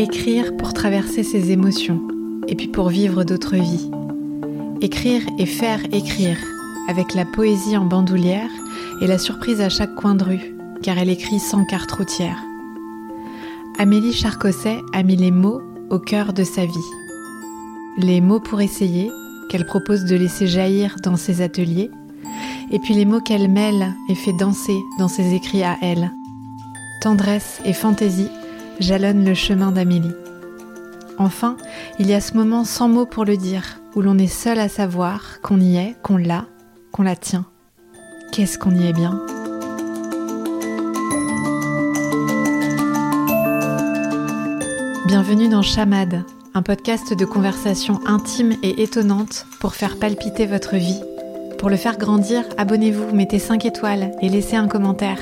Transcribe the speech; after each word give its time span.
Écrire 0.00 0.56
pour 0.56 0.72
traverser 0.72 1.22
ses 1.22 1.50
émotions 1.50 2.00
et 2.48 2.54
puis 2.54 2.68
pour 2.68 2.88
vivre 2.88 3.22
d'autres 3.22 3.56
vies. 3.56 3.90
Écrire 4.80 5.20
et 5.38 5.44
faire 5.44 5.78
écrire 5.92 6.38
avec 6.88 7.12
la 7.12 7.26
poésie 7.26 7.76
en 7.76 7.84
bandoulière 7.84 8.48
et 9.02 9.06
la 9.06 9.18
surprise 9.18 9.60
à 9.60 9.68
chaque 9.68 9.94
coin 9.96 10.14
de 10.14 10.24
rue 10.24 10.54
car 10.82 10.96
elle 10.96 11.10
écrit 11.10 11.38
sans 11.38 11.66
carte 11.66 11.92
routière. 11.92 12.42
Amélie 13.78 14.14
Charcosset 14.14 14.78
a 14.94 15.02
mis 15.02 15.16
les 15.16 15.30
mots 15.30 15.60
au 15.90 15.98
cœur 15.98 16.32
de 16.32 16.44
sa 16.44 16.64
vie. 16.64 16.90
Les 17.98 18.22
mots 18.22 18.40
pour 18.40 18.62
essayer, 18.62 19.10
qu'elle 19.50 19.66
propose 19.66 20.06
de 20.06 20.16
laisser 20.16 20.46
jaillir 20.46 20.96
dans 21.02 21.16
ses 21.16 21.42
ateliers, 21.42 21.90
et 22.72 22.78
puis 22.78 22.94
les 22.94 23.04
mots 23.04 23.20
qu'elle 23.20 23.50
mêle 23.50 23.92
et 24.08 24.14
fait 24.14 24.32
danser 24.32 24.78
dans 24.98 25.08
ses 25.08 25.34
écrits 25.34 25.62
à 25.62 25.76
elle. 25.82 26.10
Tendresse 27.02 27.60
et 27.66 27.74
fantaisie 27.74 28.30
jalonnent 28.80 29.26
le 29.26 29.34
chemin 29.34 29.70
d'Amélie. 29.72 30.14
Enfin, 31.18 31.56
il 31.98 32.08
y 32.08 32.14
a 32.14 32.20
ce 32.20 32.34
moment 32.34 32.64
sans 32.64 32.88
mots 32.88 33.04
pour 33.04 33.26
le 33.26 33.36
dire, 33.36 33.78
où 33.94 34.00
l'on 34.00 34.16
est 34.18 34.26
seul 34.26 34.58
à 34.58 34.68
savoir 34.68 35.40
qu'on 35.42 35.60
y 35.60 35.76
est, 35.76 35.96
qu'on 36.02 36.16
l'a, 36.16 36.46
qu'on 36.90 37.02
la 37.02 37.14
tient. 37.14 37.44
Qu'est-ce 38.32 38.58
qu'on 38.58 38.74
y 38.74 38.86
est 38.86 38.94
bien? 38.94 39.20
Bienvenue 45.06 45.48
dans 45.48 45.62
Chamade, 45.62 46.24
un 46.54 46.62
podcast 46.62 47.12
de 47.12 47.24
conversation 47.26 48.00
intime 48.06 48.54
et 48.62 48.82
étonnante 48.82 49.44
pour 49.60 49.74
faire 49.74 49.98
palpiter 49.98 50.46
votre 50.46 50.76
vie. 50.76 51.00
Pour 51.58 51.68
le 51.68 51.76
faire 51.76 51.98
grandir, 51.98 52.44
abonnez-vous, 52.56 53.14
mettez 53.14 53.38
5 53.38 53.66
étoiles 53.66 54.12
et 54.22 54.30
laissez 54.30 54.56
un 54.56 54.68
commentaire. 54.68 55.18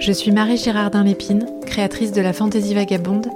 Je 0.00 0.10
suis 0.10 0.32
Marie 0.32 0.56
Girardin 0.56 1.04
Lépine, 1.04 1.46
créatrice 1.78 2.10
de 2.10 2.20
la 2.20 2.32
fantaisie 2.32 2.74
vagabonde, 2.74 3.28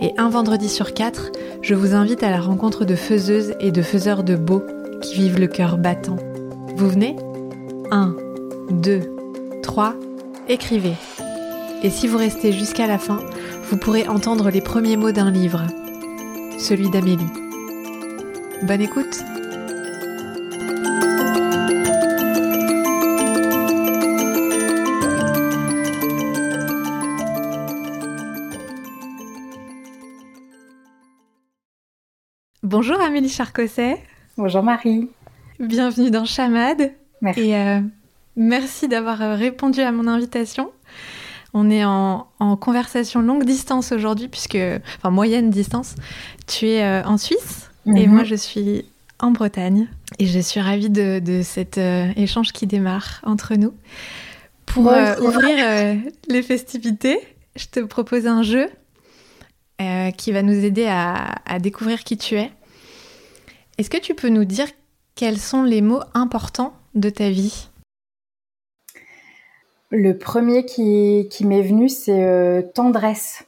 et 0.00 0.14
un 0.16 0.30
vendredi 0.30 0.70
sur 0.70 0.94
quatre, 0.94 1.32
je 1.60 1.74
vous 1.74 1.94
invite 1.94 2.22
à 2.22 2.30
la 2.30 2.40
rencontre 2.40 2.86
de 2.86 2.94
faiseuses 2.94 3.52
et 3.60 3.72
de 3.72 3.82
faiseurs 3.82 4.24
de 4.24 4.36
beaux 4.36 4.62
qui 5.02 5.16
vivent 5.16 5.38
le 5.38 5.48
cœur 5.48 5.76
battant. 5.76 6.16
Vous 6.76 6.88
venez? 6.88 7.14
1, 7.90 8.16
2, 8.70 9.02
3, 9.62 9.96
écrivez. 10.48 10.94
Et 11.82 11.90
si 11.90 12.08
vous 12.08 12.16
restez 12.16 12.52
jusqu'à 12.52 12.86
la 12.86 12.96
fin, 12.96 13.20
vous 13.68 13.76
pourrez 13.76 14.08
entendre 14.08 14.48
les 14.48 14.62
premiers 14.62 14.96
mots 14.96 15.12
d'un 15.12 15.30
livre, 15.30 15.66
celui 16.58 16.88
d'Amélie. 16.88 17.20
Bonne 18.62 18.80
écoute 18.80 19.22
Bonjour 32.82 32.98
Amélie 33.02 33.28
Charcosset. 33.28 34.02
Bonjour 34.38 34.62
Marie. 34.62 35.10
Bienvenue 35.58 36.10
dans 36.10 36.24
Chamade. 36.24 36.92
Merci. 37.20 37.40
Et 37.42 37.54
euh, 37.54 37.80
merci 38.36 38.88
d'avoir 38.88 39.20
euh, 39.20 39.34
répondu 39.34 39.82
à 39.82 39.92
mon 39.92 40.06
invitation. 40.06 40.70
On 41.52 41.68
est 41.68 41.84
en, 41.84 42.26
conversation 42.58 43.20
longue 43.20 43.44
distance 43.44 43.92
aujourd'hui, 43.92 44.28
puisque, 44.28 44.56
enfin 44.96 45.10
moyenne 45.10 45.50
distance. 45.50 45.94
Tu 46.46 46.68
es 46.68 46.82
euh, 46.82 47.04
en 47.04 47.18
Suisse 47.18 47.68
et 47.84 48.06
Mhm. 48.06 48.14
moi 48.14 48.24
je 48.24 48.34
suis 48.34 48.86
en 49.18 49.30
Bretagne. 49.30 49.86
Et 50.18 50.24
je 50.24 50.40
suis 50.40 50.60
ravie 50.60 50.88
de, 50.88 51.18
de 51.18 51.42
cet 51.42 51.76
euh, 51.76 52.06
échange 52.16 52.52
qui 52.52 52.66
démarre 52.66 53.20
entre 53.24 53.56
nous. 53.56 53.74
Pour 54.64 54.86
ouvrir 55.20 55.98
les 56.28 56.42
festivités, 56.42 57.18
je 57.56 57.66
te 57.66 57.80
propose 57.80 58.26
un 58.26 58.42
jeu 58.42 58.70
qui 60.16 60.32
va 60.32 60.42
nous 60.42 60.64
aider 60.64 60.86
à, 60.86 61.34
à 61.44 61.58
découvrir 61.58 62.04
qui 62.04 62.16
tu 62.16 62.36
es. 62.36 62.50
Est-ce 63.80 63.88
que 63.88 63.96
tu 63.96 64.14
peux 64.14 64.28
nous 64.28 64.44
dire 64.44 64.66
quels 65.14 65.38
sont 65.38 65.62
les 65.62 65.80
mots 65.80 66.02
importants 66.12 66.74
de 66.94 67.08
ta 67.08 67.30
vie? 67.30 67.70
Le 69.88 70.12
premier 70.18 70.66
qui, 70.66 71.26
m'est 71.46 71.62
venu, 71.62 71.88
c'est 71.88 72.22
euh, 72.22 72.60
tendresse. 72.60 73.46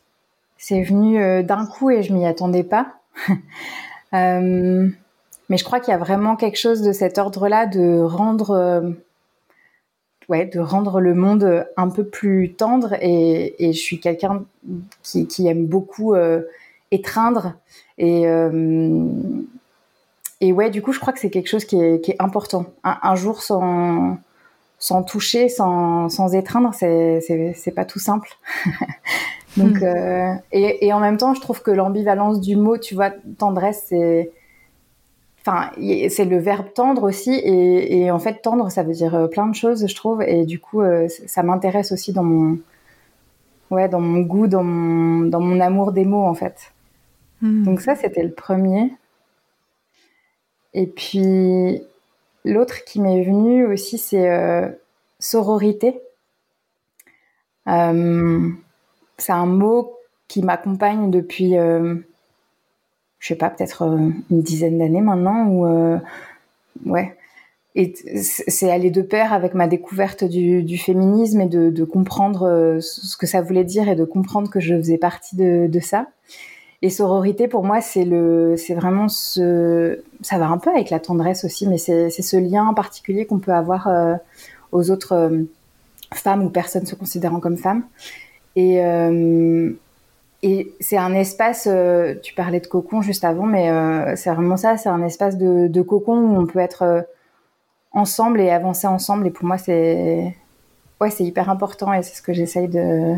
C'est 0.56 0.82
venu 0.84 1.20
euh, 1.20 1.42
d'un 1.42 1.66
coup 1.66 1.90
et 1.90 2.02
je 2.02 2.14
m'y 2.14 2.24
attendais 2.24 2.64
pas. 2.64 2.94
Euh, 4.14 4.90
mais 5.48 5.56
je 5.56 5.64
crois 5.64 5.80
qu'il 5.80 5.90
y 5.90 5.94
a 5.94 5.98
vraiment 5.98 6.36
quelque 6.36 6.58
chose 6.58 6.82
de 6.82 6.92
cet 6.92 7.16
ordre-là 7.16 7.64
de 7.64 7.98
rendre, 8.02 8.94
ouais, 10.28 10.44
de 10.44 10.60
rendre 10.60 11.00
le 11.00 11.14
monde 11.14 11.66
un 11.78 11.88
peu 11.88 12.04
plus 12.04 12.52
tendre. 12.52 12.92
Et, 13.00 13.54
je 13.58 13.78
suis 13.78 14.00
quelqu'un 14.00 14.44
qui, 15.02 15.46
aime 15.46 15.64
beaucoup 15.64 16.14
étreindre. 16.90 17.54
Et, 17.96 18.26
et 20.42 20.52
ouais, 20.52 20.70
du 20.70 20.82
coup, 20.82 20.92
je 20.92 20.98
crois 21.00 21.12
que 21.12 21.20
c'est 21.20 21.30
quelque 21.30 21.48
chose 21.48 21.64
qui 21.64 21.80
est, 21.80 22.04
qui 22.04 22.10
est 22.10 22.20
important. 22.20 22.66
Un, 22.84 22.98
un 23.02 23.14
jour 23.14 23.42
sans 23.42 24.18
sans 24.82 25.04
toucher, 25.04 25.48
sans, 25.48 26.08
sans 26.08 26.34
étreindre, 26.34 26.74
c'est, 26.74 27.72
pas 27.76 27.84
tout 27.84 28.00
simple. 28.00 28.28
Donc, 29.56 29.80
Hmm. 29.80 29.84
euh, 29.84 30.34
et, 30.50 30.86
et 30.86 30.92
en 30.92 30.98
même 30.98 31.18
temps, 31.18 31.34
je 31.34 31.40
trouve 31.40 31.62
que 31.62 31.70
l'ambivalence 31.70 32.40
du 32.40 32.56
mot, 32.56 32.78
tu 32.78 32.96
vois, 32.96 33.10
tendresse, 33.38 33.84
c'est, 33.88 34.32
enfin, 35.40 35.70
c'est 35.76 36.24
le 36.24 36.38
verbe 36.38 36.72
tendre 36.74 37.04
aussi, 37.04 37.32
et, 37.32 38.00
et 38.00 38.10
en 38.10 38.18
fait, 38.18 38.42
tendre, 38.42 38.72
ça 38.72 38.82
veut 38.82 38.94
dire 38.94 39.14
euh, 39.14 39.28
plein 39.28 39.46
de 39.46 39.54
choses, 39.54 39.86
je 39.86 39.94
trouve, 39.94 40.22
et 40.22 40.44
du 40.46 40.58
coup, 40.58 40.80
euh, 40.80 41.06
ça 41.26 41.44
m'intéresse 41.44 41.92
aussi 41.92 42.12
dans 42.12 42.24
mon, 42.24 42.58
ouais, 43.70 43.88
dans 43.88 44.00
mon 44.00 44.20
goût, 44.22 44.48
dans 44.48 44.64
mon, 44.64 45.26
dans 45.28 45.40
mon 45.40 45.60
amour 45.60 45.92
des 45.92 46.04
mots, 46.04 46.24
en 46.26 46.34
fait. 46.34 46.72
Hmm. 47.40 47.62
Donc 47.62 47.82
ça, 47.82 47.94
c'était 47.94 48.24
le 48.24 48.32
premier. 48.32 48.90
Et 50.74 50.86
puis 50.86 51.82
l'autre 52.44 52.84
qui 52.84 53.00
m'est 53.00 53.22
venu 53.22 53.66
aussi, 53.66 53.98
c'est 53.98 54.30
euh, 54.30 54.68
sororité. 55.18 56.00
Euh, 57.68 58.48
c'est 59.18 59.32
un 59.32 59.46
mot 59.46 59.92
qui 60.28 60.42
m'accompagne 60.42 61.10
depuis, 61.10 61.56
euh, 61.58 61.96
je 63.18 63.28
sais 63.28 63.36
pas, 63.36 63.50
peut-être 63.50 63.82
une 63.82 64.42
dizaine 64.42 64.78
d'années 64.78 65.02
maintenant. 65.02 65.46
Ou 65.46 66.00
ouais. 66.86 67.16
Et 67.74 67.94
c'est 67.94 68.70
allé 68.70 68.90
de 68.90 69.00
pair 69.00 69.32
avec 69.32 69.54
ma 69.54 69.66
découverte 69.66 70.24
du, 70.24 70.76
féminisme 70.78 71.40
et 71.40 71.46
de, 71.46 71.70
de 71.70 71.84
comprendre 71.84 72.78
ce 72.80 73.16
que 73.16 73.26
ça 73.26 73.40
voulait 73.40 73.64
dire 73.64 73.88
et 73.88 73.94
de 73.94 74.04
comprendre 74.04 74.50
que 74.50 74.60
je 74.60 74.74
faisais 74.76 74.98
partie 74.98 75.36
de, 75.36 75.68
de 75.68 75.80
ça. 75.80 76.08
Et 76.84 76.90
sororité, 76.90 77.46
pour 77.46 77.62
moi, 77.62 77.80
c'est 77.80 78.04
le, 78.04 78.56
c'est 78.56 78.74
vraiment 78.74 79.08
ce, 79.08 80.00
ça 80.20 80.38
va 80.38 80.48
un 80.48 80.58
peu 80.58 80.70
avec 80.70 80.90
la 80.90 80.98
tendresse 80.98 81.44
aussi, 81.44 81.68
mais 81.68 81.78
c'est, 81.78 82.10
ce 82.10 82.36
lien 82.36 82.74
particulier 82.74 83.24
qu'on 83.24 83.38
peut 83.38 83.52
avoir 83.52 83.86
euh, 83.86 84.14
aux 84.72 84.90
autres 84.90 85.12
euh, 85.12 85.42
femmes 86.12 86.42
ou 86.42 86.50
personnes 86.50 86.84
se 86.84 86.96
considérant 86.96 87.38
comme 87.38 87.56
femmes. 87.56 87.84
Et, 88.56 88.84
euh, 88.84 89.70
et 90.42 90.72
c'est 90.80 90.96
un 90.96 91.14
espace, 91.14 91.68
tu 92.22 92.34
parlais 92.34 92.58
de 92.58 92.66
cocon 92.66 93.00
juste 93.00 93.22
avant, 93.22 93.46
mais 93.46 93.70
c'est 94.16 94.30
vraiment 94.34 94.56
ça, 94.56 94.76
c'est 94.76 94.88
un 94.88 95.04
espace 95.04 95.38
de, 95.38 95.68
de 95.68 95.82
cocon 95.82 96.16
où 96.18 96.36
on 96.36 96.46
peut 96.46 96.58
être 96.58 97.06
ensemble 97.92 98.40
et 98.40 98.50
avancer 98.50 98.88
ensemble. 98.88 99.28
Et 99.28 99.30
pour 99.30 99.44
moi, 99.44 99.56
c'est, 99.56 100.34
ouais, 101.00 101.10
c'est 101.10 101.22
hyper 101.22 101.48
important 101.48 101.92
et 101.92 102.02
c'est 102.02 102.16
ce 102.16 102.22
que 102.22 102.32
j'essaye 102.32 102.66
de- 102.66 103.14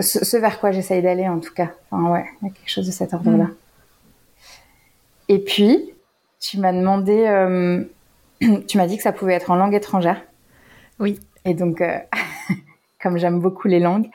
ce, 0.00 0.24
ce 0.24 0.36
vers 0.36 0.60
quoi 0.60 0.72
j'essaye 0.72 1.02
d'aller 1.02 1.28
en 1.28 1.40
tout 1.40 1.54
cas. 1.54 1.70
Enfin 1.90 2.10
ouais, 2.10 2.24
il 2.42 2.48
y 2.48 2.50
a 2.50 2.54
quelque 2.54 2.70
chose 2.70 2.86
de 2.86 2.92
cet 2.92 3.14
ordre-là. 3.14 3.44
Mm. 3.44 3.54
Et 5.30 5.38
puis, 5.38 5.92
tu 6.40 6.58
m'as 6.58 6.72
demandé, 6.72 7.24
euh, 7.28 7.84
tu 8.66 8.78
m'as 8.78 8.86
dit 8.88 8.96
que 8.96 9.02
ça 9.04 9.12
pouvait 9.12 9.34
être 9.34 9.52
en 9.52 9.54
langue 9.54 9.74
étrangère. 9.74 10.20
Oui. 10.98 11.20
Et 11.44 11.54
donc, 11.54 11.80
euh, 11.80 11.98
comme 13.00 13.16
j'aime 13.16 13.38
beaucoup 13.38 13.68
les 13.68 13.78
langues, 13.78 14.10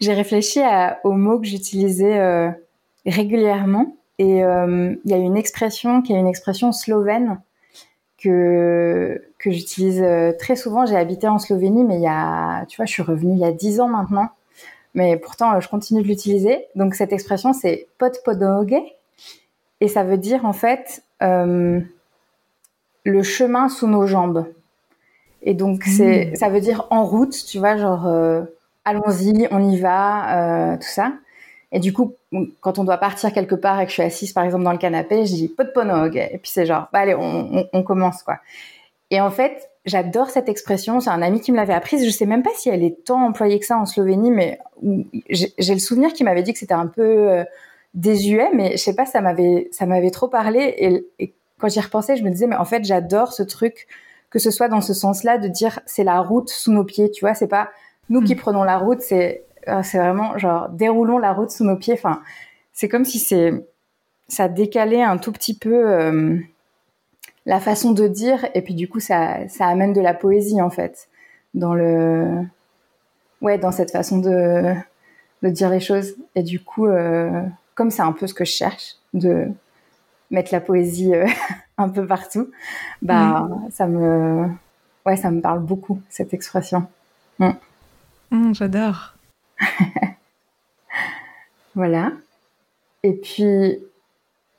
j'ai 0.00 0.12
réfléchi 0.12 0.60
à, 0.60 1.00
aux 1.04 1.12
mots 1.12 1.40
que 1.40 1.46
j'utilisais 1.46 2.18
euh, 2.18 2.50
régulièrement. 3.06 3.96
Et 4.18 4.40
il 4.40 4.98
y 5.04 5.14
a 5.14 5.16
une 5.16 5.36
expression 5.36 6.02
qui 6.02 6.12
est 6.12 6.18
une 6.18 6.26
expression 6.26 6.72
slovène 6.72 7.40
que 8.20 9.22
que 9.38 9.52
j'utilise 9.52 10.04
très 10.40 10.56
souvent. 10.56 10.86
J'ai 10.86 10.96
habité 10.96 11.28
en 11.28 11.38
Slovénie, 11.38 11.84
mais 11.84 11.94
il 11.94 12.02
y 12.02 12.08
a, 12.08 12.66
tu 12.66 12.78
vois, 12.78 12.84
je 12.84 12.90
suis 12.90 13.02
revenue 13.04 13.34
il 13.34 13.38
y 13.38 13.44
a 13.44 13.52
dix 13.52 13.78
ans 13.78 13.86
maintenant. 13.86 14.30
Mais 14.94 15.16
pourtant, 15.16 15.54
euh, 15.54 15.60
je 15.60 15.68
continue 15.68 16.02
de 16.02 16.08
l'utiliser. 16.08 16.66
Donc 16.74 16.94
cette 16.94 17.12
expression, 17.12 17.52
c'est 17.52 17.88
potpodoge, 17.98 18.82
et 19.80 19.88
ça 19.88 20.02
veut 20.02 20.18
dire 20.18 20.44
en 20.44 20.52
fait 20.52 21.02
euh, 21.22 21.80
le 23.04 23.22
chemin 23.22 23.68
sous 23.68 23.86
nos 23.86 24.06
jambes. 24.06 24.46
Et 25.42 25.54
donc 25.54 25.84
c'est, 25.84 26.34
ça 26.34 26.48
veut 26.48 26.60
dire 26.60 26.86
en 26.90 27.04
route, 27.04 27.44
tu 27.46 27.58
vois, 27.58 27.76
genre 27.76 28.06
euh, 28.06 28.42
allons-y, 28.84 29.46
on 29.50 29.70
y 29.70 29.78
va, 29.78 30.72
euh, 30.72 30.76
tout 30.76 30.82
ça. 30.82 31.12
Et 31.70 31.80
du 31.80 31.92
coup, 31.92 32.14
quand 32.60 32.78
on 32.78 32.84
doit 32.84 32.96
partir 32.96 33.32
quelque 33.32 33.54
part 33.54 33.80
et 33.80 33.84
que 33.84 33.90
je 33.90 33.94
suis 33.94 34.02
assise 34.02 34.32
par 34.32 34.44
exemple 34.44 34.64
dans 34.64 34.72
le 34.72 34.78
canapé, 34.78 35.26
je 35.26 35.34
dis 35.34 35.48
potponog, 35.48 36.16
et 36.16 36.38
puis 36.38 36.50
c'est 36.50 36.66
genre, 36.66 36.88
bah 36.92 37.00
allez, 37.00 37.14
on, 37.14 37.58
on, 37.58 37.68
on 37.72 37.82
commence 37.82 38.22
quoi. 38.22 38.38
Et 39.10 39.20
en 39.20 39.30
fait, 39.30 39.70
j'adore 39.88 40.30
cette 40.30 40.48
expression. 40.48 41.00
C'est 41.00 41.10
un 41.10 41.22
ami 41.22 41.40
qui 41.40 41.52
me 41.52 41.56
l'avait 41.56 41.74
apprise. 41.74 42.04
Je 42.04 42.10
sais 42.10 42.26
même 42.26 42.42
pas 42.42 42.50
si 42.54 42.68
elle 42.68 42.82
est 42.82 43.04
tant 43.04 43.24
employée 43.24 43.58
que 43.58 43.66
ça 43.66 43.76
en 43.76 43.86
Slovénie, 43.86 44.30
mais 44.30 44.58
j'ai 45.28 45.74
le 45.74 45.80
souvenir 45.80 46.12
qu'il 46.12 46.24
m'avait 46.24 46.42
dit 46.42 46.52
que 46.52 46.58
c'était 46.58 46.74
un 46.74 46.86
peu 46.86 47.02
euh, 47.02 47.44
désuet, 47.94 48.50
mais 48.54 48.72
je 48.72 48.76
sais 48.76 48.94
pas, 48.94 49.06
ça 49.06 49.20
m'avait, 49.20 49.68
ça 49.72 49.86
m'avait 49.86 50.10
trop 50.10 50.28
parlé. 50.28 50.74
Et, 50.78 51.06
et 51.18 51.34
quand 51.58 51.68
j'y 51.68 51.80
repensais, 51.80 52.16
je 52.16 52.22
me 52.22 52.30
disais, 52.30 52.46
mais 52.46 52.56
en 52.56 52.64
fait, 52.64 52.84
j'adore 52.84 53.32
ce 53.32 53.42
truc, 53.42 53.88
que 54.30 54.38
ce 54.38 54.50
soit 54.50 54.68
dans 54.68 54.80
ce 54.80 54.94
sens-là, 54.94 55.38
de 55.38 55.48
dire 55.48 55.80
c'est 55.86 56.04
la 56.04 56.20
route 56.20 56.48
sous 56.48 56.72
nos 56.72 56.84
pieds. 56.84 57.10
Tu 57.10 57.24
vois, 57.24 57.34
c'est 57.34 57.48
pas 57.48 57.70
nous 58.08 58.22
qui 58.22 58.34
mm. 58.34 58.38
prenons 58.38 58.64
la 58.64 58.78
route, 58.78 59.00
c'est, 59.00 59.44
euh, 59.68 59.82
c'est 59.82 59.98
vraiment 59.98 60.36
genre 60.38 60.68
déroulons 60.68 61.18
la 61.18 61.32
route 61.32 61.50
sous 61.50 61.64
nos 61.64 61.76
pieds. 61.76 61.94
Enfin, 61.94 62.22
c'est 62.72 62.88
comme 62.88 63.04
si 63.04 63.18
c'est, 63.18 63.52
ça 64.28 64.48
décalait 64.48 65.02
un 65.02 65.18
tout 65.18 65.32
petit 65.32 65.56
peu. 65.56 65.90
Euh, 65.90 66.38
la 67.48 67.60
façon 67.60 67.92
de 67.92 68.06
dire 68.06 68.46
et 68.54 68.60
puis 68.60 68.74
du 68.74 68.88
coup 68.88 69.00
ça 69.00 69.48
ça 69.48 69.66
amène 69.66 69.94
de 69.94 70.02
la 70.02 70.12
poésie 70.12 70.60
en 70.60 70.68
fait 70.68 71.08
dans 71.54 71.74
le 71.74 72.44
ouais 73.40 73.56
dans 73.56 73.72
cette 73.72 73.90
façon 73.90 74.18
de 74.18 74.74
de 75.42 75.48
dire 75.48 75.70
les 75.70 75.80
choses. 75.80 76.14
Et 76.34 76.42
du 76.42 76.60
coup 76.60 76.86
euh, 76.86 77.42
comme 77.74 77.90
c'est 77.90 78.02
un 78.02 78.12
peu 78.12 78.26
ce 78.26 78.34
que 78.34 78.44
je 78.44 78.52
cherche 78.52 78.96
de 79.14 79.48
mettre 80.30 80.52
la 80.52 80.60
poésie 80.60 81.14
euh, 81.14 81.26
un 81.78 81.88
peu 81.88 82.06
partout 82.06 82.50
bah 83.00 83.48
ça 83.70 83.86
me 83.86 84.46
ouais 85.06 85.16
ça 85.16 85.30
me 85.30 85.40
parle 85.40 85.60
beaucoup 85.60 86.00
cette 86.10 86.34
expression. 86.34 86.86
Mm. 87.40 87.50
Mm, 88.30 88.54
j'adore. 88.54 89.14
Voilà. 91.74 92.10
Et 93.04 93.12
puis 93.12 93.78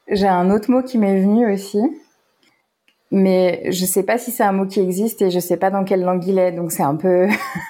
j'ai 0.07 0.27
un 0.27 0.49
autre 0.51 0.71
mot 0.71 0.81
qui 0.81 0.97
m'est 0.97 1.19
venu 1.19 1.51
aussi 1.51 1.81
mais 3.11 3.71
je 3.71 3.85
sais 3.85 4.03
pas 4.03 4.17
si 4.17 4.31
c'est 4.31 4.43
un 4.43 4.51
mot 4.51 4.65
qui 4.65 4.79
existe 4.79 5.21
et 5.21 5.31
je 5.31 5.39
sais 5.39 5.57
pas 5.57 5.71
dans 5.71 5.83
quelle 5.83 6.01
langue 6.01 6.25
il 6.27 6.37
est, 6.37 6.51
donc 6.51 6.71
c'est 6.71 6.83
un 6.83 6.95
peu, 6.95 7.27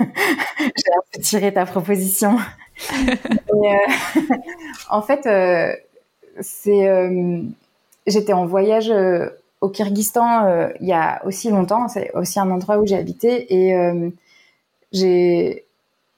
j'ai 0.60 0.94
un 0.94 1.04
peu 1.14 1.22
tiré 1.22 1.54
ta 1.54 1.66
proposition. 1.66 2.38
euh, 2.92 4.16
en 4.90 5.02
fait, 5.02 5.26
euh, 5.26 5.74
c'est, 6.42 6.88
euh, 6.90 7.42
j'étais 8.06 8.34
en 8.34 8.46
voyage 8.46 8.92
au 9.62 9.70
Kyrgyzstan 9.70 10.70
il 10.80 10.88
y 10.88 10.94
a 10.94 11.22
aussi 11.26 11.50
longtemps, 11.50 11.88
c'est 11.88 12.12
aussi 12.14 12.40
un 12.40 12.50
endroit 12.52 12.78
où 12.78 12.86
j'ai 12.86 12.98
habité 12.98 13.54
et 13.54 14.12
j'ai 14.92 15.66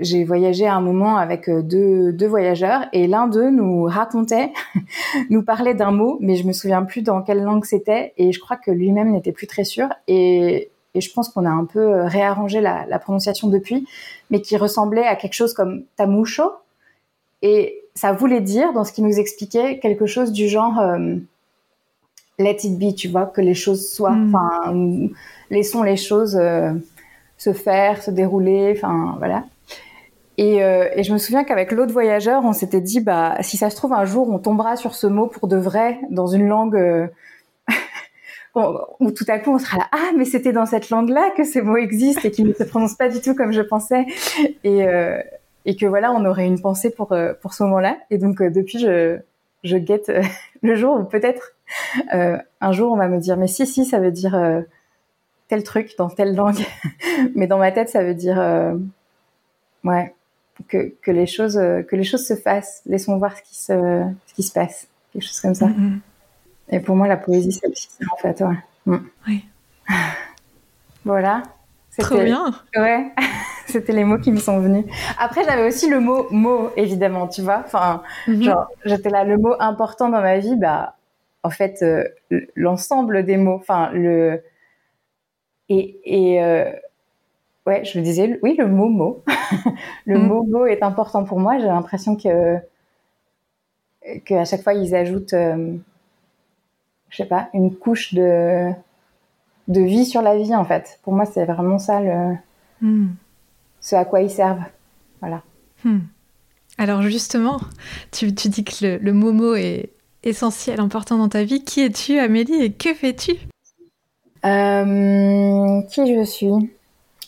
j'ai 0.02 0.24
voyagé 0.24 0.68
à 0.68 0.76
un 0.76 0.82
moment 0.82 1.18
avec 1.18 1.48
euh, 1.48 1.62
deux, 1.62 2.12
deux 2.12 2.28
voyageurs 2.28 2.86
et 2.92 3.08
l'un 3.08 3.28
d'eux 3.28 3.50
nous 3.50 3.84
racontait, 3.84 4.52
nous 5.30 5.44
parlait 5.44 5.76
d'un 5.76 5.92
mot, 5.92 6.18
mais 6.22 6.36
je 6.36 6.46
me 6.46 6.52
souviens 6.52 6.84
plus 6.84 7.02
dans 7.02 7.22
quelle 7.22 7.42
langue 7.42 7.66
c'était 7.66 8.14
et 8.18 8.32
je 8.32 8.40
crois 8.40 8.58
que 8.58 8.72
lui-même 8.72 9.12
n'était 9.12 9.32
plus 9.32 9.48
très 9.48 9.64
sûr 9.64 9.88
et, 10.08 10.72
et 10.94 11.02
je 11.02 11.14
pense 11.14 11.30
qu'on 11.30 11.46
a 11.46 11.50
un 11.50 11.66
peu 11.66 11.80
euh, 11.80 12.08
réarrangé 12.08 12.62
la, 12.62 12.86
la, 12.88 13.00
prononciation 13.00 13.48
depuis, 13.48 13.88
mais 14.30 14.42
qui 14.42 14.58
ressemblait 14.58 15.06
à 15.06 15.16
quelque 15.16 15.34
chose 15.34 15.54
comme 15.54 15.84
tamucho 15.96 16.52
et 17.42 17.82
ça 17.96 18.12
voulait 18.12 18.42
dire 18.42 18.74
dans 18.74 18.84
ce 18.84 18.94
qu'il 18.94 19.06
nous 19.06 19.20
expliquait 19.20 19.80
quelque 19.80 20.06
chose 20.06 20.32
du 20.32 20.48
genre 20.48 20.80
euh, 20.80 21.16
let 22.40 22.58
it 22.64 22.80
be, 22.80 22.96
tu 22.96 23.08
vois, 23.08 23.28
que 23.28 23.42
les 23.42 23.54
choses 23.54 23.90
soient, 23.90 24.12
hmm. 24.12 24.36
enfin 24.36 25.00
laissons 25.50 25.84
les 25.84 25.98
choses 25.98 26.40
se 27.42 27.54
faire, 27.54 28.04
se 28.04 28.12
dérouler, 28.12 28.74
enfin 28.76 29.16
voilà. 29.18 29.46
Et, 30.42 30.64
euh, 30.64 30.90
et, 30.96 31.04
je 31.04 31.14
me 31.14 31.20
souviens 31.20 31.44
qu'avec 31.44 31.72
l'autre 31.72 31.94
voyageur, 31.94 32.44
on 32.44 32.52
s'était 32.52 32.82
dit, 32.82 33.00
bah, 33.00 33.38
si 33.42 33.58
ça 33.58 33.70
se 33.70 33.76
trouve 33.76 33.94
un 33.94 34.06
jour, 34.06 34.28
on 34.28 34.40
tombera 34.40 34.76
sur 34.76 34.96
ce 34.96 35.06
mot 35.06 35.28
pour 35.28 35.48
de 35.48 35.56
vrai 35.56 36.00
dans 36.10 36.26
une 36.26 36.48
langue 36.48 36.76
euh, 36.76 37.08
où 39.00 39.12
tout 39.12 39.26
à 39.28 39.40
coup 39.40 39.54
on 39.54 39.60
sera 39.60 39.78
là, 39.78 39.88
ah, 39.92 40.12
mais 40.18 40.26
c'était 40.26 40.52
dans 40.52 40.66
cette 40.66 40.90
langue-là 40.90 41.30
que 41.38 41.44
ces 41.44 41.62
mots 41.62 41.78
existent 41.78 42.22
et 42.24 42.32
qu'ils 42.32 42.48
ne 42.48 42.54
se 42.54 42.64
prononcent 42.64 42.96
pas 42.96 43.10
du 43.10 43.22
tout 43.22 43.36
comme 43.36 43.52
je 43.52 43.62
pensais, 43.62 44.06
et, 44.64 44.88
euh, 44.88 45.22
et 45.66 45.76
que 45.76 45.86
voilà, 45.86 46.12
on 46.12 46.26
aurait 46.26 46.48
une 46.48 46.60
pensée 46.60 46.90
pour 46.90 47.12
euh, 47.12 47.34
pour 47.42 47.54
ce 47.54 47.64
moment-là. 47.64 47.98
Et 48.10 48.18
donc 48.18 48.42
euh, 48.42 48.50
depuis, 48.50 48.80
je 48.80 49.20
je 49.64 49.78
guette 49.78 50.12
le 50.64 50.76
jour 50.76 51.00
où 51.00 51.04
peut-être 51.04 51.54
un 52.10 52.72
jour 52.72 52.92
on 52.92 52.98
va 52.98 53.08
me 53.08 53.20
dire, 53.20 53.38
mais 53.38 53.48
si 53.48 53.66
si, 53.68 53.86
ça 53.86 54.00
veut 54.00 54.12
dire 54.12 54.36
tel 55.48 55.64
truc 55.64 55.96
dans 55.98 56.10
telle 56.10 56.36
langue, 56.36 56.66
mais 57.36 57.48
dans 57.48 57.60
ma 57.60 57.72
tête 57.72 57.90
ça 57.90 58.04
veut 58.04 58.16
dire 58.16 58.38
ouais 59.84 60.14
que, 60.68 60.94
que, 61.02 61.12
les 61.12 61.26
choses 61.26 61.58
euh, 61.58 61.82
que 61.82 61.96
les 61.96 62.04
choses 62.04 62.26
se 62.26 62.36
fassent 62.36 62.82
laissons 62.86 63.18
voir 63.18 63.36
ce 63.38 63.42
qui 63.44 63.56
se 63.56 64.04
ce 64.28 64.34
qui 64.34 64.44
se 64.44 64.54
passe 64.54 64.88
quelque 65.12 65.24
chose 65.24 65.40
comme 65.40 65.56
ça 65.56 65.68
mm-hmm. 65.68 66.00
et 66.70 66.80
pour 66.80 66.96
moi 66.96 67.08
la 67.08 67.18
poésie 67.18 67.52
c'est 67.52 67.68
aussi 67.68 67.90
ça 67.90 68.06
en 68.12 68.18
fait 68.18 68.42
ouais 68.42 68.58
mm. 68.86 68.98
oui 69.28 69.46
voilà 71.06 71.44
Trop 72.00 72.22
bien. 72.24 72.54
Ouais, 72.76 73.12
c'était 73.68 73.94
les 73.94 74.04
mots 74.04 74.18
qui 74.18 74.32
me 74.32 74.38
sont 74.38 74.60
venus. 74.60 74.86
Après, 75.18 75.44
j'avais 75.44 75.68
aussi 75.68 75.90
le 75.90 76.00
mot 76.00 76.28
mot, 76.32 76.70
évidemment, 76.78 77.28
tu 77.28 77.42
vois. 77.42 77.62
Enfin, 77.66 78.04
mm-hmm. 78.28 78.44
genre, 78.44 78.68
j'étais 78.86 79.10
là, 79.10 79.24
le 79.24 79.38
mot 79.38 79.56
important 79.60 80.10
dans 80.10 80.22
ma 80.22 80.38
vie, 80.38 80.56
bah, 80.56 80.96
en 81.44 81.50
fait, 81.50 81.82
euh, 81.82 82.06
l'ensemble 82.56 83.26
des 83.26 83.38
mots, 83.38 83.56
enfin, 83.56 83.92
le 83.92 84.42
et 85.70 86.00
et 86.06 86.44
euh, 86.44 86.72
ouais, 87.66 87.84
je 87.86 88.00
me 88.00 88.04
disais, 88.04 88.40
oui, 88.44 88.56
le 88.58 88.68
mot 88.68 88.90
mot. 88.90 89.24
le 90.06 90.18
mm. 90.18 90.28
mot 90.28 90.44
mot 90.44 90.66
est 90.66 90.84
important 90.84 91.24
pour 91.24 91.40
moi. 91.40 91.60
J'ai 91.60 91.68
l'impression 91.68 92.16
que, 92.16 92.58
qu'à 94.26 94.46
chaque 94.46 94.64
fois, 94.64 94.74
ils 94.74 94.96
ajoutent, 94.96 95.34
euh, 95.34 95.76
je 97.10 97.18
sais 97.18 97.26
pas, 97.26 97.50
une 97.54 97.76
couche 97.76 98.14
de, 98.14 98.72
de 99.68 99.82
vie 99.82 100.06
sur 100.06 100.22
la 100.22 100.38
vie, 100.38 100.56
en 100.56 100.66
fait. 100.66 101.00
Pour 101.04 101.14
moi, 101.14 101.26
c'est 101.26 101.46
vraiment 101.46 101.80
ça 101.80 102.02
le, 102.02 102.36
mm. 102.82 103.10
ce 103.80 103.96
à 103.96 104.06
quoi 104.06 104.22
ils 104.22 104.32
servent. 104.32 104.64
Voilà. 105.20 105.44
Hmm. 105.84 106.00
Alors, 106.78 107.04
justement, 107.04 107.60
tu, 108.12 108.34
tu 108.34 108.50
dis 108.50 108.64
que 108.64 108.86
le, 108.86 108.98
le 108.98 109.14
mot 109.14 109.56
est 109.56 109.92
essentiel, 110.24 110.80
important 110.80 111.18
dans 111.18 111.30
ta 111.30 111.44
vie. 111.44 111.64
Qui 111.64 111.82
es-tu, 111.82 112.18
Amélie, 112.20 112.64
et 112.64 112.72
que 112.72 112.94
fais-tu? 112.94 113.34
Euh, 114.46 115.82
Qui 115.84 116.16
je 116.16 116.24
suis? 116.24 116.72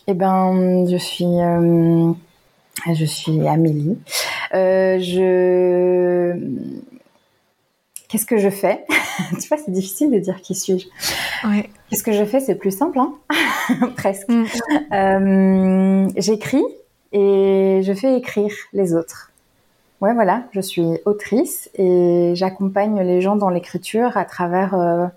Eh 0.08 0.14
ben, 0.14 0.86
je 0.90 0.98
suis, 0.98 1.26
euh, 1.26 2.12
je 2.94 3.06
suis 3.06 3.48
Amélie. 3.48 3.98
Euh, 4.54 5.00
je, 5.00 6.38
qu'est-ce 8.10 8.26
que 8.26 8.38
je 8.38 8.50
fais? 8.50 8.86
Tu 9.40 9.48
vois, 9.48 9.58
c'est 9.58 9.72
difficile 9.72 10.10
de 10.12 10.18
dire 10.18 10.42
qui 10.42 10.56
suis-je. 10.56 10.88
Ouais. 11.48 11.70
Qu'est-ce 11.90 12.04
que 12.04 12.12
je 12.12 12.26
fais? 12.26 12.40
C'est 12.40 12.56
plus 12.56 12.76
simple, 12.76 13.00
hein 13.00 13.14
presque. 13.96 14.28
Mm. 14.28 14.46
Euh, 14.92 16.10
j'écris 16.18 16.64
et 17.12 17.82
je 17.84 17.94
fais 17.94 18.18
écrire 18.18 18.54
les 18.74 18.96
autres. 18.96 19.32
Ouais, 20.02 20.14
voilà, 20.14 20.44
je 20.52 20.60
suis 20.60 20.98
autrice 21.06 21.70
et 21.76 22.34
j'accompagne 22.36 23.00
les 23.02 23.22
gens 23.22 23.36
dans 23.36 23.50
l'écriture 23.50 24.18
à 24.18 24.26
travers 24.26 25.12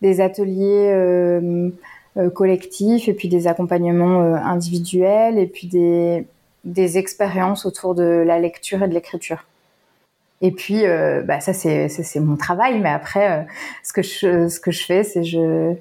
des 0.00 0.22
ateliers 0.22 1.72
collectifs 2.28 3.08
et 3.08 3.14
puis 3.14 3.28
des 3.28 3.46
accompagnements 3.46 4.22
euh, 4.22 4.34
individuels 4.34 5.38
et 5.38 5.46
puis 5.46 5.66
des, 5.66 6.26
des 6.64 6.98
expériences 6.98 7.64
autour 7.64 7.94
de 7.94 8.02
la 8.02 8.38
lecture 8.38 8.82
et 8.82 8.88
de 8.88 8.94
l'écriture. 8.94 9.44
Et 10.40 10.52
puis, 10.52 10.86
euh, 10.86 11.22
bah, 11.22 11.40
ça 11.40 11.52
c'est 11.52 11.88
c'est 11.88 12.20
mon 12.20 12.36
travail, 12.36 12.78
mais 12.80 12.90
après, 12.90 13.46
ce 13.82 13.92
que 13.92 14.02
je 14.02 14.48
ce 14.48 14.60
que 14.60 14.70
je 14.70 14.84
fais, 14.84 15.02
c'est 15.02 15.24
je, 15.24 15.74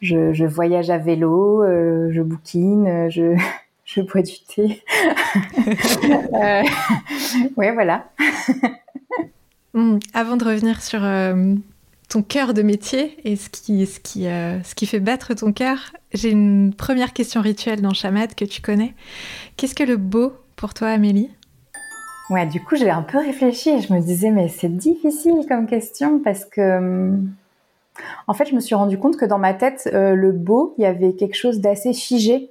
je 0.00 0.32
je 0.32 0.44
voyage 0.46 0.88
à 0.88 0.96
vélo, 0.96 1.62
je 1.62 2.22
bouquine, 2.22 3.10
je 3.10 3.36
je 3.84 4.00
bois 4.00 4.22
du 4.22 4.40
thé. 4.48 4.82
euh, 6.34 6.62
ouais, 7.56 7.72
voilà. 7.72 8.10
Hum, 9.74 9.98
avant 10.14 10.36
de 10.36 10.44
revenir 10.44 10.82
sur 10.82 11.00
ton 12.12 12.22
cœur 12.22 12.52
de 12.52 12.60
métier 12.60 13.16
et 13.24 13.36
ce 13.36 13.48
qui, 13.48 13.86
ce 13.86 13.98
qui, 13.98 14.26
euh, 14.26 14.62
ce 14.64 14.74
qui 14.74 14.84
fait 14.84 15.00
battre 15.00 15.32
ton 15.32 15.50
cœur, 15.50 15.78
j'ai 16.12 16.30
une 16.30 16.74
première 16.74 17.14
question 17.14 17.40
rituelle 17.40 17.80
dans 17.80 17.94
Chamad 17.94 18.34
que 18.34 18.44
tu 18.44 18.60
connais. 18.60 18.94
Qu'est-ce 19.56 19.74
que 19.74 19.82
le 19.82 19.96
beau 19.96 20.34
pour 20.54 20.74
toi, 20.74 20.88
Amélie? 20.88 21.30
Ouais, 22.28 22.44
du 22.44 22.62
coup, 22.62 22.76
j'ai 22.76 22.90
un 22.90 23.00
peu 23.00 23.16
réfléchi 23.16 23.70
et 23.70 23.80
je 23.80 23.94
me 23.94 24.00
disais, 24.00 24.30
mais 24.30 24.48
c'est 24.48 24.76
difficile 24.76 25.46
comme 25.48 25.66
question 25.66 26.18
parce 26.18 26.44
que, 26.44 26.60
euh, 26.60 27.16
en 28.26 28.34
fait, 28.34 28.44
je 28.44 28.54
me 28.54 28.60
suis 28.60 28.74
rendu 28.74 28.98
compte 28.98 29.16
que 29.16 29.24
dans 29.24 29.38
ma 29.38 29.54
tête, 29.54 29.88
euh, 29.94 30.14
le 30.14 30.32
beau, 30.32 30.74
il 30.76 30.82
y 30.82 30.86
avait 30.86 31.14
quelque 31.14 31.34
chose 31.34 31.60
d'assez 31.60 31.94
figé 31.94 32.50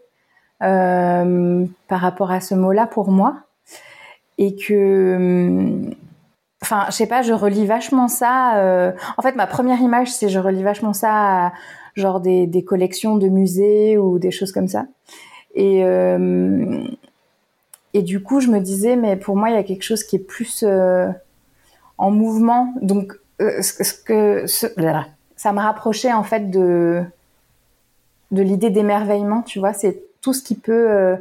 euh, 0.64 1.66
par 1.88 2.00
rapport 2.00 2.32
à 2.32 2.42
ce 2.42 2.56
mot-là 2.56 2.88
pour 2.88 3.12
moi. 3.12 3.36
Et 4.40 4.56
que 4.56 5.70
enfin 6.62 6.86
je 6.88 6.94
sais 6.94 7.08
pas 7.08 7.22
je 7.22 7.34
relis 7.34 7.66
vachement 7.66 8.08
ça 8.08 8.58
euh... 8.58 8.92
en 9.18 9.22
fait 9.22 9.36
ma 9.36 9.48
première 9.48 9.80
image 9.80 10.12
c'est 10.12 10.30
je 10.30 10.40
relis 10.40 10.64
vachement 10.64 10.94
ça 10.94 11.48
à, 11.48 11.54
genre 11.96 12.20
des, 12.20 12.48
des 12.48 12.64
collections 12.64 13.18
de 13.18 13.28
musées 13.28 13.98
ou 13.98 14.20
des 14.20 14.32
choses 14.32 14.52
comme 14.52 14.68
ça 14.68 14.86
et 15.56 15.84
euh... 15.84 16.84
et 17.94 18.02
du 18.02 18.22
coup 18.24 18.40
je 18.40 18.48
me 18.48 18.60
disais 18.60 18.96
mais 18.96 19.16
pour 19.16 19.36
moi 19.36 19.50
il 19.50 19.56
y 19.56 19.60
a 19.60 19.64
quelque 19.64 19.84
chose 19.84 20.04
qui 20.04 20.16
est 20.18 20.20
plus 20.20 20.64
euh, 20.64 21.10
en 21.98 22.12
mouvement 22.12 22.74
donc 22.82 23.14
euh, 23.42 23.62
ce, 23.62 23.94
que 23.94 24.46
ce, 24.48 24.68
ça 25.36 25.54
me 25.54 25.60
rapprochait 25.60 26.14
en 26.14 26.24
fait 26.24 26.52
de 26.52 27.04
de 28.32 28.42
l'idée 28.42 28.70
d'émerveillement, 28.70 29.42
tu 29.42 29.60
vois. 29.60 29.74
C'est 29.74 30.04
tout 30.22 30.34
ce 30.34 30.42
qui 30.42 30.56
peut, 30.56 31.16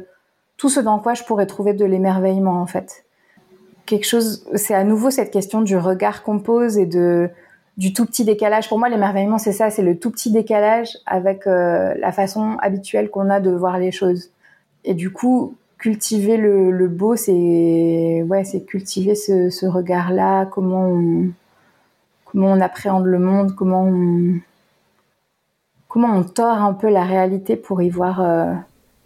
tout 0.57 0.69
ce 0.69 0.79
dans 0.79 0.99
quoi 0.99 1.13
je 1.13 1.23
pourrais 1.23 1.45
trouver 1.45 1.73
de 1.73 1.85
l'émerveillement, 1.85 2.61
en 2.61 2.65
fait. 2.65 3.05
Quelque 3.91 4.07
chose, 4.07 4.45
c'est 4.55 4.73
à 4.73 4.85
nouveau 4.85 5.09
cette 5.09 5.31
question 5.31 5.61
du 5.61 5.75
regard 5.75 6.23
qu'on 6.23 6.39
pose 6.39 6.77
et 6.77 6.85
de 6.85 7.29
du 7.75 7.91
tout 7.91 8.05
petit 8.05 8.23
décalage. 8.23 8.69
Pour 8.69 8.79
moi, 8.79 8.87
l'émerveillement, 8.87 9.37
c'est 9.37 9.51
ça, 9.51 9.69
c'est 9.69 9.81
le 9.81 9.99
tout 9.99 10.11
petit 10.11 10.31
décalage 10.31 10.97
avec 11.05 11.43
la 11.45 12.11
façon 12.13 12.55
habituelle 12.61 13.09
qu'on 13.09 13.29
a 13.29 13.41
de 13.41 13.51
voir 13.51 13.79
les 13.79 13.91
choses. 13.91 14.29
Et 14.85 14.93
du 14.93 15.11
coup, 15.11 15.55
cultiver 15.77 16.37
le, 16.37 16.87
beau, 16.87 17.17
c'est 17.17 18.23
ouais, 18.25 18.43
cultiver 18.65 19.13
ce, 19.13 19.65
regard-là, 19.65 20.45
comment 20.45 20.87
on, 20.87 21.31
comment 22.23 22.47
on 22.47 22.61
appréhende 22.61 23.07
le 23.07 23.19
monde, 23.19 23.55
comment 23.57 23.83
on, 23.83 24.39
comment 25.89 26.15
on 26.15 26.23
tord 26.23 26.63
un 26.63 26.73
peu 26.73 26.89
la 26.89 27.03
réalité 27.03 27.57
pour 27.57 27.81
y 27.81 27.89
voir 27.89 28.21
euh, 28.21 28.53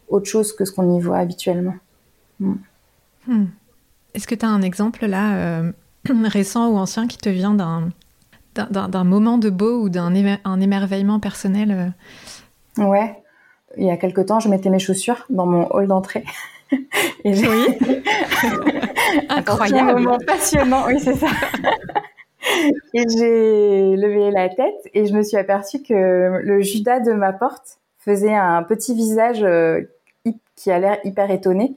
autre 0.10 0.28
chose 0.28 0.54
que 0.54 0.64
ce 0.64 0.72
qu'on 0.72 0.96
y 0.96 1.02
voit 1.02 1.18
habituellement. 1.18 1.74
Hmm. 2.40 2.58
Est-ce 4.16 4.28
que 4.28 4.36
tu 4.36 4.46
as 4.46 4.50
un 4.50 4.62
exemple 4.62 5.06
là, 5.06 5.36
euh, 5.36 5.72
récent 6.26 6.70
ou 6.70 6.78
ancien, 6.78 7.08
qui 7.08 7.18
te 7.18 7.30
vient 7.30 7.54
d'un, 7.54 7.90
d'un, 8.56 9.04
moment 9.04 9.38
de 9.38 9.50
beau 9.50 9.82
ou 9.82 9.90
d'un 9.90 10.14
un 10.46 10.62
émerveillement 10.62 11.20
personnel 11.20 11.94
euh? 12.78 12.84
Ouais. 12.84 13.14
Il 13.78 13.86
y 13.86 13.92
a 13.92 13.98
quelque 13.98 14.22
temps, 14.22 14.40
je 14.40 14.48
mettais 14.48 14.70
mes 14.70 14.80
chaussures 14.80 15.26
dans 15.30 15.46
mon 15.46 15.68
hall 15.72 15.88
d'entrée. 15.88 16.24
Et 17.26 17.34
j'ai... 17.34 17.48
Oui. 17.48 17.78
Incroyable. 19.30 19.90
Un 19.90 20.00
moment 20.00 20.18
passionnant, 20.26 20.86
oui, 20.88 21.00
c'est 21.00 21.16
ça. 21.16 21.28
et 22.94 23.04
j'ai 23.10 23.96
levé 23.96 24.32
la 24.32 24.50
tête 24.50 24.76
et 24.94 25.06
je 25.06 25.14
me 25.14 25.24
suis 25.24 25.38
aperçue 25.38 25.82
que 25.82 26.42
le 26.44 26.62
Judas 26.62 27.00
de 27.00 27.14
ma 27.14 27.34
porte 27.34 27.80
faisait 28.00 28.36
un 28.36 28.62
petit 28.64 28.94
visage 28.94 29.44
euh, 29.44 29.82
qui 30.56 30.72
a 30.72 30.80
l'air 30.80 30.98
hyper 31.04 31.32
étonné. 31.32 31.76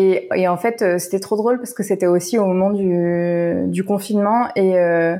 Et, 0.00 0.46
en 0.46 0.56
fait, 0.56 0.82
euh, 0.82 0.98
c'était 0.98 1.18
trop 1.18 1.36
drôle 1.36 1.58
parce 1.58 1.74
que 1.74 1.82
c'était 1.82 2.06
aussi 2.06 2.38
au 2.38 2.46
moment 2.46 2.70
du, 2.70 3.84
confinement 3.84 4.46
et, 4.54 4.78
euh, 4.78 5.16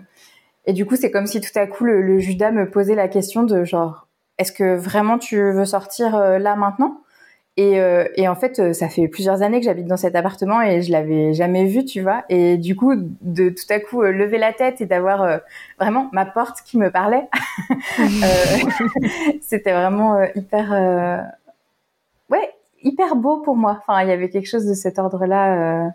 et 0.66 0.72
du 0.72 0.86
coup, 0.86 0.94
c'est 0.94 1.10
comme 1.10 1.26
si 1.26 1.40
tout 1.40 1.56
à 1.56 1.66
coup 1.66 1.84
le, 1.84 2.18
Judas 2.20 2.52
me 2.52 2.70
posait 2.70 2.94
la 2.94 3.08
question 3.08 3.42
de 3.42 3.64
genre, 3.64 4.06
est-ce 4.38 4.52
que 4.52 4.76
vraiment 4.76 5.18
tu 5.18 5.36
veux 5.36 5.64
sortir 5.64 6.16
là 6.38 6.54
maintenant? 6.54 7.00
Et, 7.58 7.80
euh, 7.80 8.06
en 8.28 8.36
fait, 8.36 8.60
euh, 8.60 8.72
ça 8.72 8.88
fait 8.88 9.08
plusieurs 9.08 9.42
années 9.42 9.58
que 9.58 9.64
j'habite 9.64 9.88
dans 9.88 9.96
cet 9.96 10.14
appartement 10.14 10.62
et 10.62 10.80
je 10.80 10.92
l'avais 10.92 11.32
jamais 11.32 11.64
vu, 11.64 11.84
tu 11.84 12.02
vois. 12.02 12.22
Et 12.28 12.56
du 12.56 12.76
coup, 12.76 12.94
de 12.94 13.48
tout 13.48 13.64
à 13.70 13.80
coup 13.80 14.00
euh, 14.00 14.12
lever 14.12 14.38
la 14.38 14.52
tête 14.52 14.80
et 14.80 14.86
d'avoir 14.86 15.40
vraiment 15.76 16.08
ma 16.12 16.24
porte 16.24 16.58
qui 16.64 16.78
me 16.78 16.88
parlait, 16.92 17.24
c'était 19.42 19.72
vraiment 19.72 20.22
hyper, 20.36 21.26
hyper 22.88 23.16
beau 23.16 23.38
pour 23.38 23.56
moi. 23.56 23.80
Enfin, 23.80 24.02
il 24.02 24.08
y 24.08 24.12
avait 24.12 24.28
quelque 24.30 24.48
chose 24.48 24.66
de 24.66 24.74
cet 24.74 24.98
ordre-là, 24.98 25.90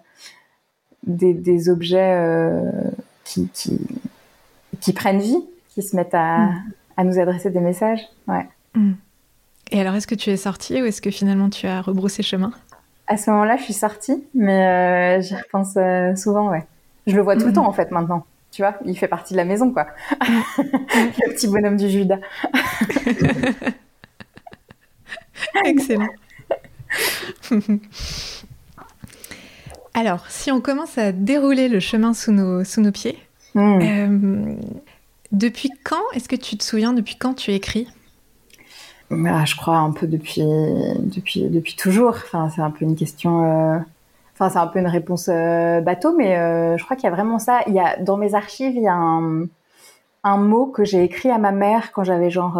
des, 1.05 1.33
des, 1.33 1.69
objets 1.69 2.17
qui, 3.23 3.49
qui, 3.49 3.79
qui, 4.79 4.93
prennent 4.93 5.19
vie, 5.19 5.43
qui 5.69 5.81
se 5.81 5.95
mettent 5.95 6.13
à, 6.13 6.37
mm. 6.37 6.71
à 6.97 7.03
nous 7.03 7.19
adresser 7.19 7.49
des 7.49 7.59
messages. 7.59 8.01
Ouais. 8.27 8.47
Mm. 8.75 8.93
Et 9.71 9.81
alors, 9.81 9.95
est-ce 9.95 10.07
que 10.07 10.15
tu 10.15 10.29
es 10.29 10.37
sortie 10.37 10.81
ou 10.81 10.85
est-ce 10.85 11.01
que 11.01 11.09
finalement 11.09 11.49
tu 11.49 11.65
as 11.67 11.81
rebroussé 11.81 12.21
chemin? 12.21 12.51
À 13.07 13.17
ce 13.17 13.31
moment-là, 13.31 13.57
je 13.57 13.63
suis 13.63 13.73
sortie, 13.73 14.23
mais 14.33 14.67
euh, 14.67 15.21
j'y 15.21 15.35
repense 15.35 15.73
euh, 15.77 16.15
souvent, 16.15 16.49
ouais. 16.49 16.65
Je 17.07 17.15
le 17.15 17.21
vois 17.21 17.35
tout 17.35 17.45
le 17.45 17.51
mm. 17.51 17.55
temps 17.55 17.67
en 17.67 17.73
fait 17.73 17.91
maintenant. 17.91 18.25
Tu 18.51 18.61
vois, 18.61 18.75
il 18.85 18.95
fait 18.97 19.07
partie 19.07 19.33
de 19.33 19.37
la 19.37 19.45
maison, 19.45 19.71
quoi. 19.71 19.87
le 20.59 21.33
petit 21.33 21.47
bonhomme 21.47 21.75
du 21.75 21.89
Judas. 21.89 22.19
Excellent. 25.65 26.07
Alors, 29.95 30.25
si 30.29 30.51
on 30.51 30.59
commence 30.59 30.97
à 30.97 31.11
dérouler 31.11 31.69
le 31.69 31.79
chemin 31.79 32.13
sous 32.13 32.31
nos, 32.31 32.63
sous 32.63 32.81
nos 32.81 32.91
pieds, 32.91 33.19
mm. 33.53 33.79
euh, 33.81 34.55
depuis 35.31 35.69
quand 35.83 36.01
est-ce 36.13 36.27
que 36.27 36.35
tu 36.35 36.57
te 36.57 36.63
souviens, 36.63 36.93
depuis 36.93 37.15
quand 37.15 37.35
tu 37.35 37.51
écris? 37.51 37.87
Ah, 39.11 39.45
je 39.45 39.55
crois 39.55 39.77
un 39.77 39.91
peu 39.91 40.07
depuis, 40.07 40.41
depuis, 40.41 41.47
depuis 41.47 41.75
toujours. 41.75 42.15
Enfin, 42.15 42.49
c'est 42.49 42.61
un 42.61 42.71
peu 42.71 42.85
une 42.85 42.95
question. 42.95 43.75
Euh, 43.75 43.79
enfin, 44.33 44.49
c'est 44.49 44.57
un 44.57 44.65
peu 44.65 44.79
une 44.79 44.87
réponse 44.87 45.29
euh, 45.29 45.81
bateau, 45.81 46.15
mais 46.17 46.35
je 46.77 46.83
crois 46.83 46.95
qu'il 46.95 47.03
y 47.03 47.11
a 47.11 47.15
vraiment 47.15 47.37
ça. 47.37 47.59
Il 47.67 47.75
y 47.75 47.79
a 47.79 47.95
dans 47.97 48.17
mes 48.17 48.33
archives, 48.33 48.73
il 48.75 48.81
y 48.81 48.87
a 48.87 48.95
un, 48.95 49.45
un 50.23 50.37
mot 50.37 50.65
que 50.65 50.83
j'ai 50.83 51.03
écrit 51.03 51.29
à 51.29 51.37
ma 51.37 51.51
mère 51.51 51.91
quand 51.91 52.03
j'avais 52.03 52.31
genre 52.31 52.59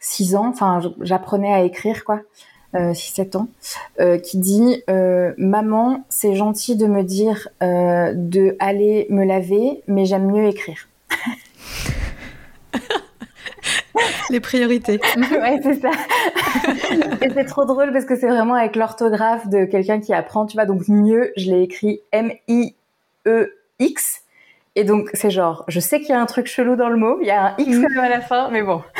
6 0.00 0.34
ans. 0.36 0.48
Enfin, 0.48 0.82
j'apprenais 1.00 1.54
à 1.54 1.60
écrire 1.60 2.04
quoi. 2.04 2.20
6-7 2.74 3.36
ans, 3.36 3.48
qui 4.22 4.38
dit 4.38 4.82
Maman, 5.38 6.04
c'est 6.08 6.34
gentil 6.34 6.76
de 6.76 6.86
me 6.86 7.02
dire 7.02 7.48
de 7.60 8.56
aller 8.58 9.06
me 9.10 9.24
laver, 9.24 9.82
mais 9.86 10.04
j'aime 10.04 10.30
mieux 10.30 10.46
écrire. 10.46 10.88
Les 14.30 14.40
priorités. 14.40 15.00
ouais, 15.16 15.60
c'est 15.62 15.80
ça. 15.80 15.90
et 17.22 17.30
c'est 17.30 17.44
trop 17.44 17.64
drôle 17.64 17.92
parce 17.92 18.04
que 18.04 18.16
c'est 18.16 18.28
vraiment 18.28 18.54
avec 18.54 18.74
l'orthographe 18.76 19.48
de 19.48 19.64
quelqu'un 19.64 20.00
qui 20.00 20.12
apprend, 20.12 20.46
tu 20.46 20.56
vois. 20.56 20.66
Donc 20.66 20.88
mieux, 20.88 21.32
je 21.36 21.52
l'ai 21.52 21.62
écrit 21.62 22.00
M-I-E-X. 22.12 22.74
Et 24.76 24.82
donc 24.82 25.10
c'est 25.14 25.30
genre, 25.30 25.64
je 25.68 25.78
sais 25.78 26.00
qu'il 26.00 26.08
y 26.08 26.12
a 26.12 26.20
un 26.20 26.26
truc 26.26 26.46
chelou 26.46 26.74
dans 26.74 26.88
le 26.88 26.96
mot, 26.96 27.18
il 27.20 27.28
y 27.28 27.30
a 27.30 27.46
un 27.46 27.54
X 27.58 27.76
mm. 27.76 27.98
à 27.98 28.08
la 28.08 28.20
fin, 28.20 28.50
mais 28.50 28.62
bon. 28.62 28.82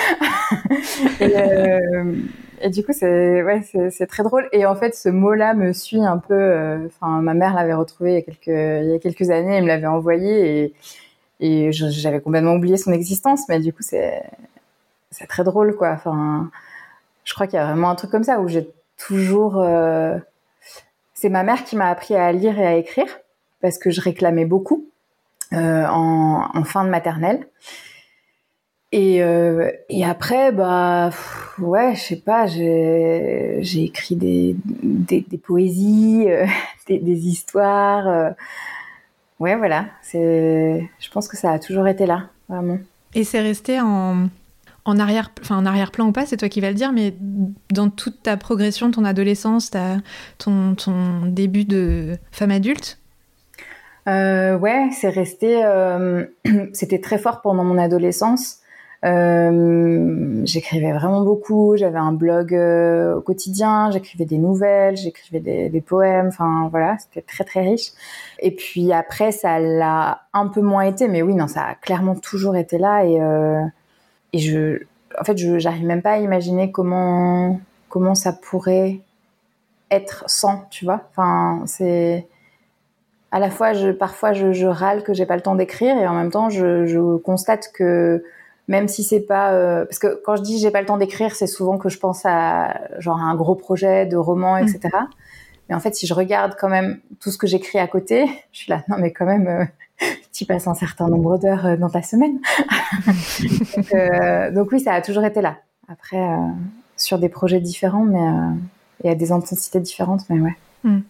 Euh, 1.20 2.14
et, 2.60 2.70
du 2.70 2.84
coup, 2.84 2.92
c'est 2.92 3.42
ouais, 3.42 3.62
très 4.08 4.22
drôle. 4.22 4.48
Et 4.52 4.66
en 4.66 4.74
fait, 4.74 4.94
ce 4.94 5.08
mot-là 5.08 5.54
me 5.54 5.72
suit 5.72 6.04
un 6.04 6.18
peu. 6.18 6.34
Euh, 6.34 6.86
enfin, 6.86 7.20
ma 7.20 7.34
mère 7.34 7.54
l'avait 7.54 7.74
retrouvé 7.74 8.24
il 8.46 8.88
y 8.88 8.94
a 8.94 8.98
quelques 8.98 9.30
années, 9.30 9.56
elle 9.56 9.64
me 9.64 9.68
l'avait 9.68 9.86
envoyé 9.86 10.74
et 11.40 11.72
j'avais 11.72 12.20
complètement 12.20 12.54
oublié 12.54 12.76
son 12.76 12.92
existence. 12.92 13.48
Mais 13.48 13.60
du 13.60 13.72
coup, 13.72 13.82
c'est 13.82 14.22
c'est 15.10 15.26
très 15.26 15.44
drôle, 15.44 15.76
quoi. 15.76 15.90
Enfin, 15.92 16.50
je 17.24 17.34
crois 17.34 17.46
qu'il 17.46 17.58
y 17.58 17.62
a 17.62 17.66
vraiment 17.66 17.90
un 17.90 17.94
truc 17.94 18.10
comme 18.10 18.24
ça 18.24 18.40
où 18.40 18.48
j'ai 18.48 18.68
toujours. 18.98 19.60
Euh, 19.60 20.18
c'est 21.14 21.28
ma 21.28 21.42
mère 21.42 21.64
qui 21.64 21.76
m'a 21.76 21.88
appris 21.88 22.14
à 22.14 22.32
lire 22.32 22.58
et 22.58 22.66
à 22.66 22.74
écrire 22.74 23.06
parce 23.60 23.78
que 23.78 23.90
je 23.90 24.00
réclamais 24.00 24.44
beaucoup 24.44 24.86
euh, 25.52 25.86
en, 25.88 26.64
fin 26.64 26.84
de 26.84 26.90
maternelle. 26.90 27.46
Et, 28.96 29.24
euh, 29.24 29.72
et 29.88 30.04
après, 30.04 30.52
bah, 30.52 31.10
ouais, 31.58 31.96
je 31.96 32.00
sais 32.00 32.16
pas, 32.16 32.46
j'ai, 32.46 33.60
écrit 33.74 34.14
des, 34.14 34.54
des, 34.64 35.24
poésies, 35.36 36.26
des, 36.86 36.98
des, 37.00 37.26
histoires. 37.26 38.34
ouais, 39.40 39.56
voilà, 39.56 39.86
c'est, 40.00 40.88
je 41.00 41.10
pense 41.10 41.26
que 41.26 41.36
ça 41.36 41.50
a 41.50 41.58
toujours 41.58 41.88
été 41.88 42.06
là, 42.06 42.28
vraiment. 42.48 42.78
Et 43.16 43.24
c'est 43.24 43.40
resté 43.40 43.80
en, 43.80 44.28
en 44.84 44.98
arrière, 45.00 45.32
enfin 45.40 45.56
en 45.56 45.66
arrière-plan 45.66 46.06
ou 46.06 46.12
pas, 46.12 46.24
c'est 46.24 46.36
toi 46.36 46.48
qui 46.48 46.60
vas 46.60 46.68
le 46.68 46.74
dire, 46.74 46.92
mais 46.92 47.14
dans 47.72 47.90
toute 47.90 48.22
ta 48.22 48.36
progression, 48.36 48.92
ton 48.92 49.04
adolescence, 49.04 49.70
ta, 49.70 49.96
ton, 50.38 50.76
ton 50.76 51.26
début 51.26 51.64
de 51.64 52.16
femme 52.30 52.52
adulte? 52.52 52.98
Euh, 54.08 54.56
Ouais, 54.58 54.90
c'est 54.92 55.08
resté. 55.08 55.64
Euh, 55.64 56.26
c'était 56.72 57.00
très 57.00 57.18
fort 57.18 57.40
pendant 57.40 57.64
mon 57.64 57.78
adolescence. 57.78 58.58
Euh, 59.04 60.40
j'écrivais 60.44 60.92
vraiment 60.92 61.22
beaucoup. 61.22 61.76
J'avais 61.76 61.98
un 61.98 62.12
blog 62.12 62.54
au 62.54 63.20
quotidien. 63.20 63.90
J'écrivais 63.90 64.24
des 64.24 64.38
nouvelles. 64.38 64.96
J'écrivais 64.96 65.40
des, 65.68 65.80
poèmes. 65.80 66.28
Enfin 66.28 66.68
voilà, 66.70 66.96
c'était 66.98 67.22
très 67.22 67.44
très 67.44 67.60
riche. 67.60 67.92
Et 68.40 68.50
puis 68.50 68.92
après, 68.92 69.32
ça 69.32 69.60
l'a 69.60 70.22
un 70.32 70.48
peu 70.48 70.60
moins 70.60 70.82
été, 70.82 71.08
mais 71.08 71.22
oui, 71.22 71.34
non, 71.34 71.48
ça 71.48 71.62
a 71.62 71.74
clairement 71.74 72.14
toujours 72.14 72.56
été 72.56 72.78
là 72.78 73.04
et 73.04 73.20
et 74.34 74.38
je, 74.38 74.82
en 75.18 75.24
fait, 75.24 75.38
j'arrive 75.58 75.86
même 75.86 76.02
pas 76.02 76.12
à 76.12 76.18
imaginer 76.18 76.72
comment 76.72 77.60
comment 77.88 78.16
ça 78.16 78.32
pourrait 78.32 79.00
être 79.90 80.24
sans, 80.26 80.66
tu 80.70 80.84
vois. 80.84 81.02
Enfin, 81.10 81.62
c'est 81.66 82.26
à 83.30 83.38
la 83.38 83.50
fois, 83.50 83.72
parfois, 83.98 84.32
je, 84.32 84.66
râle 84.66 85.02
que 85.04 85.14
j'ai 85.14 85.26
pas 85.26 85.36
le 85.36 85.42
temps 85.42 85.54
d'écrire 85.54 85.96
et 85.96 86.06
en 86.06 86.14
même 86.14 86.30
temps, 86.30 86.50
je 86.50 87.16
constate 87.18 87.70
que 87.72 88.24
même 88.68 88.88
si 88.88 89.02
c'est 89.02 89.20
pas 89.20 89.52
euh, 89.52 89.84
parce 89.84 89.98
que 89.98 90.20
quand 90.24 90.36
je 90.36 90.42
dis 90.42 90.58
j'ai 90.58 90.70
pas 90.70 90.80
le 90.80 90.86
temps 90.86 90.96
d'écrire, 90.96 91.34
c'est 91.34 91.46
souvent 91.46 91.78
que 91.78 91.88
je 91.88 91.98
pense 91.98 92.22
à 92.24 92.80
genre 92.98 93.18
à 93.18 93.24
un 93.24 93.34
gros 93.34 93.54
projet 93.54 94.06
de 94.06 94.16
roman, 94.16 94.56
etc. 94.56 94.80
Mm. 94.92 95.06
Mais 95.68 95.74
en 95.74 95.80
fait, 95.80 95.94
si 95.94 96.06
je 96.06 96.14
regarde 96.14 96.54
quand 96.58 96.68
même 96.68 97.00
tout 97.20 97.30
ce 97.30 97.38
que 97.38 97.46
j'écris 97.46 97.78
à 97.78 97.86
côté, 97.86 98.26
je 98.52 98.58
suis 98.58 98.70
là, 98.70 98.84
non 98.88 98.96
mais 98.98 99.12
quand 99.12 99.26
même, 99.26 99.46
euh, 99.46 99.64
tu 100.32 100.44
passes 100.44 100.66
un 100.66 100.74
certain 100.74 101.08
nombre 101.08 101.38
d'heures 101.38 101.66
euh, 101.66 101.76
dans 101.76 101.90
ta 101.90 102.02
semaine. 102.02 102.38
Euh, 103.92 104.50
donc, 104.50 104.70
oui, 104.72 104.80
ça 104.80 104.92
a 104.94 105.02
toujours 105.02 105.24
été 105.24 105.40
là. 105.40 105.58
Après, 105.88 106.24
sur 106.96 107.18
des 107.18 107.28
projets 107.28 107.60
différents, 107.60 108.04
mais 108.04 108.24
et 109.02 109.10
à 109.10 109.14
des 109.14 109.32
intensités 109.32 109.80
différentes, 109.80 110.22
mais 110.30 110.40
ouais. 110.40 110.56
Hmm. 110.84 111.00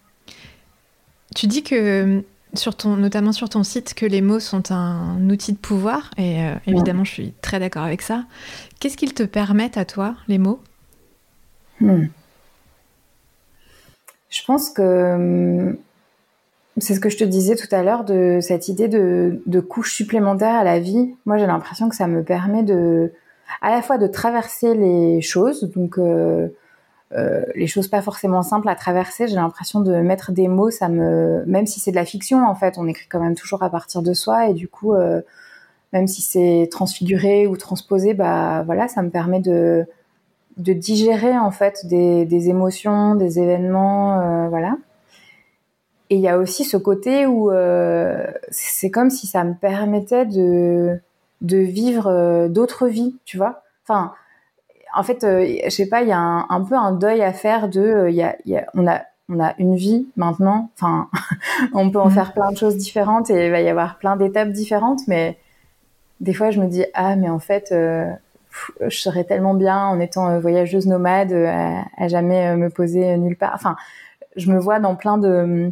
Tu 1.35 1.47
dis 1.47 1.63
que 1.63 2.23
sur 2.53 2.75
ton, 2.75 2.95
notamment 2.95 3.31
sur 3.31 3.49
ton 3.49 3.63
site, 3.63 3.93
que 3.93 4.05
les 4.05 4.21
mots 4.21 4.39
sont 4.39 4.71
un 4.71 5.29
outil 5.29 5.53
de 5.53 5.57
pouvoir, 5.57 6.11
et 6.17 6.41
euh, 6.43 6.55
évidemment, 6.67 7.03
je 7.03 7.11
suis 7.11 7.33
très 7.41 7.59
d'accord 7.59 7.83
avec 7.83 8.01
ça. 8.01 8.25
Qu'est-ce 8.79 8.97
qu'ils 8.97 9.13
te 9.13 9.23
permettent 9.23 9.77
à 9.77 9.85
toi, 9.85 10.15
les 10.27 10.37
mots? 10.37 10.61
Hmm. 11.81 12.05
Je 14.29 14.43
pense 14.45 14.69
que 14.69 15.15
hum, 15.15 15.77
c'est 16.77 16.93
ce 16.93 16.99
que 16.99 17.09
je 17.09 17.17
te 17.17 17.23
disais 17.23 17.55
tout 17.55 17.73
à 17.73 17.83
l'heure 17.83 18.03
de 18.03 18.39
cette 18.41 18.67
idée 18.67 18.87
de, 18.87 19.41
de 19.45 19.59
couche 19.59 19.93
supplémentaire 19.93 20.55
à 20.55 20.63
la 20.63 20.79
vie. 20.79 21.15
Moi, 21.25 21.37
j'ai 21.37 21.47
l'impression 21.47 21.89
que 21.89 21.95
ça 21.95 22.07
me 22.07 22.23
permet 22.23 22.63
de, 22.63 23.13
à 23.61 23.71
la 23.71 23.81
fois 23.81 23.97
de 23.97 24.07
traverser 24.07 24.75
les 24.75 25.21
choses, 25.21 25.63
donc 25.75 25.97
euh, 25.97 26.49
euh, 27.15 27.45
les 27.55 27.67
choses 27.67 27.87
pas 27.87 28.01
forcément 28.01 28.41
simples 28.41 28.67
à 28.67 28.75
traverser. 28.75 29.27
J'ai 29.27 29.35
l'impression 29.35 29.79
de 29.79 29.95
mettre 29.95 30.31
des 30.31 30.47
mots, 30.47 30.69
ça 30.69 30.89
me, 30.89 31.43
même 31.45 31.65
si 31.65 31.79
c'est 31.79 31.91
de 31.91 31.95
la 31.95 32.05
fiction 32.05 32.45
en 32.45 32.55
fait, 32.55 32.77
on 32.77 32.87
écrit 32.87 33.07
quand 33.07 33.21
même 33.21 33.35
toujours 33.35 33.63
à 33.63 33.69
partir 33.69 34.01
de 34.01 34.13
soi 34.13 34.49
et 34.49 34.53
du 34.53 34.67
coup, 34.67 34.93
euh, 34.93 35.21
même 35.93 36.07
si 36.07 36.21
c'est 36.21 36.67
transfiguré 36.69 37.47
ou 37.47 37.55
transposé, 37.55 38.13
bah 38.13 38.63
voilà, 38.65 38.87
ça 38.89 39.01
me 39.01 39.09
permet 39.09 39.39
de 39.39 39.85
digérer 40.57 41.37
en 41.37 41.51
fait 41.51 41.85
des, 41.85 42.49
émotions, 42.49 43.15
des 43.15 43.39
événements, 43.39 44.19
euh, 44.19 44.49
voilà. 44.49 44.77
Et 46.09 46.15
il 46.15 46.21
y 46.21 46.27
a 46.27 46.37
aussi 46.37 46.65
ce 46.65 46.77
côté 46.77 47.25
où 47.25 47.49
c'est 48.51 48.91
comme 48.91 49.09
si 49.09 49.25
ça 49.25 49.43
me 49.43 49.53
permettait 49.53 50.25
de 50.25 50.99
de 51.41 51.57
vivre 51.57 52.47
d'autres 52.47 52.87
vies, 52.87 53.15
tu 53.25 53.37
vois. 53.37 53.63
Enfin, 53.83 54.13
en 54.95 55.03
fait, 55.03 55.23
euh, 55.23 55.45
je 55.65 55.69
sais 55.69 55.87
pas, 55.87 56.01
il 56.01 56.07
y 56.07 56.13
a 56.13 56.19
un, 56.19 56.63
peu 56.63 56.75
un 56.75 56.91
deuil 56.91 57.21
à 57.21 57.33
faire 57.33 57.69
de, 57.69 57.81
euh, 57.81 58.09
y 58.09 58.23
a, 58.23 58.35
y 58.45 58.55
a, 58.55 58.65
on 58.73 58.87
a, 58.87 59.01
on 59.29 59.43
a 59.43 59.53
une 59.59 59.75
vie 59.75 60.07
maintenant. 60.15 60.69
Enfin, 60.75 61.09
on 61.73 61.89
peut 61.91 61.99
en 61.99 62.07
mm. 62.07 62.11
faire 62.11 62.33
plein 62.33 62.51
de 62.51 62.57
choses 62.57 62.77
différentes 62.77 63.29
et 63.29 63.45
il 63.45 63.51
va 63.51 63.61
y 63.61 63.69
avoir 63.69 63.97
plein 63.97 64.15
d'étapes 64.15 64.51
différentes. 64.51 65.01
Mais 65.07 65.37
des 66.21 66.33
fois, 66.33 66.51
je 66.51 66.59
me 66.61 66.67
dis 66.67 66.85
ah, 66.93 67.15
mais 67.15 67.29
en 67.29 67.39
fait, 67.39 67.67
je 67.71 68.97
serais 68.97 69.25
tellement 69.25 69.53
bien 69.53 69.85
en 69.85 69.99
étant 69.99 70.39
voyageuse 70.39 70.87
nomade, 70.87 71.33
à, 71.33 72.07
jamais 72.07 72.55
me 72.55 72.69
poser 72.69 73.17
nulle 73.17 73.37
part. 73.37 73.51
Enfin, 73.53 73.75
je 74.37 74.51
me 74.51 74.59
vois 74.59 74.79
dans 74.79 74.95
plein 74.95 75.17
de, 75.17 75.71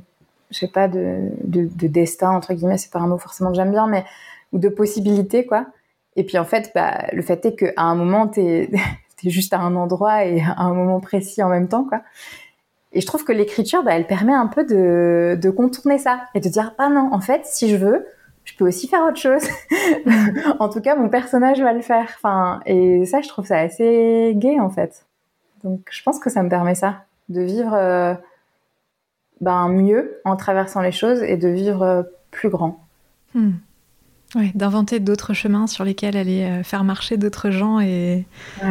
je 0.52 0.58
sais 0.58 0.68
pas, 0.68 0.88
de, 0.88 1.30
de, 1.44 1.70
de 1.74 1.88
destin 1.88 2.32
entre 2.32 2.54
guillemets. 2.54 2.78
C'est 2.78 2.92
pas 2.92 3.00
un 3.00 3.08
mot 3.08 3.18
forcément 3.18 3.52
que 3.52 3.56
j'aime 3.56 3.72
bien, 3.72 3.88
mais 3.88 4.04
ou 4.52 4.60
de 4.60 4.70
possibilités, 4.70 5.46
quoi. 5.46 5.66
Et 6.16 6.24
puis 6.24 6.38
en 6.38 6.46
fait, 6.46 6.72
bah, 6.76 7.06
le 7.12 7.22
fait 7.22 7.46
est 7.46 7.56
qu'à 7.56 7.72
un 7.78 7.96
moment, 7.96 8.28
t'es 8.28 8.70
juste 9.30 9.54
à 9.54 9.60
un 9.60 9.76
endroit 9.76 10.26
et 10.26 10.42
à 10.58 10.64
un 10.64 10.74
moment 10.74 11.00
précis 11.00 11.42
en 11.44 11.50
même 11.50 11.68
temps, 11.68 11.84
quoi. 11.84 12.02
Et 12.96 13.02
je 13.02 13.08
trouve 13.08 13.24
que 13.24 13.32
l'écriture, 13.32 13.84
bah, 13.84 13.94
elle 13.96 14.06
permet 14.06 14.34
un 14.34 14.46
peu 14.46 14.64
de, 14.64 15.38
de 15.42 15.50
contourner 15.50 15.98
ça 15.98 16.26
et 16.36 16.40
de 16.40 16.48
dire 16.48 16.74
ah 16.78 16.90
non, 16.90 17.10
en 17.12 17.20
fait, 17.22 17.42
si 17.46 17.68
je 17.70 17.76
veux, 17.76 18.06
je 18.46 18.54
peux 18.56 18.68
aussi 18.68 18.88
faire 18.88 19.04
autre 19.04 19.18
chose. 19.18 19.44
en 20.60 20.70
tout 20.70 20.82
cas, 20.82 20.96
mon 20.96 21.10
personnage 21.10 21.62
va 21.62 21.74
le 21.74 21.82
faire. 21.82 22.08
Enfin, 22.18 22.60
et 22.66 23.06
ça, 23.06 23.22
je 23.22 23.28
trouve 23.28 23.48
ça 23.48 23.58
assez 23.58 24.34
gai 24.36 24.60
en 24.60 24.70
fait. 24.70 25.06
Donc, 25.64 25.88
je 25.92 26.04
pense 26.04 26.20
que 26.20 26.30
ça 26.30 26.44
me 26.44 26.50
permet 26.50 26.76
ça, 26.76 27.06
de 27.30 27.42
vivre 27.42 27.74
euh, 27.74 28.14
ben, 29.42 29.70
mieux 29.70 30.20
en 30.26 30.36
traversant 30.36 30.82
les 30.82 30.92
choses 30.92 31.24
et 31.24 31.38
de 31.38 31.48
vivre 31.48 31.82
euh, 31.82 32.04
plus 32.32 32.50
grand. 32.50 32.86
Hmm. 33.34 33.54
Ouais, 34.36 34.52
d'inventer 34.56 35.00
d'autres 35.00 35.34
chemins 35.34 35.68
sur 35.68 35.86
lesquels 35.86 36.18
aller 36.18 36.44
euh, 36.44 36.64
faire 36.64 36.84
marcher 36.84 37.18
d'autres 37.18 37.52
gens 37.52 37.80
et, 37.80 38.26
et 38.64 38.66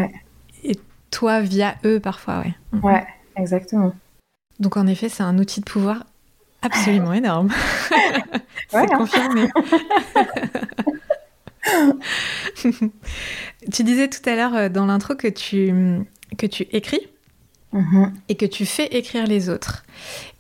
toi 1.13 1.41
via 1.41 1.77
eux 1.85 2.01
parfois, 2.01 2.41
ouais. 2.41 2.55
Mhm. 2.73 2.85
Ouais, 2.85 3.07
exactement. 3.37 3.95
Donc 4.59 4.77
en 4.77 4.89
effet, 4.89 5.09
c'est 5.09 5.23
un 5.23 5.39
outil 5.39 5.61
de 5.61 5.65
pouvoir 5.65 6.05
absolument 6.63 7.13
énorme. 7.13 7.51
c'est 8.69 8.79
hein. 8.79 8.87
confirmé. 8.97 9.49
tu 13.73 13.85
disais 13.85 14.09
tout 14.09 14.29
à 14.29 14.35
l'heure 14.35 14.57
euh, 14.57 14.69
dans 14.69 14.87
l'intro 14.87 15.15
que 15.15 15.29
tu, 15.29 15.73
que 16.37 16.47
tu 16.47 16.65
écris. 16.73 17.07
Mhm. 17.75 18.13
et 18.29 18.35
que 18.35 18.45
tu 18.45 18.67
fais 18.67 18.85
écrire 18.89 19.27
les 19.27 19.49
autres. 19.49 19.87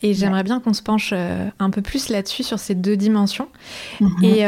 Et 0.02 0.12
j'aimerais 0.12 0.43
bien 0.43 0.61
qu'on 0.61 0.75
se 0.75 0.83
penche 0.83 1.14
euh, 1.14 1.49
un 1.59 1.71
peu 1.71 1.81
plus 1.81 2.11
là-dessus, 2.11 2.43
sur 2.43 2.59
ces 2.59 2.75
deux 2.75 2.95
dimensions. 2.95 3.49
Mhm. 4.00 4.23
Et 4.23 4.45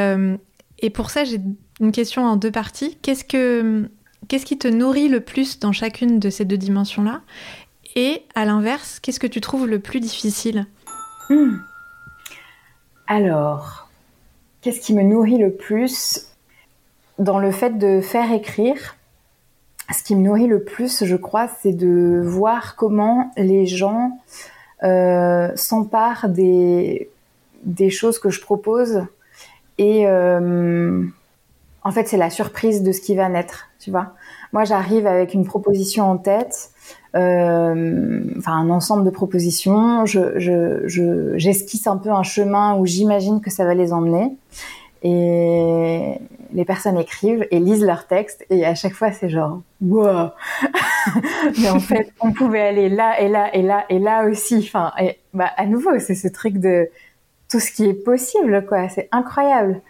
et 0.84 0.90
pour 0.90 1.08
ça, 1.08 1.24
j'ai 1.24 1.40
une 1.80 1.92
question 1.92 2.26
en 2.26 2.36
deux 2.36 2.50
parties. 2.50 2.98
Qu'est-ce 3.00 3.24
que 3.24 3.88
qu'est-ce 4.28 4.46
qui 4.46 4.58
te 4.58 4.68
nourrit 4.68 5.08
le 5.08 5.20
plus 5.20 5.58
dans 5.58 5.72
chacune 5.72 6.18
de 6.18 6.30
ces 6.30 6.44
deux 6.44 6.56
dimensions-là 6.56 7.22
Et 7.96 8.22
à 8.34 8.44
l'inverse, 8.44 9.00
qu'est-ce 9.00 9.20
que 9.20 9.26
tu 9.26 9.40
trouves 9.40 9.66
le 9.66 9.78
plus 9.78 10.00
difficile 10.00 10.66
hmm. 11.30 11.56
Alors, 13.06 13.88
qu'est-ce 14.60 14.80
qui 14.80 14.94
me 14.94 15.02
nourrit 15.02 15.38
le 15.38 15.52
plus 15.52 16.28
dans 17.18 17.38
le 17.38 17.50
fait 17.50 17.78
de 17.78 18.00
faire 18.00 18.32
écrire? 18.32 18.96
Ce 19.92 20.02
qui 20.02 20.16
me 20.16 20.22
nourrit 20.22 20.46
le 20.46 20.64
plus, 20.64 21.04
je 21.04 21.16
crois, 21.16 21.48
c'est 21.60 21.74
de 21.74 22.22
voir 22.24 22.74
comment 22.76 23.30
les 23.36 23.66
gens 23.66 24.18
euh, 24.82 25.50
s'emparent 25.54 26.28
des, 26.28 27.10
choses 27.90 28.18
que 28.18 28.30
je 28.30 28.40
propose 28.40 29.04
et 29.76 30.06
euh, 30.06 31.04
en 31.84 31.92
fait, 31.92 32.08
c'est 32.08 32.16
la 32.16 32.30
surprise 32.30 32.82
de 32.82 32.92
ce 32.92 33.00
qui 33.00 33.14
va 33.14 33.28
naître, 33.28 33.68
tu 33.78 33.90
vois. 33.90 34.14
Moi, 34.52 34.64
j'arrive 34.64 35.06
avec 35.06 35.34
une 35.34 35.44
proposition 35.44 36.10
en 36.10 36.16
tête, 36.16 36.70
euh, 37.14 38.24
enfin 38.38 38.52
un 38.52 38.70
ensemble 38.70 39.04
de 39.04 39.10
propositions. 39.10 40.06
Je, 40.06 40.38
je, 40.38 41.34
j'esquisse 41.36 41.86
un 41.86 41.96
peu 41.96 42.10
un 42.10 42.22
chemin 42.22 42.76
où 42.76 42.86
j'imagine 42.86 43.40
que 43.40 43.50
ça 43.50 43.64
va 43.64 43.74
les 43.74 43.92
emmener. 43.92 44.36
Et 45.02 46.14
les 46.54 46.64
personnes 46.64 46.96
écrivent 46.96 47.46
et 47.50 47.60
lisent 47.60 47.84
leur 47.84 48.06
texte 48.06 48.46
et 48.48 48.64
à 48.64 48.74
chaque 48.74 48.94
fois 48.94 49.12
c'est 49.12 49.28
genre 49.28 49.60
wow 49.82 50.30
mais 51.60 51.68
en 51.68 51.80
fait 51.80 52.10
on 52.20 52.32
pouvait 52.32 52.60
aller 52.60 52.88
là 52.88 53.20
et 53.20 53.28
là 53.28 53.54
et 53.54 53.60
là 53.60 53.84
et 53.90 53.98
là 53.98 54.24
aussi 54.24 54.58
enfin 54.58 54.92
et 54.98 55.18
bah 55.34 55.50
à 55.56 55.66
nouveau 55.66 55.98
c'est 55.98 56.14
ce 56.14 56.28
truc 56.28 56.58
de 56.58 56.88
tout 57.54 57.60
ce 57.60 57.70
qui 57.70 57.84
est 57.84 57.94
possible, 57.94 58.64
quoi. 58.66 58.88
C'est 58.88 59.08
incroyable. 59.12 59.80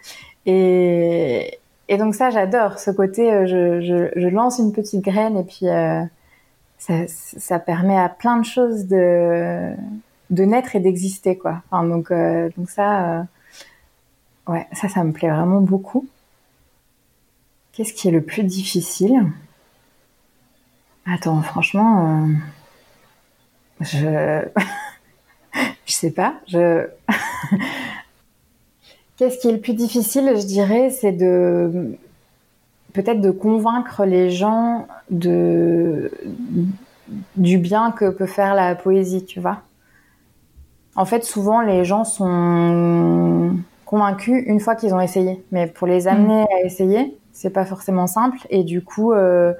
Et, 0.46 1.58
et 1.88 1.98
donc 1.98 2.14
ça, 2.14 2.30
j'adore 2.30 2.78
ce 2.78 2.90
côté. 2.90 3.32
Euh, 3.32 3.46
je, 3.46 4.28
lance 4.28 4.58
une 4.58 4.72
petite 4.72 5.02
graine 5.02 5.36
et 5.36 5.44
puis 5.44 5.68
euh, 5.68 6.04
ça, 6.78 7.58
permet 7.58 7.98
à 7.98 8.08
plein 8.08 8.38
de 8.38 8.44
choses 8.44 8.86
de 8.86 9.72
de 10.30 10.44
naître 10.44 10.74
et 10.74 10.80
d'exister, 10.80 11.36
quoi. 11.36 11.62
Donc 11.70 12.10
euh, 12.10 12.48
donc 12.56 12.70
ça, 12.70 13.26
ouais, 14.48 14.66
ça, 14.72 14.88
ça 14.88 15.04
me 15.04 15.12
plaît 15.12 15.30
vraiment 15.30 15.60
beaucoup. 15.60 16.06
Qu'est-ce 17.72 17.92
qui 17.92 18.08
est 18.08 18.12
le 18.12 18.22
plus 18.22 18.44
difficile? 18.44 19.30
Attends, 21.06 21.42
franchement, 21.42 22.28
je 23.80 24.42
je 25.86 25.92
sais 25.92 26.12
pas. 26.12 26.34
Je 26.48 26.88
Qu'est-ce 29.16 29.38
qui 29.38 29.48
est 29.48 29.52
le 29.52 29.60
plus 29.60 29.74
difficile, 29.74 30.32
je 30.36 30.44
dirais, 30.44 30.90
c'est 30.90 31.12
de 31.12 31.96
peut-être 32.92 33.20
de 33.20 33.30
convaincre 33.30 34.04
les 34.04 34.30
gens 34.30 34.86
de 35.10 36.10
du 37.36 37.58
bien 37.58 37.90
que 37.92 38.10
peut 38.10 38.26
faire 38.26 38.54
la 38.54 38.74
poésie, 38.74 39.24
tu 39.24 39.40
vois. 39.40 39.58
En 40.96 41.04
fait, 41.04 41.24
souvent 41.24 41.60
les 41.60 41.84
gens 41.84 42.04
sont 42.04 43.56
convaincus 43.84 44.42
une 44.46 44.60
fois 44.60 44.74
qu'ils 44.74 44.94
ont 44.94 45.00
essayé, 45.00 45.44
mais 45.52 45.66
pour 45.66 45.86
les 45.86 46.08
amener 46.08 46.42
mmh. 46.42 46.46
à 46.56 46.66
essayer, 46.66 47.18
c'est 47.32 47.50
pas 47.50 47.64
forcément 47.64 48.06
simple 48.06 48.38
et 48.48 48.64
du 48.64 48.82
coup 48.82 49.12
euh, 49.12 49.52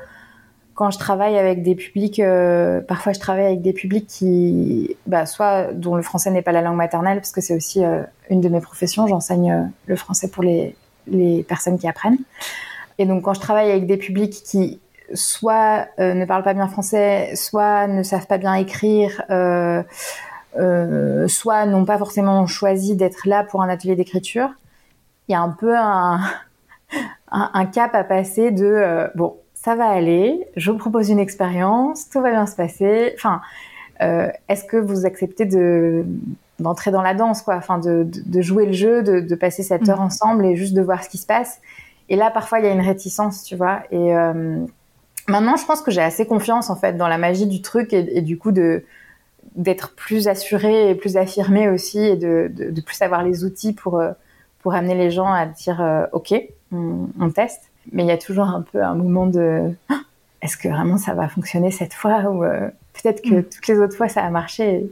quand 0.75 0.91
je 0.91 0.99
travaille 0.99 1.39
avec 1.39 1.63
des 1.63 1.75
publics, 1.75 2.19
euh, 2.19 2.81
parfois 2.81 3.13
je 3.13 3.21
travaille 3.21 3.47
avec 3.47 3.63
des 3.63 3.73
publics 3.73 4.07
qui, 4.07 4.97
bah, 5.07 5.25
soit 5.25 5.73
dont 5.73 5.95
le 5.95 6.03
français 6.03 6.31
n'est 6.31 6.43
pas 6.43 6.53
la 6.53 6.63
langue 6.63 6.77
maternelle, 6.77 7.19
parce 7.19 7.31
que 7.31 7.41
c'est 7.41 7.55
aussi 7.55 7.85
euh, 7.85 8.03
une 8.29 8.41
de 8.41 8.49
mes 8.49 8.61
professions, 8.61 9.07
j'enseigne 9.07 9.53
euh, 9.53 9.63
le 9.87 9.97
français 9.97 10.29
pour 10.29 10.43
les, 10.43 10.75
les 11.07 11.45
personnes 11.45 11.79
qui 11.79 11.87
apprennent. 11.87 12.19
Et 12.99 13.07
donc 13.07 13.23
quand 13.23 13.35
je 13.35 13.41
travaille 13.41 13.71
avec 13.71 13.87
des 13.87 13.97
publics 13.97 14.43
qui 14.45 14.81
soit 15.13 15.89
ne 15.99 16.25
parlent 16.25 16.45
pas 16.45 16.55
bien 16.55 16.67
français, 16.67 17.37
soit 17.37 17.87
ne 17.87 18.03
savent 18.03 18.27
pas 18.27 18.39
bien 18.39 18.55
écrire, 18.55 19.23
soit 21.29 21.67
n'ont 21.67 21.85
pas 21.85 21.99
forcément 21.99 22.47
choisi 22.47 22.97
d'être 22.97 23.29
là 23.29 23.45
pour 23.45 23.63
un 23.63 23.69
atelier 23.69 23.97
d'écriture, 23.97 24.49
il 25.29 25.33
y 25.33 25.35
a 25.35 25.41
un 25.41 25.51
peu 25.51 25.77
un, 25.77 26.21
un, 27.31 27.51
un 27.53 27.67
cap 27.67 27.95
à 27.95 28.05
passer 28.05 28.51
de 28.51 29.11
bon 29.15 29.37
ça 29.65 29.75
va 29.77 29.89
aller, 29.89 30.47
je 30.57 30.71
vous 30.71 30.77
propose 30.77 31.09
une 31.09 31.19
expérience, 31.19 32.11
tout 32.11 32.21
va 32.21 32.31
bien 32.31 32.47
se 32.47 32.55
passer. 32.55 33.13
Enfin, 33.17 33.41
euh, 34.03 34.29
est-ce 34.51 34.65
que 34.65 34.77
vous 34.77 35.07
acceptez 35.07 35.47
de 35.47 36.05
d'entrer 36.61 36.93
dans 36.93 37.03
la 37.03 37.15
danse, 37.15 37.43
quoi, 37.43 37.57
enfin 37.57 37.79
de, 37.79 38.07
de, 38.07 38.41
jouer 38.41 38.67
le 38.67 38.73
jeu, 38.73 39.03
de, 39.03 39.19
de 39.19 39.35
passer 39.35 39.65
cette 39.65 39.89
heure 39.89 40.01
mm. 40.01 40.05
ensemble 40.05 40.47
et 40.47 40.55
juste 40.55 40.73
de 40.73 40.83
voir 40.83 41.03
ce 41.03 41.09
qui 41.09 41.19
se 41.19 41.27
passe. 41.27 41.61
Et 42.09 42.15
là, 42.15 42.31
parfois, 42.31 42.61
il 42.61 42.65
y 42.65 42.69
a 42.69 42.73
une 42.73 42.81
réticence, 42.81 43.43
tu 43.43 43.57
vois. 43.57 43.83
Et 43.91 44.15
euh, 44.15 44.65
maintenant, 45.27 45.57
je 45.57 45.65
pense 45.65 45.83
que 45.83 45.91
j'ai 45.91 46.03
assez 46.03 46.27
confiance 46.27 46.71
en 46.71 46.77
fait 46.77 46.97
dans 46.97 47.09
la 47.09 47.19
magie 47.19 47.47
du 47.47 47.61
truc 47.61 47.93
et, 47.93 48.21
du 48.21 48.39
coup 48.39 48.53
de 48.53 48.85
d'être 49.57 49.95
plus 49.95 50.29
assuré 50.29 50.91
et 50.91 50.95
plus 50.95 51.17
affirmé 51.17 51.69
aussi 51.69 51.99
et 51.99 52.17
de, 52.17 52.51
de, 52.55 52.81
plus 52.81 53.01
avoir 53.03 53.23
les 53.23 53.45
outils 53.45 53.73
pour, 53.73 54.03
pour 54.61 54.75
amener 54.75 54.95
les 54.95 55.11
gens 55.11 55.33
à 55.33 55.47
dire 55.47 56.09
OK, 56.13 56.35
on, 56.73 57.31
teste. 57.31 57.71
Mais 57.93 58.05
il 58.05 58.09
y 58.09 58.13
a 58.13 58.19
toujours 58.19 58.47
un 58.47 58.63
peu 58.63 58.83
un 58.83 58.95
moment 58.95 59.27
de 59.27 59.73
ah, 59.89 60.01
est-ce 60.43 60.57
que 60.57 60.69
vraiment 60.69 60.99
ça 60.99 61.15
va 61.15 61.29
fonctionner 61.29 61.71
cette 61.71 61.95
fois 61.95 62.23
ou 62.31 62.41
peut-être 62.93 63.23
que 63.23 63.37
mm. 63.37 63.45
toutes 63.45 63.67
les 63.69 63.79
autres 63.79 63.97
fois 63.97 64.09
ça 64.09 64.23
a 64.23 64.31
marché 64.31 64.87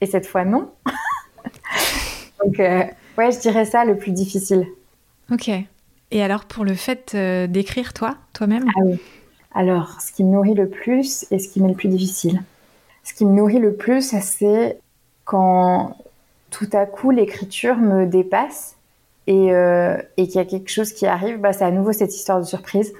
et, 0.00 0.06
cette 0.06 0.26
fois 0.26 0.44
non. 0.44 0.70
Donc 2.44 2.58
ouais, 2.58 3.32
je 3.32 3.40
dirais 3.40 3.64
ça 3.64 3.84
le 3.84 3.98
plus 3.98 4.12
difficile. 4.12 4.66
Ok. 5.30 5.50
Et 6.12 6.22
alors 6.22 6.46
pour 6.46 6.64
le 6.64 6.74
fait 6.74 7.14
d'écrire 7.48 7.92
toi, 7.92 8.16
toi-même? 8.32 8.64
Ah 8.68 8.80
oui. 8.84 8.98
Alors, 9.52 10.00
ce 10.00 10.12
qui 10.12 10.24
me 10.24 10.32
nourrit 10.32 10.54
le 10.54 10.68
plus 10.68 11.26
et 11.30 11.38
ce 11.38 11.48
qui 11.48 11.60
m'est 11.60 11.68
le 11.68 11.74
plus 11.74 11.88
difficile. 11.88 12.42
Ce 13.02 13.14
qui 13.14 13.24
me 13.24 13.32
nourrit 13.32 13.58
le 13.58 13.74
plus, 13.74 14.14
c'est 14.20 14.78
quand 15.24 15.96
tout 16.50 16.68
à 16.72 16.86
coup 16.86 17.10
l'écriture 17.10 17.76
me 17.76 18.06
dépasse 18.06 18.76
et, 19.30 19.52
euh, 19.52 19.96
et 20.16 20.26
qu'il 20.26 20.36
y 20.36 20.40
a 20.40 20.44
quelque 20.44 20.68
chose 20.68 20.92
qui 20.92 21.06
arrive. 21.06 21.40
Bah, 21.40 21.52
c'est 21.52 21.64
à 21.64 21.70
nouveau 21.70 21.92
cette 21.92 22.14
histoire 22.14 22.40
de 22.40 22.44
surprise. 22.44 22.92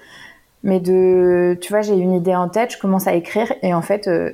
Mais 0.62 0.78
de, 0.78 1.58
tu 1.60 1.72
vois, 1.72 1.80
j'ai 1.80 1.96
une 1.96 2.12
idée 2.12 2.34
en 2.34 2.48
tête, 2.48 2.72
je 2.72 2.78
commence 2.78 3.06
à 3.06 3.14
écrire 3.14 3.52
et 3.62 3.74
en 3.74 3.82
fait, 3.82 4.06
euh, 4.06 4.30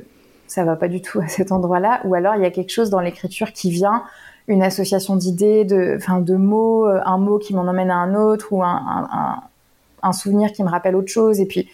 ça 0.47 0.65
va 0.65 0.77
pas 0.77 0.89
du 0.89 1.01
tout 1.01 1.21
à 1.21 1.29
cet 1.29 1.53
endroit-là. 1.53 2.01
Ou 2.05 2.15
alors 2.15 2.35
il 2.37 2.43
y 2.43 2.45
a 2.45 2.51
quelque 2.51 2.71
chose 2.71 2.91
dans 2.91 3.01
l'écriture 3.01 3.53
qui 3.53 3.71
vient, 3.71 4.03
une 4.47 4.63
association 4.63 5.17
d'idées, 5.17 5.65
de, 5.65 5.95
enfin, 5.97 6.21
de 6.21 6.35
mots, 6.35 6.87
euh, 6.87 7.01
un 7.07 7.17
mot 7.17 7.39
qui 7.39 7.55
m'en 7.55 7.63
emmène 7.63 7.91
à 7.91 7.97
un 7.97 8.15
autre 8.15 8.53
ou 8.53 8.63
un 8.63 10.13
souvenir 10.13 10.53
qui 10.53 10.63
me 10.63 10.69
rappelle 10.69 10.97
autre 10.97 11.11
chose. 11.11 11.41
Et 11.41 11.47
puis, 11.47 11.67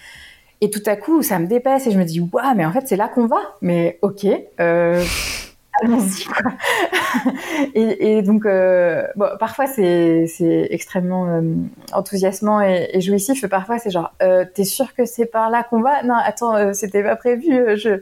et 0.60 0.70
tout 0.70 0.82
à 0.86 0.94
coup, 0.94 1.22
ça 1.22 1.40
me 1.40 1.48
dépasse 1.48 1.88
et 1.88 1.90
je 1.90 1.98
me 1.98 2.04
dis, 2.04 2.20
waouh, 2.20 2.54
mais 2.54 2.64
en 2.64 2.70
fait, 2.70 2.86
c'est 2.86 2.96
là 2.96 3.08
qu'on 3.08 3.26
va. 3.26 3.40
Mais 3.60 3.98
ok, 4.02 4.24
euh, 4.60 5.02
allons-y. 5.80 6.26
et, 7.74 8.22
donc, 8.22 8.46
euh, 8.46 9.06
parfois, 9.38 9.66
c'est, 9.66 10.26
extrêmement 10.70 11.26
euh, 11.26 11.42
enthousiasmant 11.92 12.60
et, 12.60 13.00
jouissif. 13.00 13.46
Parfois, 13.48 13.78
c'est 13.78 13.90
genre, 13.90 14.12
t'es 14.54 14.64
sûr 14.64 14.94
que 14.94 15.04
c'est 15.04 15.26
par 15.26 15.50
là 15.50 15.62
qu'on 15.62 15.80
va? 15.80 16.02
Non, 16.02 16.14
attends, 16.14 16.74
c'était 16.74 17.02
pas 17.02 17.16
prévu. 17.16 17.76
Je, 17.76 18.00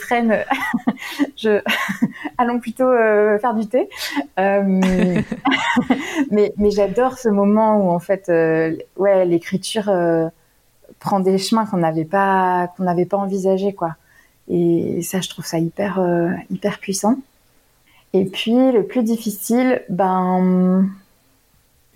freine. 0.00 0.44
Allons 2.38 2.58
plutôt 2.60 2.90
faire 3.40 3.54
du 3.54 3.66
thé. 3.68 3.88
mais, 4.36 5.24
mais 6.56 6.70
j'adore 6.70 7.18
ce 7.18 7.28
moment 7.28 7.76
où, 7.78 7.90
en 7.90 7.98
fait, 7.98 8.28
ouais, 8.96 9.24
l'écriture 9.24 9.90
prend 11.00 11.20
des 11.20 11.38
chemins 11.38 11.66
qu'on 11.66 11.78
n'avait 11.78 12.04
pas 12.04 12.68
qu'on 12.76 12.84
n'avait 12.84 13.04
pas 13.04 13.18
envisagé 13.18 13.74
quoi. 13.74 13.96
Et 14.48 15.00
ça, 15.02 15.20
je 15.20 15.28
trouve 15.28 15.44
ça 15.44 15.58
hyper 15.58 15.98
euh, 15.98 16.30
hyper 16.50 16.78
puissant. 16.78 17.16
Et 18.12 18.24
puis 18.24 18.72
le 18.72 18.84
plus 18.84 19.02
difficile, 19.02 19.82
ben 19.88 20.88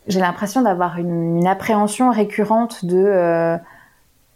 j'ai 0.07 0.21
l'impression 0.21 0.63
d'avoir 0.63 0.99
une, 0.99 1.47
appréhension 1.47 2.11
récurrente 2.11 2.85
de 2.85 2.97
euh, 2.97 3.57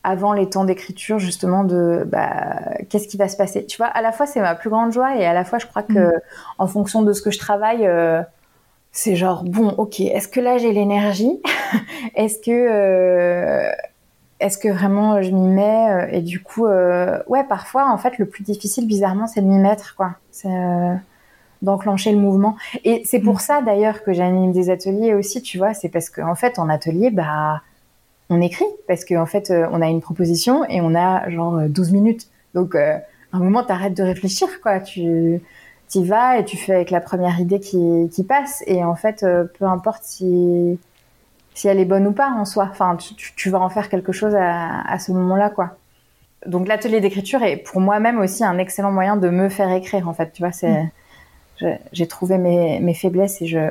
avant 0.04 0.32
les 0.32 0.48
temps 0.48 0.64
d'écriture 0.64 1.18
justement 1.18 1.64
de 1.64 2.04
bah, 2.06 2.60
qu'est-ce 2.88 3.08
qui 3.08 3.16
va 3.16 3.28
se 3.28 3.36
passer? 3.36 3.66
Tu 3.66 3.78
vois, 3.78 3.86
à 3.86 4.02
la 4.02 4.12
fois 4.12 4.26
c'est 4.26 4.40
ma 4.40 4.54
plus 4.54 4.70
grande 4.70 4.92
joie 4.92 5.16
et 5.16 5.24
à 5.24 5.32
la 5.32 5.44
fois 5.44 5.58
je 5.58 5.66
crois 5.66 5.82
que 5.82 5.92
mm. 5.92 6.20
en 6.58 6.66
fonction 6.66 7.02
de 7.02 7.12
ce 7.12 7.22
que 7.22 7.30
je 7.30 7.38
travaille. 7.38 7.86
Euh, 7.86 8.22
c'est 8.94 9.16
genre 9.16 9.42
bon 9.42 9.70
ok 9.78 10.00
est-ce 10.00 10.28
que 10.28 10.38
là 10.38 10.58
j'ai 10.58 10.70
l'énergie? 10.72 11.40
Est-ce 12.14 12.38
que 12.40 13.72
est-ce 14.42 14.58
que 14.58 14.68
vraiment 14.68 15.22
je 15.22 15.30
m'y 15.30 15.48
mets 15.48 15.90
euh, 15.90 16.08
Et 16.10 16.20
du 16.20 16.42
coup, 16.42 16.66
euh, 16.66 17.22
ouais, 17.28 17.44
parfois, 17.44 17.88
en 17.90 17.96
fait, 17.96 18.18
le 18.18 18.26
plus 18.26 18.42
difficile, 18.42 18.88
bizarrement, 18.88 19.28
c'est 19.28 19.40
de 19.40 19.46
m'y 19.46 19.58
mettre, 19.58 19.94
quoi. 19.94 20.16
C'est 20.32 20.48
euh, 20.48 20.94
d'enclencher 21.62 22.10
le 22.10 22.18
mouvement. 22.18 22.56
Et 22.84 23.02
c'est 23.04 23.20
pour 23.20 23.36
mm. 23.36 23.38
ça, 23.38 23.62
d'ailleurs, 23.62 24.02
que 24.02 24.12
j'anime 24.12 24.50
des 24.50 24.68
ateliers 24.68 25.14
aussi, 25.14 25.42
tu 25.42 25.58
vois. 25.58 25.74
C'est 25.74 25.88
parce 25.88 26.10
qu'en 26.10 26.32
en 26.32 26.34
fait, 26.34 26.58
en 26.58 26.68
atelier, 26.68 27.10
bah, 27.10 27.62
on 28.30 28.40
écrit. 28.40 28.66
Parce 28.88 29.04
qu'en 29.04 29.22
en 29.22 29.26
fait, 29.26 29.52
on 29.70 29.80
a 29.80 29.88
une 29.88 30.00
proposition 30.00 30.64
et 30.68 30.80
on 30.80 30.94
a 30.96 31.30
genre 31.30 31.60
12 31.68 31.92
minutes. 31.92 32.26
Donc, 32.54 32.74
à 32.74 33.00
un 33.32 33.38
moment, 33.38 33.62
t'arrêtes 33.62 33.96
de 33.96 34.02
réfléchir, 34.02 34.48
quoi. 34.60 34.80
Tu 34.80 35.40
y 35.94 36.04
vas 36.04 36.38
et 36.38 36.44
tu 36.44 36.56
fais 36.56 36.74
avec 36.74 36.90
la 36.90 37.00
première 37.00 37.38
idée 37.38 37.60
qui, 37.60 38.10
qui 38.12 38.24
passe. 38.24 38.64
Et 38.66 38.82
en 38.82 38.96
fait, 38.96 39.24
peu 39.56 39.66
importe 39.66 40.02
si 40.02 40.80
si 41.54 41.68
elle 41.68 41.78
est 41.78 41.84
bonne 41.84 42.06
ou 42.06 42.12
pas 42.12 42.30
en 42.30 42.44
soi. 42.44 42.68
Enfin, 42.70 42.96
tu, 43.36 43.50
vas 43.50 43.60
en 43.60 43.68
faire 43.68 43.88
quelque 43.88 44.12
chose 44.12 44.34
à, 44.36 44.98
ce 44.98 45.12
moment-là, 45.12 45.50
quoi. 45.50 45.76
Donc 46.46 46.66
l'atelier 46.66 47.00
d'écriture 47.00 47.42
est 47.44 47.56
pour 47.56 47.80
moi-même 47.80 48.18
aussi 48.18 48.42
un 48.42 48.58
excellent 48.58 48.90
moyen 48.90 49.16
de 49.16 49.28
me 49.28 49.48
faire 49.48 49.70
écrire. 49.70 50.08
En 50.08 50.14
fait, 50.14 50.32
tu 50.32 50.42
vois, 50.42 50.50
c'est 50.50 50.90
j'ai 51.92 52.06
trouvé 52.08 52.38
mes, 52.38 52.94
faiblesses 52.94 53.40
et 53.42 53.46
je, 53.46 53.70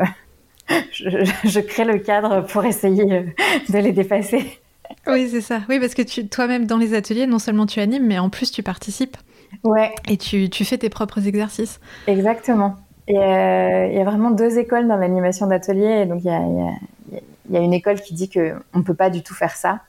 je, 1.43 1.59
crée 1.59 1.83
le 1.83 1.97
cadre 1.97 2.41
pour 2.41 2.63
essayer 2.63 3.03
de 3.05 3.77
les 3.77 3.91
dépasser. 3.91 4.61
Oui, 5.07 5.27
c'est 5.29 5.41
ça. 5.41 5.61
Oui, 5.69 5.79
parce 5.79 5.93
que 5.93 6.01
tu, 6.01 6.27
toi-même 6.27 6.65
dans 6.65 6.77
les 6.77 6.93
ateliers, 6.93 7.27
non 7.27 7.39
seulement 7.39 7.65
tu 7.65 7.79
animes, 7.79 8.05
mais 8.05 8.19
en 8.19 8.29
plus 8.29 8.51
tu 8.51 8.63
participes. 8.63 9.17
Ouais. 9.63 9.91
Et 10.07 10.17
tu, 10.17 10.49
fais 10.63 10.77
tes 10.77 10.89
propres 10.89 11.27
exercices. 11.27 11.79
Exactement. 12.07 12.75
Et 13.07 13.17
euh, 13.17 13.87
il 13.87 13.97
y 13.97 13.99
a 13.99 14.03
vraiment 14.03 14.31
deux 14.31 14.57
écoles 14.57 14.87
dans 14.87 14.95
l'animation 14.95 15.47
d'atelier. 15.47 16.05
Donc 16.05 16.21
il 16.23 16.27
y 16.27 16.29
a, 16.29 16.39
il 16.39 17.13
y 17.13 17.17
a 17.17 17.21
une 17.59 17.73
école 17.73 17.99
qui 17.99 18.13
dit 18.13 18.29
qu'on 18.29 18.79
ne 18.79 18.83
peut 18.83 18.93
pas 18.93 19.09
du 19.09 19.23
tout 19.23 19.33
faire 19.33 19.55
ça, 19.55 19.81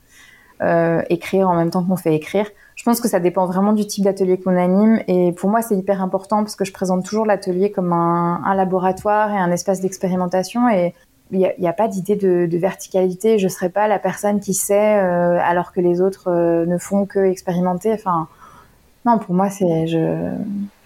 euh, 0.63 1.03
écrire 1.11 1.49
en 1.49 1.57
même 1.57 1.71
temps 1.71 1.83
qu'on 1.83 1.97
fait 1.97 2.15
écrire. 2.15 2.47
Je 2.77 2.85
pense 2.85 3.01
que 3.01 3.09
ça 3.09 3.19
dépend 3.19 3.47
vraiment 3.47 3.73
du 3.73 3.85
type 3.85 4.05
d'atelier 4.05 4.39
qu'on 4.39 4.57
anime. 4.57 5.01
Et 5.09 5.33
pour 5.33 5.51
moi, 5.51 5.61
c'est 5.61 5.75
hyper 5.75 6.01
important 6.01 6.39
parce 6.45 6.55
que 6.55 6.65
je 6.65 6.73
présente 6.73 7.05
toujours 7.05 7.27
l'atelier 7.27 7.73
comme 7.73 7.93
un, 7.93 8.55
laboratoire 8.55 9.33
et 9.33 9.39
un 9.39 9.51
espace 9.51 9.81
d'expérimentation. 9.81 10.69
Et 10.69 10.95
il 11.33 11.53
n'y 11.59 11.67
a, 11.67 11.73
pas 11.73 11.89
d'idée 11.89 12.15
de, 12.15 12.57
verticalité. 12.57 13.39
Je 13.39 13.45
ne 13.45 13.49
serai 13.49 13.71
pas 13.71 13.89
la 13.89 13.99
personne 13.99 14.39
qui 14.39 14.55
sait 14.55 15.01
euh, 15.01 15.39
alors 15.43 15.73
que 15.73 15.81
les 15.81 16.01
autres 16.01 16.31
euh, 16.31 16.65
ne 16.65 16.79
font 16.79 17.07
que 17.07 17.19
expérimenter. 17.19 17.93
Enfin, 17.93 18.29
non, 19.05 19.19
pour 19.19 19.35
moi, 19.35 19.51
c'est 19.51 19.89
je, 19.89 20.31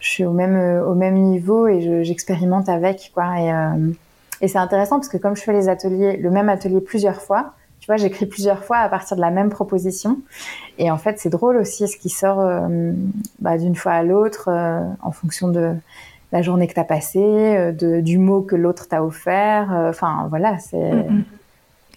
je 0.01 0.09
suis 0.09 0.25
au 0.25 0.33
même 0.33 0.83
au 0.87 0.95
même 0.95 1.17
niveau 1.17 1.69
et 1.69 2.03
j'expérimente 2.03 2.71
avec 2.71 3.11
quoi. 3.15 3.39
Et 3.39 3.53
et 4.41 4.49
c'est 4.49 4.59
intéressant 4.59 4.97
parce 4.97 5.09
que 5.09 5.17
comme 5.17 5.37
je 5.37 5.43
fais 5.43 5.53
les 5.53 5.69
ateliers, 5.69 6.17
le 6.17 6.31
même 6.31 6.49
atelier 6.49 6.81
plusieurs 6.81 7.21
fois, 7.21 7.55
tu 7.81 7.87
vois, 7.87 7.97
j'écris 7.97 8.27
plusieurs 8.27 8.65
fois 8.65 8.79
à 8.79 8.89
partir 8.89 9.17
de 9.17 9.21
la 9.21 9.31
même 9.31 9.49
proposition. 9.49 10.19
Et 10.79 10.91
en 10.91 10.99
fait, 10.99 11.19
c'est 11.19 11.29
drôle 11.29 11.57
aussi 11.57 11.87
ce 11.87 11.97
qui 11.97 12.09
sort 12.09 12.41
euh, 12.41 12.93
bah, 13.39 13.59
d'une 13.59 13.77
fois 13.77 13.93
à 13.93 14.03
l'autre 14.03 14.49
euh, 14.49 14.81
en 15.03 15.13
fonction 15.13 15.49
de 15.49 15.73
la 16.33 16.43
journée 16.43 16.67
que 16.67 16.75
tu 16.75 16.81
as 16.81 16.85
passée, 16.85 17.21
euh, 17.21 17.73
de, 17.73 18.01
du 18.01 18.19
mot 18.19 18.43
que 18.43 18.57
l'autre 18.57 18.89
t'a 18.89 19.05
offert. 19.05 19.71
Enfin, 19.71 20.27
voilà, 20.29 20.59
c'est. 20.59 20.77
Mm-hmm. 20.77 21.23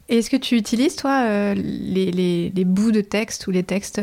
Et 0.10 0.17
est-ce 0.19 0.30
que 0.30 0.38
tu 0.38 0.56
utilises, 0.56 0.95
toi, 0.95 1.54
les, 1.56 2.12
les, 2.12 2.52
les, 2.56 2.65
bouts 2.65 2.91
de 2.91 3.02
texte 3.02 3.47
ou 3.47 3.52
les 3.52 3.63
textes 3.63 4.02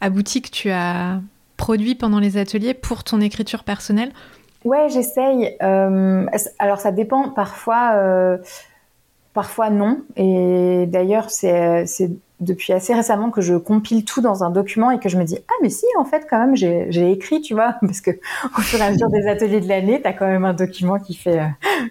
aboutis 0.00 0.40
que 0.40 0.50
tu 0.50 0.70
as 0.70 1.20
produits 1.56 1.96
pendant 1.96 2.20
les 2.20 2.36
ateliers 2.36 2.74
pour 2.74 3.02
ton 3.02 3.20
écriture 3.20 3.64
personnelle? 3.64 4.12
Ouais, 4.64 4.88
j'essaye. 4.88 5.56
Euh, 5.62 6.26
alors 6.58 6.80
ça 6.80 6.92
dépend. 6.92 7.30
Parfois, 7.30 7.92
euh, 7.94 8.38
parfois 9.34 9.70
non. 9.70 10.02
Et 10.16 10.86
d'ailleurs, 10.86 11.30
c'est 11.30 11.86
depuis 12.40 12.72
assez 12.72 12.92
récemment 12.92 13.30
que 13.30 13.40
je 13.40 13.54
compile 13.54 14.04
tout 14.04 14.20
dans 14.20 14.42
un 14.42 14.50
document 14.50 14.90
et 14.90 14.98
que 14.98 15.08
je 15.08 15.16
me 15.16 15.22
dis 15.22 15.38
ah 15.48 15.54
mais 15.62 15.70
si 15.70 15.86
en 15.96 16.04
fait 16.04 16.26
quand 16.28 16.40
même 16.40 16.56
j'ai 16.56 17.12
écrit 17.12 17.40
tu 17.40 17.54
vois 17.54 17.76
parce 17.80 18.00
que 18.00 18.10
au 18.10 18.60
fur 18.60 18.80
et 18.80 18.82
à 18.82 18.90
mesure 18.90 19.10
des 19.10 19.28
ateliers 19.28 19.60
de 19.60 19.68
l'année 19.68 20.02
tu 20.02 20.08
as 20.08 20.12
quand 20.12 20.26
même 20.26 20.44
un 20.44 20.52
document 20.52 20.98
qui 20.98 21.14
fait 21.14 21.40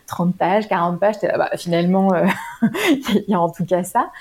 30 0.07 0.27
euh, 0.27 0.31
pages 0.37 0.67
40 0.67 0.99
pages 0.99 1.15
bah, 1.21 1.49
finalement 1.55 2.11
il 2.61 3.23
y 3.29 3.33
a 3.33 3.39
en 3.39 3.49
tout 3.49 3.63
cas 3.63 3.83
ça 3.83 4.11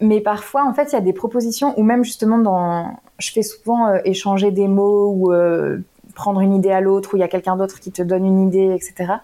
mais 0.00 0.20
parfois 0.20 0.64
en 0.64 0.74
fait 0.74 0.92
il 0.92 0.92
y 0.92 0.98
a 0.98 1.00
des 1.00 1.12
propositions 1.12 1.76
ou 1.76 1.82
même 1.82 2.04
justement 2.04 2.38
dans 2.38 2.96
je 3.18 3.32
fais 3.32 3.42
souvent 3.42 3.92
échanger 4.04 4.52
des 4.52 4.68
mots 4.68 5.12
ou 5.12 5.32
prendre 6.14 6.40
une 6.40 6.54
idée 6.54 6.70
à 6.70 6.80
l'autre, 6.80 7.14
où 7.14 7.16
il 7.16 7.20
y 7.20 7.24
a 7.24 7.28
quelqu'un 7.28 7.56
d'autre 7.56 7.80
qui 7.80 7.92
te 7.92 8.02
donne 8.02 8.24
une 8.24 8.46
idée, 8.46 8.74
etc. 8.74 9.14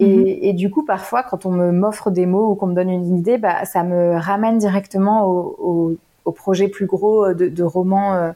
Mhm. 0.00 0.24
Et, 0.26 0.52
du 0.54 0.70
coup, 0.70 0.84
parfois, 0.84 1.22
quand 1.22 1.44
on 1.44 1.50
me 1.50 1.72
m'offre 1.72 2.10
des 2.10 2.24
mots 2.24 2.50
ou 2.50 2.54
qu'on 2.54 2.68
me 2.68 2.74
donne 2.74 2.88
une 2.88 3.18
idée, 3.18 3.36
bah, 3.36 3.64
ça 3.66 3.82
me 3.82 4.16
ramène 4.16 4.58
directement 4.58 5.26
au, 5.26 5.96
projet 6.36 6.68
plus 6.68 6.86
gros 6.86 7.34
de, 7.34 7.48
de 7.48 7.62
roman 7.64 8.14
euh, 8.14 8.30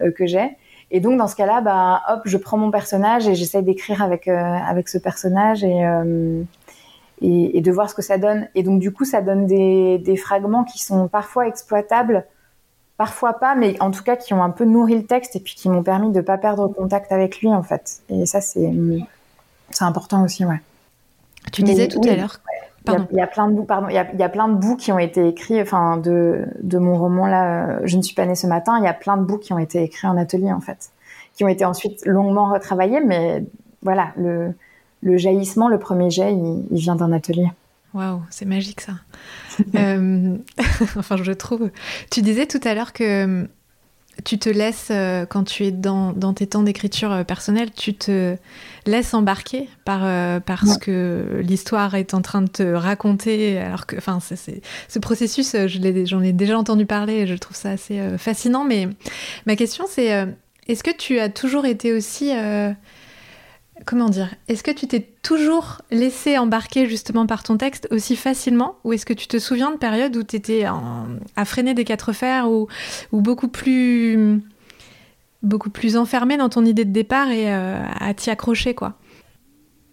euh, 0.00 0.10
que 0.10 0.24
j'ai. 0.24 0.56
Et 0.90 1.00
donc, 1.00 1.18
dans 1.18 1.26
ce 1.26 1.36
cas-là, 1.36 1.60
bah, 1.60 2.00
hop, 2.08 2.22
je 2.24 2.38
prends 2.38 2.56
mon 2.56 2.70
personnage 2.70 3.28
et 3.28 3.34
j'essaie 3.34 3.60
d'écrire 3.60 4.02
avec, 4.02 4.26
euh, 4.26 4.34
avec 4.34 4.88
ce 4.88 4.96
personnage 4.96 5.62
et, 5.62 5.84
et, 7.20 7.60
de 7.60 7.70
voir 7.70 7.90
ce 7.90 7.94
que 7.94 8.02
ça 8.02 8.16
donne. 8.16 8.48
Et 8.54 8.62
donc, 8.62 8.80
du 8.80 8.90
coup, 8.90 9.04
ça 9.04 9.20
donne 9.20 9.46
des, 9.46 9.98
des 9.98 10.16
fragments 10.16 10.64
qui 10.64 10.82
sont 10.82 11.08
parfois 11.08 11.46
exploitables 11.46 12.24
parfois 12.96 13.34
pas, 13.34 13.54
mais 13.54 13.80
en 13.80 13.90
tout 13.90 14.02
cas 14.02 14.16
qui 14.16 14.34
ont 14.34 14.42
un 14.42 14.50
peu 14.50 14.64
nourri 14.64 14.96
le 14.96 15.04
texte 15.04 15.36
et 15.36 15.40
puis 15.40 15.54
qui 15.54 15.68
m'ont 15.68 15.82
permis 15.82 16.12
de 16.12 16.20
pas 16.20 16.38
perdre 16.38 16.68
contact 16.68 17.12
avec 17.12 17.40
lui 17.40 17.48
en 17.48 17.62
fait. 17.62 18.02
Et 18.08 18.26
ça 18.26 18.40
c'est 18.40 18.72
important 19.80 20.22
aussi, 20.24 20.44
ouais. 20.44 20.60
Tu 21.52 21.62
disais 21.62 21.88
tout 21.88 22.00
à 22.08 22.16
l'heure. 22.16 22.40
Il 22.88 23.16
y, 23.16 23.20
a 23.20 23.26
plein 23.26 23.48
de 23.48 23.54
bouts, 23.54 23.64
pardon, 23.64 23.88
il 23.88 23.94
y 23.94 23.98
a, 24.22 24.28
plein 24.28 24.46
de 24.46 24.54
bouts 24.54 24.76
qui 24.76 24.92
ont 24.92 24.98
été 25.00 25.26
écrits, 25.26 25.60
enfin, 25.60 25.96
de, 25.96 26.46
de 26.62 26.78
mon 26.78 26.96
roman 26.96 27.26
là, 27.26 27.84
Je 27.84 27.96
ne 27.96 28.02
suis 28.02 28.14
pas 28.14 28.26
née 28.26 28.36
ce 28.36 28.46
matin. 28.46 28.78
Il 28.78 28.84
y 28.84 28.88
a 28.88 28.94
plein 28.94 29.16
de 29.16 29.24
bouts 29.24 29.38
qui 29.38 29.52
ont 29.52 29.58
été 29.58 29.82
écrits 29.82 30.06
en 30.06 30.16
atelier 30.16 30.52
en 30.52 30.60
fait, 30.60 30.90
qui 31.34 31.42
ont 31.42 31.48
été 31.48 31.64
ensuite 31.64 32.06
longuement 32.06 32.52
retravaillés, 32.52 33.00
mais 33.00 33.44
voilà, 33.82 34.12
le, 34.16 34.54
le 35.02 35.16
jaillissement, 35.16 35.68
le 35.68 35.78
premier 35.78 36.10
jet, 36.10 36.32
il, 36.32 36.66
vient 36.70 36.96
d'un 36.96 37.12
atelier. 37.12 37.48
Waouh, 37.96 38.22
c'est 38.30 38.44
magique 38.44 38.80
ça. 38.80 38.92
Euh, 39.74 40.36
enfin, 40.96 41.16
je 41.16 41.32
trouve. 41.32 41.70
Tu 42.10 42.20
disais 42.20 42.44
tout 42.44 42.60
à 42.62 42.74
l'heure 42.74 42.92
que 42.92 43.48
tu 44.24 44.38
te 44.38 44.48
laisses, 44.48 44.88
euh, 44.90 45.26
quand 45.26 45.44
tu 45.44 45.64
es 45.64 45.70
dans, 45.70 46.12
tes 46.34 46.46
temps 46.46 46.62
d'écriture 46.62 47.12
euh, 47.12 47.24
personnelle, 47.24 47.70
tu 47.72 47.94
te 47.94 48.36
laisses 48.86 49.14
embarquer 49.14 49.68
par, 49.84 50.00
euh, 50.04 50.40
ce 50.46 50.78
que 50.78 51.40
l'histoire 51.42 51.94
est 51.94 52.14
en 52.14 52.22
train 52.22 52.42
de 52.42 52.48
te 52.48 52.62
raconter. 52.62 53.58
Alors 53.58 53.86
que, 53.86 53.96
enfin, 53.96 54.18
ce 54.20 54.98
processus, 54.98 55.54
j'en 55.66 56.22
ai, 56.22 56.32
déjà 56.32 56.58
entendu 56.58 56.86
parler 56.86 57.14
et 57.14 57.26
je 57.26 57.34
trouve 57.34 57.56
ça 57.56 57.70
assez 57.70 58.00
fascinant. 58.18 58.64
Mais 58.64 58.88
ma 59.46 59.56
question, 59.56 59.84
c'est 59.88 60.26
est-ce 60.68 60.82
que 60.82 60.94
tu 60.96 61.18
as 61.18 61.28
toujours 61.28 61.66
été 61.66 61.92
aussi 61.92 62.32
comment 63.84 64.08
dire? 64.08 64.34
Est-ce 64.48 64.62
que 64.62 64.70
tu 64.70 64.86
t'es 64.86 65.06
toujours 65.22 65.82
laissé 65.90 66.38
embarquer 66.38 66.86
justement 66.86 67.26
par 67.26 67.42
ton 67.42 67.56
texte 67.56 67.88
aussi 67.90 68.16
facilement? 68.16 68.76
Ou 68.84 68.92
est-ce 68.92 69.04
que 69.06 69.12
tu 69.12 69.26
te 69.26 69.38
souviens 69.38 69.70
de 69.70 69.76
périodes 69.76 70.16
où 70.16 70.22
tu 70.22 70.36
étais 70.36 70.64
à 70.64 71.44
freiner 71.44 71.74
des 71.74 71.84
quatre 71.84 72.12
fers 72.12 72.50
ou, 72.50 72.68
beaucoup 73.12 73.48
plus 73.48 74.40
beaucoup 75.42 75.70
plus 75.70 75.96
enfermé 75.96 76.36
dans 76.36 76.48
ton 76.48 76.64
idée 76.64 76.84
de 76.84 76.90
départ 76.90 77.30
et 77.30 77.52
euh, 77.52 77.80
à 78.00 78.14
t'y 78.14 78.30
accrocher 78.30 78.74
quoi? 78.74 78.94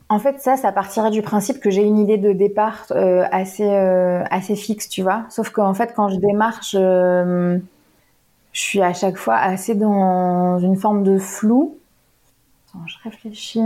En 0.10 0.20
fait, 0.20 0.40
ça, 0.40 0.58
ça 0.58 0.72
partirait 0.72 1.12
du 1.12 1.22
principe 1.22 1.60
que 1.60 1.70
j'ai 1.70 1.84
une 1.84 1.98
idée 1.98 2.18
de 2.18 2.34
départ 2.34 2.86
euh, 2.92 3.24
assez, 3.32 3.68
euh, 3.68 4.24
assez 4.30 4.56
fixe, 4.56 4.90
tu 4.90 5.02
vois? 5.02 5.26
Sauf 5.30 5.50
qu'en 5.50 5.74
fait, 5.74 5.94
quand 5.96 6.10
je 6.10 6.18
démarre, 6.18 6.62
je, 6.64 7.60
je 8.52 8.60
suis 8.60 8.82
à 8.82 8.94
chaque 8.94 9.18
fois 9.18 9.36
assez 9.36 9.76
dans 9.76 10.60
une 10.60 10.76
forme 10.76 11.04
de 11.04 11.18
flou 11.18 11.78
je 12.86 12.96
réfléchis. 13.04 13.60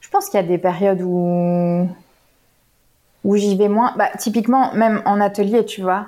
Je 0.00 0.08
pense 0.10 0.28
qu'il 0.28 0.40
y 0.40 0.42
a 0.42 0.46
des 0.46 0.58
périodes 0.58 1.02
où 1.02 1.88
où 3.26 3.36
j'y 3.36 3.56
vais 3.56 3.68
moins. 3.68 3.92
Bah, 3.98 4.08
typiquement, 4.18 4.72
même 4.74 5.02
en 5.04 5.20
atelier, 5.20 5.64
tu 5.64 5.82
vois. 5.82 6.06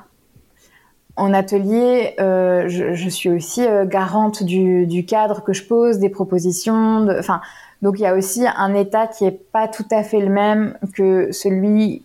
En 1.16 1.34
atelier, 1.34 2.14
euh, 2.20 2.68
je, 2.68 3.08
suis 3.08 3.28
aussi 3.28 3.66
euh, 3.66 3.84
garante 3.84 4.44
du, 4.44 5.04
cadre 5.04 5.42
que 5.42 5.52
je 5.52 5.64
pose, 5.64 5.98
des 5.98 6.10
propositions. 6.10 7.08
Enfin, 7.18 7.40
donc 7.82 7.98
il 7.98 8.02
y 8.02 8.06
a 8.06 8.14
aussi 8.14 8.46
un 8.46 8.72
état 8.74 9.08
qui 9.08 9.24
est 9.24 9.32
pas 9.52 9.66
tout 9.66 9.86
à 9.90 10.04
fait 10.04 10.20
le 10.20 10.28
même 10.28 10.78
que 10.94 11.32
celui 11.32 12.04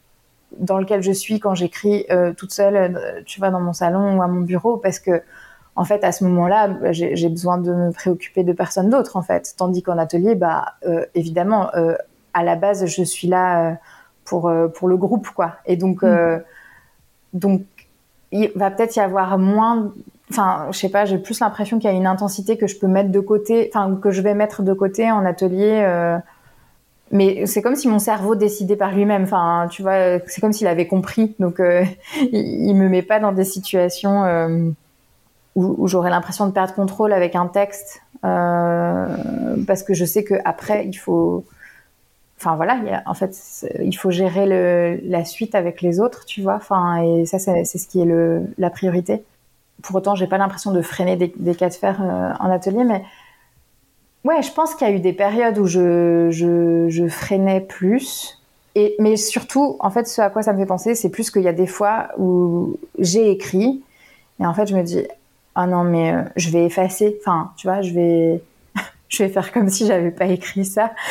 dans 0.58 0.80
lequel 0.80 1.04
je 1.04 1.12
suis 1.12 1.40
quand 1.40 1.54
j'écris 1.54 2.06
euh, 2.10 2.34
toute 2.34 2.52
seule, 2.52 3.24
tu 3.26 3.40
vois, 3.40 3.52
dans 3.52 3.62
mon 3.62 3.74
salon 3.74 4.18
ou 4.18 4.24
à 4.24 4.28
mon 4.28 4.42
bureau, 4.42 4.78
parce 4.78 4.98
que 4.98 5.22
en 5.76 5.86
fait, 5.86 6.04
à 6.04 6.12
ce 6.12 6.24
moment-là, 6.26 6.70
j'ai 6.92 7.30
besoin 7.30 7.58
de 7.58 7.74
me 7.74 7.92
préoccuper 7.92 8.44
de 8.44 8.54
personne 8.54 8.90
d'autre, 8.90 9.16
en 9.16 9.24
fait. 9.24 9.56
Tandis 9.58 9.82
qu'en 9.82 9.98
atelier, 9.98 10.36
bah, 10.36 10.74
euh, 10.86 11.06
évidemment, 11.16 11.74
euh, 11.76 11.96
à 12.34 12.44
la 12.44 12.56
base, 12.56 12.86
je 12.86 13.04
suis 13.04 13.28
là 13.28 13.72
euh, 13.72 13.74
pour 14.24 14.52
pour 14.76 14.88
le 14.88 14.98
groupe, 14.98 15.30
quoi. 15.30 15.56
Et 15.66 15.76
donc, 15.76 16.04
mm. 16.04 16.42
donc, 17.34 17.64
il 18.32 18.52
va 18.56 18.70
peut-être 18.70 18.96
y 18.96 19.00
avoir 19.00 19.38
moins. 19.40 19.92
Enfin, 20.30 20.68
je 20.72 20.78
sais 20.78 20.90
pas. 20.90 21.06
J'ai 21.06 21.18
plus 21.18 21.40
l'impression 21.40 21.80
qu'il 21.80 21.90
y 21.90 21.94
a 21.94 21.96
une 21.96 22.08
intensité 22.08 22.56
que 22.58 22.68
je 22.68 22.78
peux 22.78 22.88
mettre 22.88 23.10
de 23.12 23.20
côté, 23.20 23.72
enfin 23.74 23.98
que 24.02 24.12
je 24.12 24.22
vais 24.22 24.36
mettre 24.36 24.62
de 24.62 24.74
côté 24.74 25.12
en 25.12 25.26
atelier. 25.26 25.88
mais 27.12 27.48
c'est 27.48 27.64
comme 27.64 27.76
si 27.76 27.88
mon 27.88 28.00
cerveau 28.00 28.36
décidait 28.36 28.76
par 28.76 28.94
lui-même. 28.94 29.24
Enfin, 29.24 29.68
tu 29.72 29.82
vois, 29.82 30.20
c'est 30.28 30.40
comme 30.40 30.54
s'il 30.54 30.68
avait 30.68 30.88
compris. 30.88 31.36
Donc, 31.40 31.60
il, 32.32 32.70
il 32.70 32.76
me 32.76 32.90
met 32.90 33.02
pas 33.02 33.20
dans 33.20 33.32
des 33.32 33.44
situations 33.44 34.76
où, 35.56 35.88
j'aurais 35.88 36.10
l'impression 36.10 36.48
de 36.48 36.52
perdre 36.52 36.74
contrôle 36.74 37.14
avec 37.14 37.36
un 37.36 37.48
texte 37.48 38.02
euh, 38.26 39.08
parce 39.68 39.84
que 39.84 39.94
je 39.94 40.06
sais 40.06 40.24
que 40.24 40.36
après 40.46 40.88
il 40.88 40.94
faut 40.94 41.44
enfin 42.40 42.56
voilà 42.56 42.80
en 43.06 43.14
fait 43.14 43.38
il 43.82 43.94
faut 43.94 44.12
gérer 44.12 44.98
la 45.04 45.26
suite 45.26 45.56
avec 45.56 45.82
les 45.82 46.00
autres 46.00 46.26
tu 46.26 46.42
vois 46.42 46.56
enfin 46.56 47.02
et 47.04 47.26
ça 47.26 47.40
c'est 47.40 47.66
ce 47.66 47.88
qui 47.88 48.02
est 48.02 48.08
la 48.58 48.70
priorité. 48.70 49.24
Pour 49.82 49.96
autant 49.96 50.16
j'ai 50.16 50.28
pas 50.28 50.38
l'impression 50.38 50.72
de 50.72 50.82
freiner 50.82 51.18
des, 51.18 51.56
cas 51.56 51.70
de 51.70 51.74
fer 51.74 52.02
euh, 52.02 52.32
en 52.40 52.50
atelier 52.50 52.84
mais 52.84 53.04
ouais 54.24 54.42
je 54.42 54.52
pense 54.52 54.74
qu'il 54.76 54.88
y 54.88 54.92
a 54.92 54.94
eu 54.94 55.00
des 55.00 55.14
périodes 55.14 55.58
où 55.58 55.68
je, 55.68 57.08
freinais 57.10 57.62
plus. 57.62 58.40
Mais 59.00 59.18
surtout 59.18 59.78
en 59.82 59.92
fait 59.92 60.08
ce 60.08 60.20
à 60.22 60.32
quoi 60.32 60.42
ça 60.42 60.54
me 60.54 60.58
fait 60.58 60.66
penser 60.66 60.96
c'est 60.96 61.10
plus 61.10 61.30
qu'il 61.30 61.44
y 61.44 61.48
a 61.48 61.54
des 61.54 61.68
fois 61.68 62.08
où 62.18 62.78
j'ai 62.98 63.30
écrit 63.30 63.84
et 64.40 64.46
en 64.48 64.54
fait 64.56 64.66
je 64.66 64.76
me 64.76 64.82
dis 64.82 65.06
ah 65.56 65.68
non 65.68 65.84
mais 65.84 66.14
euh, 66.14 66.24
je 66.36 66.50
vais 66.50 66.66
effacer. 66.66 67.18
Enfin 67.20 67.52
tu 67.58 67.68
vois 67.68 67.82
je 67.82 67.94
vais 67.94 68.44
je 69.10 69.24
vais 69.24 69.30
faire 69.30 69.52
comme 69.52 69.70
si 69.70 69.86
j'avais 69.86 70.12
pas 70.12 70.26
écrit 70.26 70.66
ça. 70.66 70.92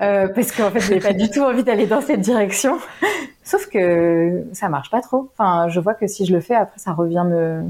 Euh, 0.00 0.28
parce 0.28 0.50
qu'en 0.50 0.70
fait 0.70 0.80
j'avais 0.80 1.00
pas 1.00 1.12
du 1.12 1.30
tout 1.30 1.40
envie 1.40 1.62
d'aller 1.62 1.86
dans 1.86 2.00
cette 2.00 2.20
direction. 2.20 2.78
Sauf 3.44 3.68
que 3.68 4.44
ça 4.52 4.68
marche 4.68 4.90
pas 4.90 5.00
trop. 5.00 5.30
Enfin 5.32 5.68
je 5.68 5.78
vois 5.78 5.94
que 5.94 6.06
si 6.06 6.24
je 6.26 6.32
le 6.32 6.40
fais 6.40 6.54
après 6.54 6.78
ça 6.78 6.92
revient 6.92 7.24
me 7.26 7.62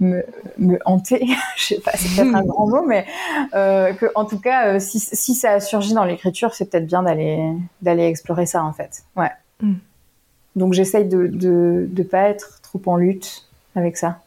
me, 0.00 0.24
me 0.58 0.78
hanter. 0.84 1.26
Je 1.56 1.64
sais 1.64 1.80
pas 1.80 1.92
c'est 1.94 2.16
peut-être 2.16 2.34
un 2.34 2.42
grand 2.42 2.66
mot 2.66 2.84
mais 2.86 3.06
euh, 3.54 3.92
que 3.92 4.06
en 4.14 4.24
tout 4.24 4.38
cas 4.40 4.80
si, 4.80 4.98
si 4.98 5.34
ça 5.34 5.52
a 5.52 5.60
surgi 5.60 5.92
dans 5.92 6.04
l'écriture 6.04 6.54
c'est 6.54 6.70
peut-être 6.70 6.86
bien 6.86 7.02
d'aller 7.02 7.52
d'aller 7.82 8.04
explorer 8.04 8.46
ça 8.46 8.64
en 8.64 8.72
fait. 8.72 9.04
Ouais. 9.16 9.30
Mm. 9.62 9.74
donc 10.56 10.72
j'essaye 10.72 11.04
de, 11.04 11.26
de 11.26 11.86
de 11.88 12.02
pas 12.02 12.30
être 12.30 12.60
trop 12.62 12.80
en 12.86 12.96
lutte 12.96 13.46
avec 13.76 13.98
ça 13.98 14.20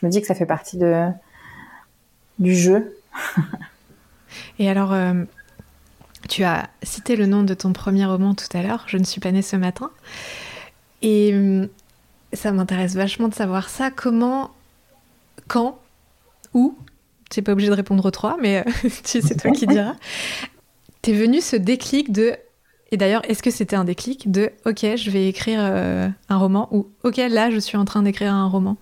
je 0.00 0.06
me 0.06 0.10
dis 0.10 0.20
que 0.20 0.26
ça 0.26 0.34
fait 0.34 0.46
partie 0.46 0.76
de, 0.76 1.08
du 2.38 2.54
jeu. 2.54 2.96
Et 4.58 4.68
alors, 4.68 4.92
euh, 4.92 5.24
tu 6.28 6.44
as 6.44 6.68
cité 6.82 7.16
le 7.16 7.26
nom 7.26 7.42
de 7.42 7.54
ton 7.54 7.72
premier 7.72 8.04
roman 8.04 8.34
tout 8.34 8.46
à 8.56 8.62
l'heure, 8.62 8.84
Je 8.86 8.96
ne 8.96 9.04
suis 9.04 9.20
pas 9.20 9.32
née 9.32 9.42
ce 9.42 9.56
matin. 9.56 9.90
Et 11.02 11.32
euh, 11.32 11.66
ça 12.32 12.52
m'intéresse 12.52 12.94
vachement 12.94 13.28
de 13.28 13.34
savoir 13.34 13.68
ça. 13.68 13.90
Comment, 13.90 14.52
quand, 15.48 15.80
où, 16.54 16.76
tu 17.30 17.40
n'es 17.40 17.44
pas 17.44 17.52
obligé 17.52 17.70
de 17.70 17.74
répondre 17.74 18.04
aux 18.04 18.10
trois, 18.10 18.36
mais 18.40 18.64
euh, 18.66 18.88
c'est 19.04 19.40
toi 19.40 19.50
qui 19.50 19.66
diras. 19.66 19.96
T'es 21.02 21.12
venu 21.12 21.40
ce 21.40 21.56
déclic 21.56 22.12
de. 22.12 22.36
Et 22.90 22.96
d'ailleurs, 22.96 23.22
est-ce 23.28 23.42
que 23.42 23.50
c'était 23.50 23.76
un 23.76 23.84
déclic 23.84 24.30
de 24.30 24.50
OK, 24.64 24.80
je 24.80 25.10
vais 25.10 25.28
écrire 25.28 25.60
un 25.60 26.36
roman 26.36 26.68
ou 26.72 26.88
OK, 27.02 27.18
là, 27.18 27.50
je 27.50 27.58
suis 27.58 27.76
en 27.76 27.84
train 27.84 28.02
d'écrire 28.02 28.32
un 28.32 28.48
roman? 28.48 28.78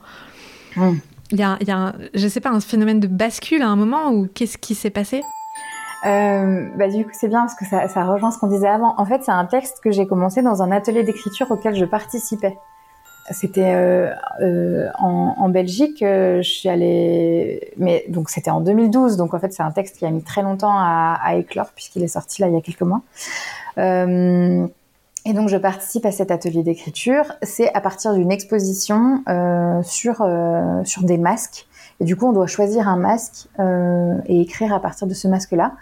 Hmm. 0.77 0.99
Il 1.33 1.39
y 1.39 1.43
a, 1.43 1.57
il 1.61 1.69
y 1.69 1.73
a 1.73 1.95
je 2.15 2.29
sais 2.29 2.41
pas, 2.41 2.51
un 2.51 2.61
phénomène 2.61 3.01
de 3.01 3.09
bascule 3.09 3.63
à 3.63 3.69
un 3.69 3.77
moment 3.77 4.11
ou 4.11 4.29
qu'est-ce 4.33 4.59
qui 4.59 4.75
s'est 4.75 4.91
passé? 4.91 5.23
Euh, 6.05 6.69
bah, 6.77 6.89
du 6.89 7.05
coup, 7.05 7.11
c'est 7.13 7.29
bien 7.29 7.41
parce 7.41 7.55
que 7.55 7.65
ça, 7.65 7.89
ça 7.89 8.05
rejoint 8.05 8.31
ce 8.31 8.39
qu'on 8.39 8.47
disait 8.47 8.69
avant. 8.69 8.95
En 8.99 9.07
fait, 9.07 9.25
c'est 9.25 9.33
un 9.33 9.45
texte 9.45 9.81
que 9.83 9.91
j'ai 9.91 10.07
commencé 10.07 10.43
dans 10.43 10.63
un 10.63 10.71
atelier 10.71 11.03
d'écriture 11.03 11.51
auquel 11.51 11.75
je 11.75 11.85
participais. 11.85 12.57
C'était 13.33 13.75
euh, 13.75 14.13
euh, 14.41 14.89
en, 15.01 15.35
en, 15.37 15.49
Belgique. 15.49 15.97
Je 16.01 16.43
suis 16.43 16.69
allée, 16.69 17.73
mais 17.77 18.05
donc 18.09 18.31
c'était 18.31 18.53
en 18.53 18.61
2012. 18.61 19.17
Donc 19.17 19.35
en 19.35 19.41
fait, 19.41 19.53
c'est 19.53 19.65
un 19.65 19.73
texte 19.73 19.97
qui 19.97 20.07
a 20.07 20.11
mis 20.11 20.23
très 20.23 20.43
longtemps 20.43 20.79
à, 20.79 21.19
à 21.21 21.35
éclore 21.35 21.71
puisqu'il 21.75 22.05
est 22.05 22.09
sorti 22.09 22.41
là 22.41 22.49
il 22.49 22.55
y 22.55 22.57
a 22.57 22.61
quelques 22.61 22.83
mois. 22.83 23.03
Et 25.29 25.33
donc 25.33 25.49
je 25.49 25.57
participe 25.57 26.07
à 26.07 26.13
cet 26.13 26.31
atelier 26.31 26.63
d'écriture. 26.63 27.25
C'est 27.43 27.75
à 27.75 27.81
partir 27.81 28.15
d'une 28.15 28.31
exposition 28.31 29.25
euh, 29.29 29.83
sur 29.83 30.23
euh, 30.23 30.85
sur 30.85 31.03
des 31.03 31.19
masques. 31.19 31.67
Et 31.99 32.05
du 32.05 32.15
coup, 32.15 32.29
on 32.29 32.33
doit 32.33 32.47
choisir 32.47 32.87
un 32.87 32.97
masque 32.97 33.49
euh, 33.59 34.15
et 34.27 34.41
écrire 34.41 34.73
à 34.73 34.79
partir 34.79 35.09
de 35.09 35.15
ce 35.15 35.27
masque-là. 35.27 35.73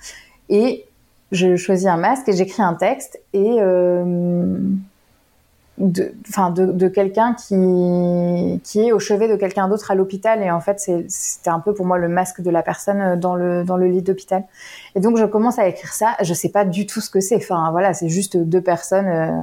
Et 0.49 0.87
je 1.31 1.57
choisis 1.57 1.87
un 1.87 1.99
masque 1.99 2.27
et 2.31 2.33
j'écris 2.33 2.63
un 2.63 2.73
texte. 2.73 3.21
Et 3.35 3.59
de, 5.79 6.15
enfin 6.29 6.51
de, 6.51 6.89
quelqu'un 6.89 7.35
qui 7.35 8.61
qui 8.63 8.81
est 8.87 8.93
au 8.93 9.01
chevet 9.01 9.29
de 9.29 9.37
quelqu'un 9.37 9.69
d'autre 9.69 9.91
à 9.91 9.95
l'hôpital. 9.95 10.43
Et 10.43 10.51
en 10.51 10.61
fait 10.61 10.79
c'était 11.09 11.51
un 11.51 11.61
peu 11.61 11.75
pour 11.75 11.85
moi 11.87 11.99
le 11.99 12.09
masque 12.09 12.41
de 12.41 12.51
la 12.51 12.63
personne 12.63 13.01
euh, 13.01 13.17
dans 13.17 13.35
le 13.35 13.65
dans 13.65 13.77
le 13.77 13.87
lit 13.87 14.03
d'hôpital. 14.03 14.45
Et 14.95 15.01
donc 15.01 15.17
je 15.17 15.25
commence 15.25 15.59
à 15.59 15.67
écrire 15.67 15.93
ça. 15.93 16.15
Je 16.23 16.33
sais 16.33 16.51
pas 16.51 16.65
du 16.65 16.87
tout 16.87 17.01
ce 17.01 17.11
que 17.11 17.21
c'est. 17.21 17.37
Enfin 17.37 17.71
voilà 17.73 17.93
c'est 17.93 18.09
juste 18.09 18.37
deux 18.37 18.61
personnes 18.61 19.07
euh. 19.07 19.41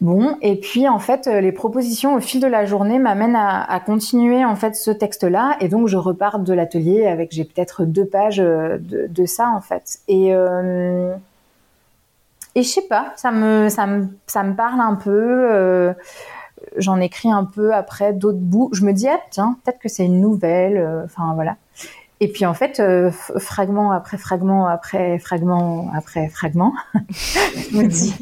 bon. 0.00 0.36
Et 0.40 0.56
puis 0.58 0.88
en 0.88 0.98
fait 0.98 1.26
les 1.26 1.52
propositions 1.52 2.14
au 2.14 2.20
fil 2.20 2.40
de 2.40 2.46
la 2.46 2.64
journée 2.64 2.98
m'amènent 2.98 3.36
à, 3.36 3.80
continuer 3.84 4.44
en 4.44 4.56
fait 4.56 4.74
ce 4.74 4.90
texte 4.90 5.24
là 5.24 5.56
et 5.60 5.68
donc 5.68 5.88
je 5.88 5.98
repars 5.98 6.38
de 6.38 6.54
l'atelier 6.54 7.06
avec 7.06 7.32
j'ai 7.32 7.44
peut-être 7.44 7.84
deux 7.84 8.06
pages 8.06 8.40
euh, 8.40 8.78
de, 8.80 9.26
ça 9.26 9.50
en 9.50 9.60
fait. 9.60 9.98
Et 10.08 10.34
euh, 10.34 11.14
et 12.56 12.62
je 12.62 12.68
sais 12.68 12.86
pas, 12.88 13.12
ça 13.16 13.30
me, 13.30 13.68
ça 13.68 13.86
me, 13.86 14.08
ça 14.26 14.42
me 14.42 14.56
parle 14.56 14.80
un 14.80 14.94
peu. 14.96 15.48
Euh, 15.52 15.92
J'en 16.78 17.00
écris 17.00 17.30
un 17.30 17.44
peu 17.44 17.74
après 17.74 18.14
d'autres 18.14 18.38
bouts. 18.38 18.70
Je 18.72 18.84
me 18.84 18.92
dis, 18.92 19.06
ah, 19.08 19.20
tiens, 19.30 19.58
peut-être 19.62 19.78
que 19.78 19.88
c'est 19.88 20.06
une 20.06 20.20
nouvelle. 20.20 20.78
Euh, 20.78 21.04
enfin, 21.04 21.32
voilà. 21.34 21.56
Et 22.20 22.28
puis 22.28 22.46
en 22.46 22.54
fait, 22.54 22.80
euh, 22.80 23.10
fragment 23.10 23.92
après 23.92 24.16
fragment 24.16 24.66
après 24.66 25.18
fragment 25.18 25.90
après 25.94 26.28
fragment, 26.30 26.72
je 27.10 27.76
me 27.76 27.86
dis 27.86 28.14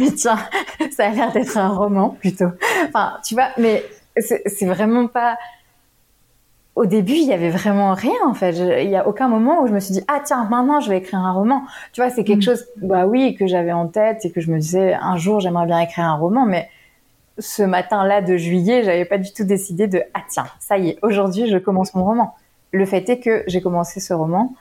mais 0.00 0.10
tiens, 0.10 0.38
ça 0.90 1.06
a 1.06 1.10
l'air 1.10 1.32
d'être 1.32 1.56
un 1.56 1.68
roman 1.68 2.10
plutôt. 2.10 2.50
Enfin, 2.88 3.18
tu 3.24 3.34
vois, 3.34 3.50
mais 3.56 3.84
c'est 4.18 4.66
vraiment 4.66 5.06
pas. 5.06 5.38
Au 6.76 6.84
début, 6.84 7.14
il 7.14 7.24
y 7.24 7.32
avait 7.32 7.48
vraiment 7.48 7.94
rien 7.94 8.12
en 8.26 8.34
fait. 8.34 8.54
il 8.84 8.90
y 8.90 8.96
a 8.96 9.08
aucun 9.08 9.28
moment 9.28 9.62
où 9.62 9.66
je 9.66 9.72
me 9.72 9.80
suis 9.80 9.94
dit 9.94 10.02
ah 10.08 10.20
tiens 10.22 10.46
maintenant 10.50 10.78
je 10.80 10.90
vais 10.90 10.98
écrire 10.98 11.20
un 11.20 11.32
roman. 11.32 11.62
Tu 11.94 12.02
vois, 12.02 12.10
c'est 12.10 12.22
quelque 12.22 12.40
mm. 12.40 12.42
chose 12.42 12.66
bah 12.76 13.06
oui 13.06 13.34
que 13.34 13.46
j'avais 13.46 13.72
en 13.72 13.88
tête 13.88 14.26
et 14.26 14.30
que 14.30 14.42
je 14.42 14.50
me 14.50 14.58
disais 14.58 14.92
un 14.92 15.16
jour 15.16 15.40
j'aimerais 15.40 15.64
bien 15.64 15.80
écrire 15.80 16.04
un 16.04 16.16
roman, 16.16 16.44
mais 16.44 16.68
ce 17.38 17.62
matin-là 17.62 18.20
de 18.20 18.36
juillet, 18.36 18.82
j'avais 18.84 19.06
pas 19.06 19.16
du 19.16 19.32
tout 19.32 19.44
décidé 19.44 19.88
de 19.88 20.02
ah 20.12 20.20
tiens 20.28 20.46
ça 20.60 20.76
y 20.76 20.90
est 20.90 20.98
aujourd'hui 21.02 21.48
je 21.48 21.56
commence 21.56 21.94
mon 21.94 22.04
roman. 22.04 22.34
Le 22.72 22.84
fait 22.84 23.08
est 23.08 23.20
que 23.20 23.42
j'ai 23.46 23.62
commencé 23.62 23.98
ce 23.98 24.12
roman 24.12 24.54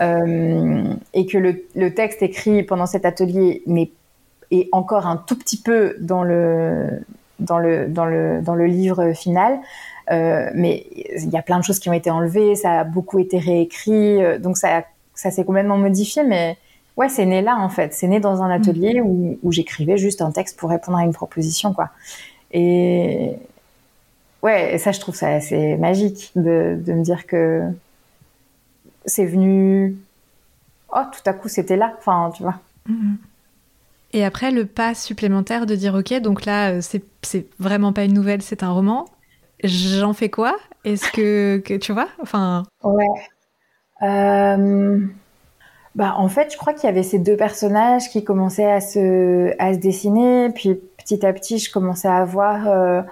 euh, 0.00 0.92
et 1.14 1.26
que 1.26 1.38
le, 1.38 1.62
le, 1.76 1.94
texte 1.94 2.20
écrit 2.22 2.64
pendant 2.64 2.86
cet 2.86 3.04
atelier 3.04 3.62
est 4.50 4.68
encore 4.72 5.06
un 5.06 5.16
tout 5.16 5.38
petit 5.38 5.60
peu 5.60 5.94
dans 6.00 6.24
le 6.24 7.04
dans 7.38 7.58
le 7.58 7.86
dans 7.86 8.06
le 8.06 8.40
dans 8.42 8.56
le 8.56 8.66
livre 8.66 9.12
final. 9.12 9.60
Euh, 10.10 10.50
mais 10.54 10.86
il 11.16 11.30
y 11.30 11.36
a 11.36 11.42
plein 11.42 11.58
de 11.58 11.64
choses 11.64 11.78
qui 11.78 11.88
ont 11.88 11.92
été 11.92 12.10
enlevées, 12.10 12.56
ça 12.56 12.80
a 12.80 12.84
beaucoup 12.84 13.18
été 13.18 13.38
réécrit, 13.38 14.22
euh, 14.22 14.38
donc 14.38 14.56
ça 14.56 14.84
ça 15.14 15.30
s'est 15.30 15.44
complètement 15.44 15.76
modifié, 15.76 16.24
mais 16.24 16.56
ouais, 16.96 17.08
c'est 17.08 17.26
né 17.26 17.42
là 17.42 17.56
en 17.58 17.68
fait. 17.68 17.94
C'est 17.94 18.08
né 18.08 18.20
dans 18.20 18.42
un 18.42 18.50
atelier 18.50 19.00
mm. 19.00 19.04
où, 19.04 19.38
où 19.42 19.52
j'écrivais 19.52 19.98
juste 19.98 20.22
un 20.22 20.32
texte 20.32 20.58
pour 20.58 20.70
répondre 20.70 20.98
à 20.98 21.04
une 21.04 21.12
proposition, 21.12 21.72
quoi. 21.72 21.90
Et 22.52 23.36
ouais, 24.42 24.78
ça, 24.78 24.92
je 24.92 25.00
trouve 25.00 25.14
ça 25.14 25.28
assez 25.28 25.76
magique 25.76 26.32
de, 26.34 26.80
de 26.84 26.92
me 26.92 27.02
dire 27.02 27.26
que 27.26 27.62
c'est 29.04 29.26
venu. 29.26 29.96
Oh, 30.92 31.02
tout 31.12 31.28
à 31.28 31.32
coup, 31.32 31.48
c'était 31.48 31.76
là. 31.76 31.94
Enfin, 31.98 32.32
tu 32.34 32.42
vois. 32.42 32.58
Mm-hmm. 32.88 33.16
Et 34.12 34.24
après, 34.24 34.50
le 34.50 34.66
pas 34.66 34.94
supplémentaire 34.94 35.66
de 35.66 35.74
dire, 35.76 35.94
OK, 35.94 36.12
donc 36.20 36.44
là, 36.44 36.72
euh, 36.72 36.80
c'est 36.80 37.46
vraiment 37.60 37.92
pas 37.92 38.04
une 38.04 38.14
nouvelle, 38.14 38.42
c'est 38.42 38.62
un 38.62 38.72
roman. 38.72 39.06
J'en 39.64 40.12
fais 40.12 40.28
quoi? 40.28 40.56
Est-ce 40.84 41.10
que, 41.12 41.76
tu 41.76 41.92
vois? 41.92 42.08
Enfin. 42.22 42.64
Ouais. 42.82 43.06
Euh, 44.02 44.98
bah, 45.94 46.14
en 46.16 46.28
fait, 46.28 46.52
je 46.52 46.56
crois 46.56 46.72
qu'il 46.72 46.84
y 46.84 46.88
avait 46.88 47.02
ces 47.02 47.18
deux 47.18 47.36
personnages 47.36 48.08
qui 48.10 48.24
commençaient 48.24 48.70
à 48.70 48.80
se, 48.80 49.52
à 49.58 49.74
se 49.74 49.78
dessiner. 49.78 50.50
Puis 50.54 50.80
petit 50.96 51.24
à 51.26 51.32
petit, 51.32 51.58
je 51.58 51.70
commençais 51.70 52.08
à 52.08 52.24
voir 52.24 52.68
euh, 52.68 53.02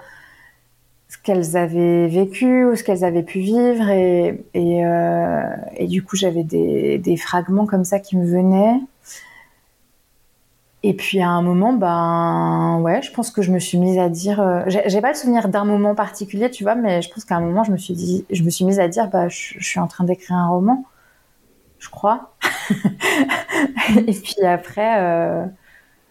ce 1.09 1.17
qu'elles 1.17 1.57
avaient 1.57 2.07
vécu 2.07 2.65
ou 2.65 2.75
ce 2.75 2.83
qu'elles 2.83 3.03
avaient 3.03 3.23
pu 3.23 3.39
vivre. 3.39 3.89
Et, 3.89 4.43
et, 4.53 4.85
euh, 4.85 5.41
du 5.81 6.03
coup, 6.03 6.15
j'avais 6.15 6.43
des, 6.43 6.97
des, 6.97 7.17
fragments 7.17 7.65
comme 7.65 7.83
ça 7.83 7.99
qui 7.99 8.17
me 8.17 8.25
venaient. 8.25 8.79
Et 10.81 10.93
puis 10.93 11.19
à 11.21 11.27
un 11.27 11.41
moment, 11.41 11.73
ben 11.73 12.79
ouais, 12.81 13.01
je 13.01 13.11
pense 13.11 13.31
que 13.31 13.41
je 13.41 13.51
me 13.51 13.59
suis 13.59 13.77
mise 13.77 13.99
à 13.99 14.07
dire, 14.07 14.39
euh, 14.39 14.63
j'ai 14.67 15.01
pas 15.01 15.09
le 15.09 15.15
souvenir 15.15 15.49
d'un 15.49 15.65
moment 15.65 15.93
particulier, 15.93 16.49
tu 16.49 16.63
vois, 16.63 16.75
mais 16.75 17.01
je 17.01 17.09
pense 17.11 17.25
qu'à 17.25 17.35
un 17.35 17.41
moment, 17.41 17.65
je 17.65 17.71
me 17.71 17.77
suis 17.77 17.93
dit, 17.93 18.25
je 18.31 18.43
me 18.43 18.49
suis 18.49 18.63
mise 18.63 18.79
à 18.79 18.87
dire, 18.87 19.09
bah 19.09 19.27
je, 19.27 19.59
suis 19.59 19.79
en 19.79 19.87
train 19.87 20.05
d'écrire 20.05 20.37
un 20.37 20.47
roman, 20.47 20.85
je 21.79 21.89
crois. 21.89 22.31
et 24.07 24.13
puis 24.13 24.45
après, 24.45 25.01
euh, 25.01 25.45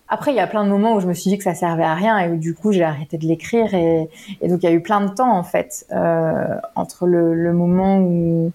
après, 0.09 0.33
il 0.33 0.37
y 0.37 0.41
a 0.41 0.47
plein 0.47 0.65
de 0.65 0.71
moments 0.71 0.95
où 0.95 1.01
je 1.01 1.07
me 1.07 1.15
suis 1.15 1.31
dit 1.31 1.39
que 1.39 1.45
ça 1.45 1.55
servait 1.55 1.85
à 1.85 1.95
rien 1.95 2.19
et 2.19 2.31
où 2.31 2.37
du 2.37 2.55
coup 2.55 2.73
j'ai 2.73 2.85
arrêté 2.85 3.17
de 3.17 3.27
l'écrire 3.27 3.75
et, 3.75 4.11
et, 4.43 4.49
donc 4.49 4.63
il 4.63 4.67
y 4.67 4.69
a 4.69 4.73
eu 4.73 4.83
plein 4.83 5.01
de 5.03 5.15
temps 5.15 5.31
en 5.35 5.45
fait 5.45 5.87
euh, 5.93 6.57
entre 6.75 7.07
le, 7.07 7.35
le, 7.35 7.53
moment 7.53 7.99
où 8.01 8.53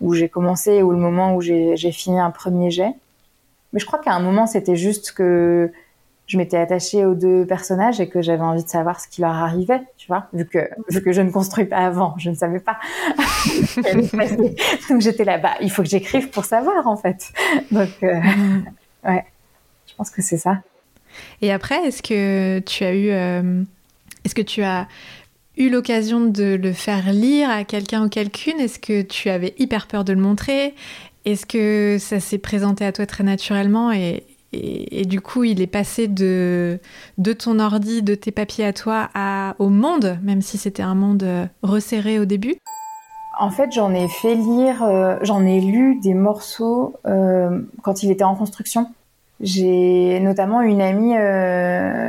où 0.00 0.14
j'ai 0.14 0.28
commencé 0.28 0.82
où 0.82 0.90
le 0.90 0.98
moment 0.98 1.34
où 1.34 1.40
j'ai 1.40 1.76
fini 1.92 2.20
un 2.20 2.30
premier 2.30 2.70
jet. 2.70 2.94
Mais 3.74 3.80
je 3.80 3.86
crois 3.86 3.98
qu'à 3.98 4.14
un 4.14 4.20
moment 4.20 4.46
c'était 4.46 4.76
juste 4.76 5.12
que 5.12 5.70
je 6.26 6.38
m'étais 6.38 6.56
attachée 6.56 7.04
aux 7.04 7.14
deux 7.14 7.44
personnages 7.44 8.00
et 8.00 8.08
que 8.08 8.22
j'avais 8.22 8.40
envie 8.40 8.64
de 8.64 8.68
savoir 8.68 8.98
ce 8.98 9.08
qui 9.08 9.20
leur 9.20 9.34
arrivait, 9.34 9.82
tu 9.98 10.06
vois, 10.06 10.28
vu 10.32 10.46
que 10.46 10.70
vu 10.88 11.02
que 11.02 11.12
je 11.12 11.20
ne 11.20 11.30
construis 11.30 11.66
pas 11.66 11.76
avant, 11.76 12.14
je 12.16 12.30
ne 12.30 12.34
savais 12.34 12.60
pas. 12.60 12.78
donc 14.88 15.02
j'étais 15.02 15.24
là, 15.24 15.36
bas 15.36 15.52
il 15.60 15.70
faut 15.70 15.82
que 15.82 15.88
j'écrive 15.88 16.30
pour 16.30 16.46
savoir 16.46 16.86
en 16.86 16.96
fait. 16.96 17.30
Donc 17.70 17.90
euh, 18.02 18.20
ouais. 19.04 19.26
Je 19.94 19.98
pense 19.98 20.10
que 20.10 20.22
c'est 20.22 20.38
ça. 20.38 20.58
Et 21.40 21.52
après, 21.52 21.76
est-ce 21.86 22.02
que 22.02 22.58
tu 22.60 22.82
as 22.82 22.94
eu, 22.94 23.10
euh, 23.10 23.62
est-ce 24.24 24.34
que 24.34 24.42
tu 24.42 24.62
as 24.64 24.88
eu 25.56 25.70
l'occasion 25.70 26.20
de 26.20 26.58
le 26.60 26.72
faire 26.72 27.12
lire 27.12 27.48
à 27.48 27.62
quelqu'un 27.62 28.04
ou 28.04 28.08
quelqu'une? 28.08 28.58
Est-ce 28.58 28.80
que 28.80 29.02
tu 29.02 29.30
avais 29.30 29.54
hyper 29.58 29.86
peur 29.86 30.02
de 30.04 30.12
le 30.12 30.20
montrer? 30.20 30.74
Est-ce 31.24 31.46
que 31.46 31.96
ça 31.98 32.20
s'est 32.20 32.38
présenté 32.38 32.84
à 32.84 32.92
toi 32.92 33.06
très 33.06 33.24
naturellement 33.24 33.92
et, 33.92 35.04
du 35.06 35.20
coup, 35.20 35.42
il 35.42 35.60
est 35.60 35.66
passé 35.66 36.06
de, 36.06 36.78
ton 37.38 37.58
ordi, 37.58 38.02
de 38.02 38.14
tes 38.14 38.30
papiers 38.30 38.66
à 38.66 38.72
toi, 38.72 39.08
à, 39.14 39.56
au 39.58 39.68
monde, 39.68 40.18
même 40.22 40.42
si 40.42 40.58
c'était 40.58 40.82
un 40.82 40.94
monde 40.94 41.24
euh, 41.24 41.46
resserré 41.62 42.20
au 42.20 42.24
début? 42.24 42.56
En 43.40 43.50
fait, 43.50 43.72
j'en 43.72 43.92
ai 43.92 44.06
fait 44.06 44.36
lire, 44.36 44.84
euh, 44.84 45.16
j'en 45.22 45.44
ai 45.44 45.60
lu 45.60 45.98
des 46.00 46.14
morceaux 46.14 46.94
quand 47.82 48.02
il 48.02 48.12
était 48.12 48.22
en 48.22 48.36
construction. 48.36 48.86
J'ai 49.40 50.20
notamment 50.20 50.62
une 50.62 50.80
amie, 50.80 51.16
euh, 51.16 52.08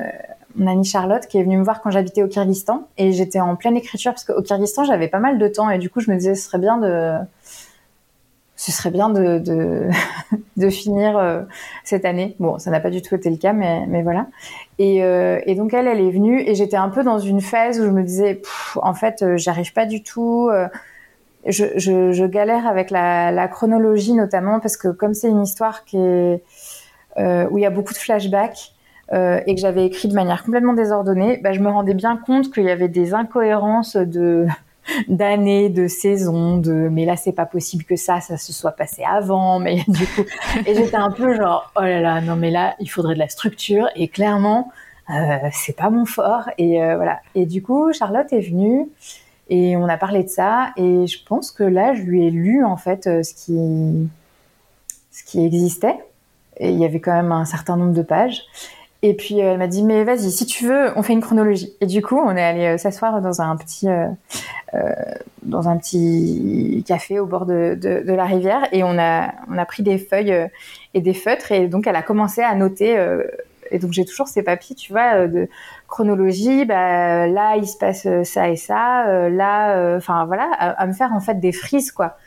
mon 0.56 0.67
amie 0.67 0.86
Charlotte, 0.86 1.25
qui 1.28 1.38
est 1.38 1.43
venue 1.43 1.58
me 1.58 1.63
voir 1.63 1.82
quand 1.82 1.89
j'habitais 1.89 2.21
au 2.21 2.28
Kyrgyzstan 2.28 2.88
et 2.97 3.12
j'étais 3.13 3.39
en 3.39 3.56
pleine 3.56 3.75
écriture 3.75 4.12
parce 4.12 4.23
qu'au 4.23 4.41
Kyrgyzstan 4.41 4.84
j'avais 4.84 5.08
pas 5.08 5.19
mal 5.19 5.39
de 5.39 5.47
temps 5.47 5.69
et 5.69 5.80
du 5.80 5.89
coup 5.89 6.01
je 6.01 6.12
me 6.12 6.17
disais 6.17 6.36
ce 6.36 6.45
serait 6.45 6.60
bien 6.60 6.78
de, 6.78 7.17
ce 8.65 8.71
serait 8.71 8.89
bien 8.89 9.10
de 9.10 9.38
de, 10.58 10.69
finir 10.69 11.17
euh, 11.17 11.43
cette 11.84 12.04
année. 12.04 12.36
Bon, 12.39 12.58
ça 12.58 12.71
n'a 12.71 12.80
pas 12.80 12.89
du 12.89 13.01
tout 13.04 13.13
été 13.13 13.30
le 13.30 13.38
cas, 13.38 13.54
mais 13.54 13.86
mais 13.88 14.01
voilà. 14.01 14.28
Et, 14.80 15.04
euh, 15.04 15.39
et 15.45 15.54
donc 15.54 15.73
elle, 15.73 15.88
elle 15.88 16.01
est 16.01 16.10
venue 16.10 16.41
et 16.41 16.56
j'étais 16.56 16.78
un 16.78 16.89
peu 16.89 17.04
dans 17.04 17.19
une 17.19 17.41
phase 17.41 17.80
où 17.80 17.84
je 17.84 17.91
me 17.91 18.01
disais, 18.01 18.41
en 18.78 18.95
fait, 18.95 19.21
euh, 19.21 19.38
j'arrive 19.38 19.71
pas 19.73 19.86
du 19.86 20.01
tout. 20.01 20.49
Euh, 20.51 20.67
je, 21.45 21.78
je, 21.78 22.25
galère 22.25 22.65
avec 22.65 22.89
la, 22.89 23.47
chronologie 23.49 24.13
notamment 24.13 24.60
parce 24.60 24.78
que 24.78 24.88
comme 24.88 25.13
c'est 25.13 25.30
une 25.30 25.43
histoire 25.43 25.86
qui 25.86 25.97
est 25.97 26.43
où 27.17 27.58
il 27.58 27.62
y 27.62 27.67
a 27.67 27.69
beaucoup 27.69 27.93
de 27.93 27.99
flashbacks 27.99 28.73
et 29.12 29.54
que 29.54 29.62
j'avais 29.62 29.86
écrit 29.86 30.08
de 30.08 30.15
manière 30.15 30.43
complètement 30.43 30.73
désordonnée, 30.73 31.39
bah, 31.43 31.54
je 31.54 31.60
me 31.60 31.69
rendais 31.69 31.93
bien 31.93 32.17
compte 32.17 32.51
qu'il 32.51 32.63
y 32.63 32.71
avait 32.71 32.88
des 32.88 33.13
incohérences 33.13 33.95
de 33.95 34.47
d'années, 35.08 35.69
de 35.69 35.88
saisons, 35.88 36.58
de 36.58 36.89
mais 36.91 37.06
là 37.06 37.15
c'est 37.15 37.32
pas 37.32 37.45
possible 37.45 37.84
que 37.84 37.95
ça, 37.95 38.21
ça 38.21 38.38
se 38.38 38.54
soit 38.54 38.71
passé 38.71 39.04
avant, 39.04 39.60
mais 39.60 39.84
du 39.88 40.06
coup 40.08 40.24
et 40.65 40.76
j'étais 40.76 40.95
un 40.95 41.12
peu 41.12 41.36
genre 41.36 41.71
oh 41.76 41.82
là 41.82 42.02
là 42.02 42.21
non 42.21 42.36
mais 42.36 42.52
là 42.52 42.76
il 42.80 42.89
faudrait 42.89 43.15
de 43.15 43.19
la 43.19 43.30
structure 43.30 43.88
et 43.95 44.08
clairement 44.08 44.71
euh, 45.10 45.38
c'est 45.52 45.76
pas 45.76 45.89
mon 45.89 46.06
fort 46.06 46.50
et 46.58 46.82
euh, 46.82 46.95
voilà 46.95 47.19
et 47.36 47.45
du 47.45 47.62
coup 47.62 47.93
Charlotte 47.93 48.32
est 48.32 48.41
venue 48.41 48.88
et 49.50 49.78
on 49.78 49.88
a 49.88 49.98
parlé 49.98 50.24
de 50.24 50.30
ça 50.30 50.71
et 50.78 51.06
je 51.06 51.24
pense 51.24 51.52
que 51.52 51.63
là 51.63 51.93
je 51.93 52.02
lui 52.02 52.26
ai 52.26 52.32
lu 52.32 52.65
en 52.65 52.78
fait 52.78 53.08
euh, 53.08 53.21
ce 53.21 53.34
qui 53.34 54.10
ce 55.12 55.24
qui 55.24 55.45
existait 55.45 55.98
et 56.58 56.69
il 56.69 56.80
y 56.80 56.86
avait 56.86 57.00
quand 57.00 57.13
même 57.13 57.32
un 57.32 57.45
certain 57.45 57.78
nombre 57.78 57.93
de 57.93 58.02
pages. 58.02 58.43
Et 59.06 59.13
puis 59.13 59.39
euh, 59.39 59.52
elle 59.52 59.60
m'a 59.60 59.68
dit 59.68 59.84
mais 59.84 60.04
vas-y 60.04 60.32
si 60.32 60.48
tu 60.48 60.65
veux 60.65 60.91
on 60.96 61.04
fait 61.04 61.13
une 61.13 61.22
chronologie. 61.22 61.76
Et 61.80 61.86
du 61.86 62.02
coup 62.02 62.18
on 62.18 62.36
est 62.36 62.41
allé 62.41 62.65
euh, 62.65 62.78
s'asseoir 62.80 63.22
dans 63.22 63.39
un 63.39 63.56
petit 63.56 63.88
euh, 63.88 64.08
dans 65.44 65.70
un 65.70 65.78
petit 65.78 66.84
café 66.88 67.20
au 67.20 67.28
bord 67.28 67.46
de, 67.46 67.78
de, 67.80 68.13
la 68.13 68.26
rivière. 68.26 68.68
Et 68.72 68.84
on 68.84 68.98
a 68.98 69.32
on 69.48 69.60
a 69.60 69.65
pris 69.65 69.84
des 69.84 70.00
feuilles 70.00 70.50
et 70.96 71.02
des 71.02 71.13
feutres. 71.13 71.52
Et 71.52 71.68
donc 71.68 71.86
elle 71.86 71.96
a 71.96 72.02
commencé 72.02 72.41
à 72.41 72.56
noter 72.56 72.98
et 73.70 73.78
donc 73.78 73.94
j'ai 73.94 74.06
toujours 74.06 74.28
ces 74.28 74.41
papiers 74.41 74.76
tu 74.76 74.91
vois 74.91 75.28
de 75.28 75.50
chronologie. 75.88 76.65
Bah 76.65 77.28
là 77.28 77.58
il 77.58 77.68
se 77.68 77.78
passe 77.78 78.08
ça 78.24 78.50
et 78.50 78.56
ça. 78.56 79.30
Là 79.30 79.98
enfin 79.98 80.26
voilà 80.26 80.50
à, 80.58 80.72
à, 80.72 80.88
me 80.88 80.94
faire 80.94 81.13
en 81.13 81.20
fait 81.20 81.39
des 81.39 81.52
frises 81.52 81.91
quoi. 81.91 82.18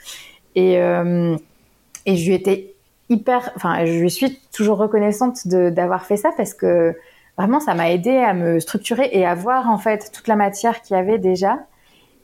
Et 0.55 0.75
et 0.75 2.17
je 2.17 2.27
lui 2.29 2.35
étais 2.35 2.77
hyper, 3.09 3.51
enfin, 3.57 3.85
je 3.85 4.07
suis 4.07 4.38
toujours 4.53 4.79
reconnaissante 4.79 5.47
d'avoir 5.47 6.05
fait 6.05 6.16
ça 6.16 6.31
parce 6.37 6.55
que 6.55 6.94
vraiment, 7.37 7.61
ça 7.61 7.75
m'a 7.75 7.90
aidé 7.90 8.16
à 8.16 8.35
me 8.35 8.61
structurer 8.61 9.09
et 9.12 9.25
à 9.25 9.35
voir 9.35 9.71
en 9.71 9.79
fait 9.79 10.11
toute 10.12 10.29
la 10.29 10.37
matière 10.37 10.83
qu'il 10.83 10.97
y 10.97 11.01
avait 11.01 11.18
déjà 11.18 11.61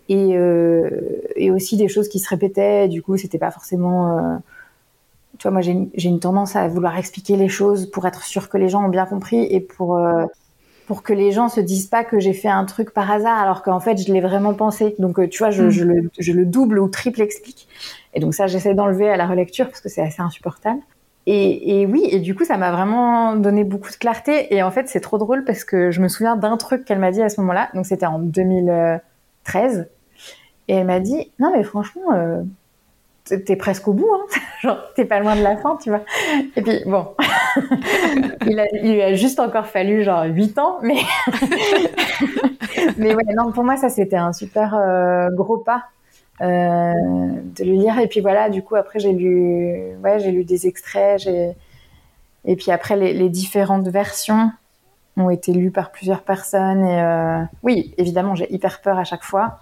et, 0.09 0.37
euh, 0.37 0.91
et 1.37 1.51
aussi 1.51 1.77
des 1.77 1.89
choses 1.89 2.09
qui 2.09 2.19
se 2.19 2.29
répétaient. 2.29 2.89
Du 2.89 3.03
coup, 3.03 3.17
c'était 3.17 3.39
pas 3.39 3.51
forcément. 3.51 4.19
Euh, 4.19 4.37
tu 5.39 5.45
vois, 5.45 5.53
moi, 5.53 5.61
j'ai 5.63 5.73
une, 5.73 5.91
une, 5.95 6.21
tendance 6.21 6.57
à 6.57 6.69
vouloir 6.69 6.97
expliquer 6.99 7.37
les 7.37 7.49
choses 7.49 7.91
pour 7.91 8.07
être 8.07 8.23
sûr 8.23 8.49
que 8.49 8.59
les 8.59 8.69
gens 8.69 8.85
ont 8.85 8.89
bien 8.89 9.07
compris 9.07 9.45
et 9.51 9.61
pour 9.61 9.97
euh, 9.97 10.25
pour 10.87 11.03
que 11.03 11.15
les 11.15 11.33
gens 11.33 11.49
se 11.49 11.61
disent 11.61 11.87
pas 11.87 12.05
que 12.05 12.21
j'ai 12.21 12.35
fait 12.35 12.49
un 12.49 12.67
truc 12.67 12.93
par 12.93 13.11
hasard 13.11 13.39
alors 13.39 13.63
qu'en 13.63 13.81
fait 13.81 13.97
je 13.97 14.13
l'ai 14.13 14.21
vraiment 14.21 14.53
pensé. 14.55 14.95
Donc 14.99 15.29
tu 15.31 15.39
vois, 15.39 15.51
je, 15.51 15.65
mm. 15.65 15.71
je, 15.71 15.85
le, 15.85 16.11
je, 16.19 16.33
le, 16.33 16.45
double 16.45 16.79
ou 16.79 16.89
triple 16.89 17.23
explique. 17.23 17.69
Et 18.15 18.21
donc 18.21 18.35
ça, 18.35 18.47
j'essaie 18.47 18.75
d'enlever 18.75 19.11
à 19.11 19.17
la 19.17 19.27
relecture 19.27 19.67
parce 19.67 19.81
que 19.81 19.89
c'est 19.89 20.03
assez 20.03 20.23
insupportable. 20.23 20.81
Et, 21.27 21.87
oui, 21.91 22.07
et 22.11 22.21
du 22.21 22.35
coup, 22.35 22.45
ça 22.45 22.59
m'a 22.59 22.71
vraiment 22.71 23.35
donné 23.35 23.65
beaucoup 23.65 23.91
de 23.91 23.97
clarté. 23.97 24.55
Et 24.55 24.63
en 24.63 24.71
fait, 24.71 24.89
c'est 24.89 25.01
trop 25.01 25.17
drôle 25.17 25.45
parce 25.45 25.65
que 25.65 25.91
je 25.91 26.03
me 26.03 26.09
souviens 26.09 26.37
d'un 26.37 26.59
truc 26.59 26.85
qu'elle 26.85 26.99
m'a 26.99 27.11
dit 27.11 27.23
à 27.23 27.31
ce 27.31 27.41
moment-là. 27.41 27.71
Donc 27.75 27.87
c'était 27.87 28.07
en 28.07 28.19
2013. 28.19 29.89
Et 30.69 30.75
elle 30.75 30.87
m'a 30.87 31.01
dit, 31.01 31.33
non 31.39 31.51
mais 31.55 31.63
franchement, 31.63 32.13
euh, 32.13 32.43
t'es 33.25 33.57
presque 33.57 33.89
au 33.89 33.95
bout, 33.95 34.09
hein. 34.13 34.41
genre 34.63 34.79
t'es 34.95 35.05
pas 35.05 35.21
loin 35.21 35.37
de 35.37 35.43
la 35.43 35.57
fin, 35.57 35.77
tu 35.83 35.91
vois. 35.91 36.03
Et 36.57 36.63
puis 36.63 36.81
bon, 36.87 37.09
il, 38.47 38.65
lui 38.83 39.03
a 39.03 39.15
juste 39.15 39.41
encore 39.41 39.67
fallu 39.67 40.03
genre 40.03 40.25
8 40.25 40.59
ans, 40.59 40.79
mais 40.83 40.97
mais 42.97 43.15
ouais, 43.15 43.25
non, 43.37 43.53
pour 43.53 43.65
moi 43.65 43.77
ça 43.77 43.89
c'était 43.89 44.17
un 44.17 44.33
super 44.33 44.75
euh, 44.75 45.29
gros 45.35 45.59
pas 45.59 45.85
de 46.41 47.65
le 47.65 47.73
lire. 47.73 47.99
Et 47.99 48.09
puis 48.09 48.21
voilà, 48.21 48.51
du 48.51 48.63
coup 48.63 48.77
après 48.77 48.99
j'ai 48.99 49.13
lu, 49.13 49.97
ouais, 50.03 50.19
j'ai 50.19 50.31
lu 50.31 50.45
des 50.45 50.67
extraits, 50.67 51.29
et 52.45 52.57
puis 52.57 52.71
après 52.71 52.97
les, 52.97 53.29
différentes 53.29 53.89
versions 53.89 54.51
ont 55.17 55.31
été 55.31 55.53
lues 55.53 55.71
par 55.71 55.93
plusieurs 55.93 56.23
personnes 56.23 56.85
et 56.85 57.01
euh, 57.01 57.41
oui, 57.63 57.95
évidemment 57.99 58.35
j'ai 58.35 58.53
hyper 58.53 58.81
peur 58.81 58.99
à 58.99 59.05
chaque 59.05 59.23
fois. 59.23 59.61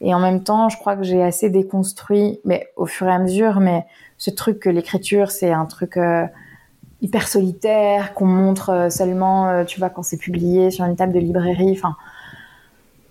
Et 0.00 0.14
en 0.14 0.20
même 0.20 0.42
temps, 0.42 0.68
je 0.68 0.76
crois 0.76 0.94
que 0.96 1.02
j'ai 1.02 1.22
assez 1.22 1.48
déconstruit, 1.48 2.40
mais 2.44 2.68
au 2.76 2.86
fur 2.86 3.08
et 3.08 3.12
à 3.12 3.18
mesure, 3.18 3.60
mais 3.60 3.86
ce 4.18 4.30
truc 4.30 4.60
que 4.60 4.68
l'écriture, 4.68 5.30
c'est 5.30 5.52
un 5.52 5.64
truc 5.64 5.96
euh, 5.96 6.26
hyper 7.00 7.28
solitaire, 7.28 8.12
qu'on 8.14 8.26
montre 8.26 8.70
euh, 8.70 8.90
seulement, 8.90 9.48
euh, 9.48 9.64
tu 9.64 9.78
vois, 9.78 9.88
quand 9.88 10.02
c'est 10.02 10.18
publié 10.18 10.70
sur 10.70 10.84
une 10.84 10.96
table 10.96 11.12
de 11.12 11.18
librairie, 11.18 11.72
enfin, 11.72 11.96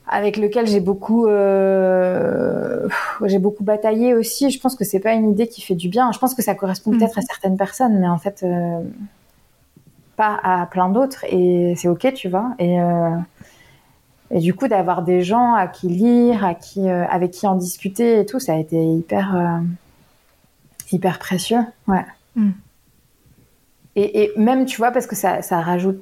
avec 0.07 0.37
lequel 0.37 0.67
j'ai 0.67 0.79
beaucoup, 0.79 1.27
j'ai 3.25 3.39
beaucoup 3.39 3.63
bataillé 3.63 4.13
aussi. 4.13 4.49
Je 4.49 4.59
pense 4.59 4.75
que 4.75 4.83
c'est 4.83 4.99
pas 4.99 5.13
une 5.13 5.31
idée 5.31 5.47
qui 5.47 5.61
fait 5.61 5.75
du 5.75 5.89
bien. 5.89 6.11
Je 6.11 6.19
pense 6.19 6.35
que 6.35 6.41
ça 6.41 6.55
correspond 6.55 6.91
mm. 6.91 6.97
peut-être 6.97 7.17
à 7.17 7.21
certaines 7.21 7.57
personnes, 7.57 7.99
mais 7.99 8.07
en 8.07 8.17
fait, 8.17 8.45
pas 10.15 10.39
à 10.43 10.65
plein 10.67 10.89
d'autres. 10.89 11.25
Et 11.29 11.73
c'est 11.75 11.87
ok, 11.87 12.13
tu 12.13 12.29
vois. 12.29 12.53
Et 12.59 12.77
et 14.31 14.39
du 14.39 14.53
coup, 14.53 14.67
d'avoir 14.67 15.03
des 15.03 15.21
gens 15.21 15.53
à 15.53 15.67
qui 15.67 15.87
lire, 15.87 16.43
à 16.43 16.55
qui, 16.55 16.89
euh, 16.89 17.05
avec 17.07 17.31
qui 17.31 17.45
en 17.47 17.55
discuter 17.55 18.19
et 18.19 18.25
tout, 18.25 18.39
ça 18.39 18.53
a 18.53 18.57
été 18.57 18.83
hyper, 18.83 19.35
euh, 19.35 19.59
hyper 20.91 21.19
précieux. 21.19 21.61
Ouais. 21.87 22.05
Mm. 22.35 22.51
Et, 23.95 24.23
et, 24.23 24.31
même, 24.37 24.65
tu 24.65 24.77
vois, 24.77 24.91
parce 24.91 25.07
que 25.07 25.15
ça, 25.15 25.41
ça 25.41 25.61
rajoute 25.61 26.01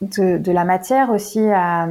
de, 0.00 0.36
de, 0.36 0.52
la 0.52 0.64
matière 0.64 1.10
aussi 1.10 1.40
à, 1.40 1.88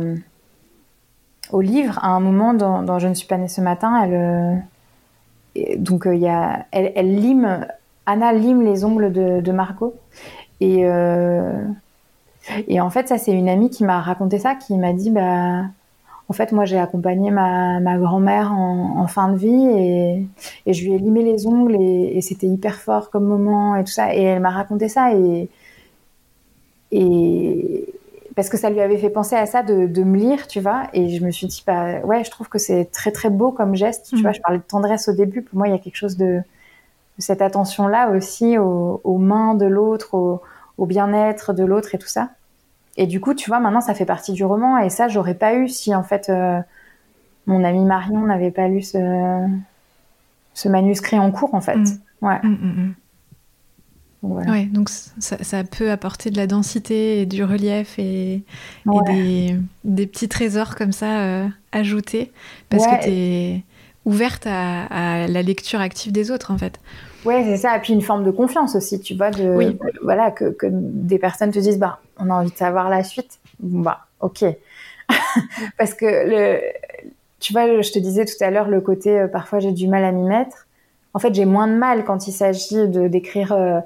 au 1.54 1.62
livre. 1.62 2.00
À 2.02 2.10
un 2.10 2.20
moment 2.20 2.54
dans, 2.54 3.00
Je 3.00 3.08
ne 3.08 3.14
suis 3.14 3.28
pas 3.28 3.38
née 3.38 3.48
ce 3.48 3.62
matin, 3.62 4.04
elle, 4.04 4.14
euh, 5.56 5.76
donc 5.78 6.04
il 6.06 6.20
y 6.20 6.28
a, 6.28 6.66
elle, 6.72 7.16
lime, 7.16 7.66
Anna 8.06 8.34
lime 8.34 8.62
les 8.64 8.84
ongles 8.84 9.12
de, 9.14 9.42
de 9.42 9.52
Margot. 9.52 9.94
Et 10.60 10.86
et 12.68 12.82
en 12.82 12.90
fait, 12.90 13.08
ça, 13.08 13.18
c'est 13.18 13.32
une 13.32 13.50
amie 13.50 13.70
qui 13.70 13.84
m'a 13.84 14.02
raconté 14.02 14.40
ça, 14.40 14.56
qui 14.56 14.78
m'a 14.78 14.94
dit, 14.94 15.12
bah, 15.12 15.64
en 16.30 16.34
fait, 16.34 16.52
moi, 16.52 16.66
j'ai 16.66 16.78
accompagné 16.78 17.32
ma, 17.32 17.80
ma 17.80 17.98
grand-mère 17.98 18.52
en, 18.54 19.08
fin 19.08 19.30
de 19.30 19.38
vie 19.38 19.68
et, 19.78 20.26
et, 20.66 20.74
je 20.74 20.86
lui 20.86 20.94
ai 20.94 20.98
limé 20.98 21.24
les 21.24 21.46
ongles 21.48 21.76
et 21.76 22.20
c'était 22.22 22.48
hyper 22.48 22.76
fort 22.76 23.10
comme 23.10 23.26
moment 23.26 23.76
et 23.76 23.84
tout 23.84 23.92
ça. 23.92 24.16
Et 24.16 24.22
elle 24.24 24.42
m'a 24.42 24.50
raconté 24.50 24.90
ça 24.90 25.14
et, 25.14 25.50
et 26.92 27.86
parce 28.36 28.50
que 28.50 28.58
ça 28.58 28.70
lui 28.70 28.82
avait 28.82 28.98
fait 28.98 29.10
penser 29.10 29.36
à 29.36 29.46
ça 29.46 29.64
de, 29.64 29.86
de, 29.86 30.04
me 30.04 30.18
lire, 30.18 30.48
tu 30.48 30.60
vois. 30.60 30.88
Et 30.94 31.10
je 31.10 31.24
me 31.24 31.32
suis 31.32 31.48
dit, 31.48 31.64
bah, 31.66 32.00
ouais, 32.00 32.24
je 32.24 32.32
trouve 32.32 32.50
que 32.50 32.58
c'est 32.58 32.86
très, 32.92 33.12
très 33.12 33.30
beau 33.30 33.52
comme 33.52 33.76
geste. 33.76 34.08
Tu 34.10 34.16
mmh. 34.16 34.22
vois, 34.22 34.32
je 34.32 34.42
parlais 34.42 34.58
de 34.58 34.64
tendresse 34.64 35.08
au 35.08 35.14
début. 35.14 35.42
Pour 35.42 35.58
moi, 35.58 35.68
il 35.68 35.72
y 35.72 35.76
a 35.76 35.80
quelque 35.80 35.98
chose 35.98 36.18
de, 36.18 36.38
de 36.38 36.42
cette 37.20 37.42
attention-là 37.42 38.10
aussi 38.10 38.58
aux, 38.58 39.02
aux 39.04 39.18
mains 39.18 39.56
de 39.56 39.66
l'autre, 39.66 40.42
au 40.78 40.86
bien-être 40.86 41.54
de 41.54 41.64
l'autre 41.64 41.94
et 41.94 41.98
tout 42.00 42.08
ça. 42.08 42.30
Et 42.98 43.08
du 43.08 43.20
coup, 43.20 43.34
tu 43.34 43.50
vois, 43.50 43.60
maintenant, 43.60 43.82
ça 43.82 43.94
fait 43.94 44.06
partie 44.06 44.34
du 44.34 44.44
roman. 44.46 44.78
Et 44.78 44.90
ça, 44.90 45.08
j'aurais 45.08 45.34
pas 45.34 45.56
eu 45.56 45.68
si, 45.68 45.96
en 45.96 46.04
fait, 46.04 46.30
euh, 46.30 46.60
mon 47.48 47.64
ami 47.64 47.86
Marion 47.86 48.22
n'avait 48.22 48.52
pas 48.52 48.68
lu 48.68 48.82
ce, 48.82 49.48
ce 50.54 50.70
manuscrit 50.70 51.20
en 51.20 51.32
cours, 51.32 51.54
en 51.56 51.62
fait. 51.62 51.76
Mm. 51.76 52.00
Ouais. 52.22 52.40
Mm, 52.44 52.94
voilà. 54.30 54.52
Ouais, 54.52 54.66
donc 54.66 54.90
ça, 54.90 55.38
ça, 55.42 55.64
peut 55.64 55.92
apporter 55.92 56.30
de 56.30 56.38
la 56.38 56.48
densité 56.48 57.22
et 57.22 57.26
du 57.26 57.44
relief 57.44 58.00
et, 58.00 58.36
et 58.36 58.44
des, 59.06 59.56
des, 59.84 60.08
petits 60.08 60.30
trésors 60.30 60.76
comme 60.76 60.94
ça 60.94 61.20
euh, 61.20 61.48
ajoutés 61.74 62.32
parce 62.70 62.86
que 62.86 63.04
tu 63.04 63.10
es 63.10 63.64
ouverte 64.06 64.48
à, 64.48 64.86
à 65.24 65.28
la 65.28 65.42
lecture 65.42 65.82
active 65.82 66.12
des 66.12 66.32
autres, 66.32 66.52
en 66.52 66.58
fait. 66.58 66.80
Ouais, 67.26 67.44
c'est 67.44 67.58
ça. 67.58 67.76
Et 67.78 67.80
puis 67.80 67.94
une 67.94 68.02
forme 68.02 68.24
de 68.24 68.32
confiance 68.32 68.76
aussi, 68.76 69.00
tu 69.00 69.16
vois, 69.16 69.32
de, 69.32 69.56
oui. 69.56 69.78
voilà, 70.02 70.32
que, 70.32 70.52
que, 70.52 70.68
des 70.72 71.20
personnes 71.20 71.52
te 71.52 71.60
disent, 71.60 71.80
bah, 71.80 72.00
on 72.18 72.30
a 72.30 72.34
envie 72.34 72.52
de 72.52 72.58
savoir 72.58 72.90
la 72.90 73.04
suite. 73.04 73.40
Bah, 73.60 74.08
ok. 74.20 74.46
Parce 75.78 75.94
que 75.94 76.06
le, 76.06 76.60
tu 77.40 77.54
vois, 77.54 77.82
je 77.82 77.92
te 77.92 78.00
disais 78.00 78.26
tout 78.26 78.42
à 78.42 78.50
l'heure 78.52 78.68
le 78.68 78.82
côté, 78.82 79.20
euh, 79.20 79.28
parfois 79.28 79.60
j'ai 79.60 79.72
du 79.72 79.88
mal 79.88 80.04
à 80.04 80.12
m'y 80.12 80.24
mettre. 80.24 80.68
En 81.14 81.20
fait, 81.20 81.34
j'ai 81.34 81.46
moins 81.46 81.68
de 81.68 81.76
mal 81.76 82.06
quand 82.06 82.28
il 82.28 82.32
s'agit 82.32 82.88
de 82.88 83.08
d'écrire 83.08 83.52
euh, 83.52 83.80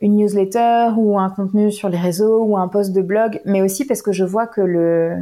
une 0.00 0.16
newsletter 0.16 0.88
ou 0.96 1.18
un 1.18 1.30
contenu 1.30 1.72
sur 1.72 1.88
les 1.88 1.98
réseaux 1.98 2.44
ou 2.44 2.56
un 2.56 2.68
post 2.68 2.92
de 2.92 3.00
blog, 3.00 3.40
mais 3.44 3.62
aussi 3.62 3.86
parce 3.86 4.02
que 4.02 4.12
je 4.12 4.24
vois 4.24 4.46
que 4.46 4.60
le 4.60 5.16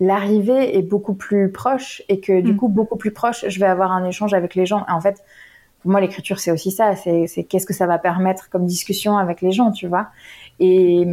l'arrivée 0.00 0.76
est 0.76 0.82
beaucoup 0.82 1.14
plus 1.14 1.50
proche 1.50 2.02
et 2.08 2.20
que 2.20 2.40
du 2.40 2.52
mm. 2.52 2.56
coup 2.56 2.68
beaucoup 2.68 2.96
plus 2.96 3.12
proche, 3.12 3.46
je 3.48 3.60
vais 3.60 3.66
avoir 3.66 3.92
un 3.92 4.04
échange 4.04 4.34
avec 4.34 4.54
les 4.54 4.66
gens. 4.66 4.84
Et 4.88 4.92
en 4.92 5.00
fait, 5.00 5.22
pour 5.80 5.90
moi, 5.90 6.00
l'écriture, 6.00 6.38
c'est 6.38 6.50
aussi 6.50 6.70
ça. 6.70 6.96
C'est 6.96 7.44
qu'est-ce 7.48 7.66
que 7.66 7.72
ça 7.72 7.86
va 7.86 7.98
permettre 7.98 8.50
comme 8.50 8.66
discussion 8.66 9.16
avec 9.16 9.40
les 9.40 9.52
gens, 9.52 9.70
tu 9.70 9.86
vois. 9.86 10.08
Et, 10.58 11.06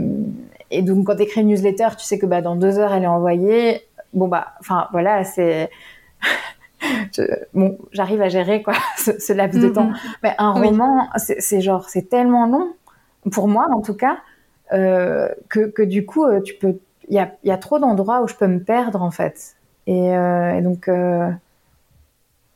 et 0.72 0.82
donc, 0.82 1.06
quand 1.06 1.16
tu 1.16 1.24
écris 1.24 1.42
une 1.42 1.48
newsletter, 1.48 1.90
tu 1.98 2.06
sais 2.06 2.18
que 2.18 2.26
bah, 2.26 2.42
dans 2.42 2.56
deux 2.56 2.80
heures, 2.80 2.94
elle 2.94 3.04
est 3.04 3.08
envoyée. 3.08 3.82
Bon, 4.14 4.28
bah, 4.28 4.48
enfin, 4.60 4.88
voilà, 4.92 5.24
c'est. 5.24 5.70
bon, 7.54 7.78
j'arrive 7.92 8.22
à 8.22 8.30
gérer 8.30 8.64
quoi 8.64 8.74
ce, 8.98 9.34
laps 9.34 9.62
de 9.62 9.70
temps. 9.70 9.90
Mm-hmm. 9.90 10.16
Mais 10.24 10.36
un 10.38 10.52
roman, 10.52 11.10
c'est 11.18 11.62
genre, 11.62 11.88
c'est 11.88 12.10
tellement 12.10 12.48
long 12.48 12.74
pour 13.32 13.48
moi 13.48 13.68
en 13.72 13.82
tout 13.82 13.94
cas 13.94 14.18
euh, 14.72 15.28
que, 15.50 15.68
que, 15.68 15.82
du 15.82 16.06
coup, 16.06 16.26
euh, 16.26 16.42
tu 16.42 16.56
peux, 16.56 16.80
il 17.10 17.16
y 17.16 17.20
a, 17.20 17.36
y 17.44 17.52
a, 17.52 17.58
trop 17.58 17.80
d'endroits 17.80 18.22
où 18.22 18.28
je 18.28 18.36
peux 18.36 18.48
me 18.48 18.60
perdre 18.60 19.02
en 19.02 19.12
fait. 19.12 19.56
Et, 19.86 20.16
euh, 20.16 20.58
et 20.58 20.62
donc, 20.62 20.88
euh, 20.88 21.30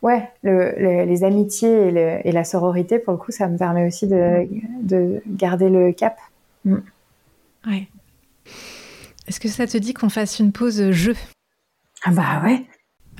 ouais, 0.01 0.31
le, 0.41 0.73
le, 0.77 1.03
les 1.03 1.23
amitiés 1.23 1.87
et, 1.87 1.91
le, 1.91 2.27
et, 2.27 2.31
la 2.31 2.43
sororité, 2.43 2.97
pour 2.97 3.13
le 3.13 3.19
coup, 3.19 3.31
ça 3.31 3.47
me 3.47 3.57
permet 3.57 3.85
aussi 3.85 4.07
de, 4.07 4.47
de 4.81 5.21
garder 5.27 5.69
le 5.69 5.91
cap. 5.91 6.17
Mm. 6.65 6.77
Ouais. 7.67 7.87
Est-ce 9.27 9.39
que 9.39 9.49
ça 9.49 9.67
te 9.67 9.77
dit 9.77 9.93
qu'on 9.93 10.09
fasse 10.09 10.39
une 10.39 10.53
pause 10.53 10.91
jeu? 10.91 11.15
Ah 12.03 12.11
bah 12.11 12.41
ouais. 12.43 12.65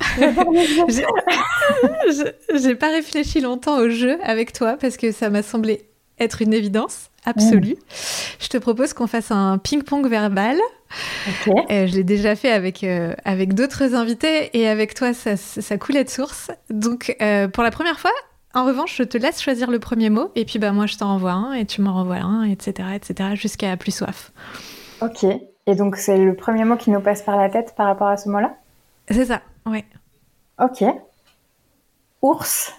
J'ai 2.54 2.74
pas 2.74 2.90
réfléchi 2.90 3.40
longtemps 3.40 3.78
au 3.78 3.90
jeu 3.90 4.18
avec 4.22 4.52
toi 4.52 4.76
parce 4.80 4.96
que 4.96 5.12
ça 5.12 5.28
m'a 5.28 5.42
semblé 5.42 5.88
être 6.20 6.42
une 6.42 6.52
évidence 6.52 7.10
absolue. 7.24 7.74
Mm. 7.74 7.94
Je 8.40 8.48
te 8.48 8.58
propose 8.58 8.92
qu'on 8.92 9.06
fasse 9.06 9.30
un 9.30 9.58
ping-pong 9.58 10.08
verbal. 10.08 10.56
Euh, 11.48 11.86
je 11.86 11.94
l'ai 11.94 12.04
déjà 12.04 12.34
fait 12.34 12.50
avec, 12.50 12.82
euh, 12.82 13.14
avec 13.24 13.54
d'autres 13.54 13.94
invités 13.94 14.50
et 14.58 14.68
avec 14.68 14.94
toi, 14.94 15.12
ça, 15.12 15.36
ça 15.36 15.76
coulait 15.78 16.04
de 16.04 16.08
source. 16.08 16.50
Donc, 16.70 17.16
euh, 17.20 17.48
pour 17.48 17.62
la 17.62 17.70
première 17.70 18.00
fois, 18.00 18.12
en 18.54 18.64
revanche, 18.64 18.96
je 18.96 19.02
te 19.02 19.18
laisse 19.18 19.42
choisir 19.42 19.70
le 19.70 19.78
premier 19.78 20.10
mot 20.10 20.30
et 20.34 20.44
puis 20.44 20.58
bah, 20.58 20.72
moi, 20.72 20.86
je 20.86 20.96
t'en 20.96 21.08
renvoie 21.08 21.32
un 21.32 21.52
et 21.52 21.66
tu 21.66 21.82
m'en 21.82 21.92
renvoies 21.92 22.16
un, 22.16 22.44
etc., 22.44 22.88
etc., 22.94 23.30
jusqu'à 23.34 23.76
plus 23.76 23.94
soif. 23.94 24.32
Ok. 25.02 25.24
Et 25.66 25.74
donc, 25.74 25.96
c'est 25.96 26.16
le 26.16 26.34
premier 26.34 26.64
mot 26.64 26.76
qui 26.76 26.90
nous 26.90 27.00
passe 27.00 27.22
par 27.22 27.36
la 27.36 27.50
tête 27.50 27.74
par 27.76 27.86
rapport 27.86 28.08
à 28.08 28.16
ce 28.16 28.28
mot-là? 28.30 28.56
C'est 29.10 29.26
ça, 29.26 29.42
ouais. 29.66 29.84
Ok. 30.58 30.82
Ours. 32.22 32.72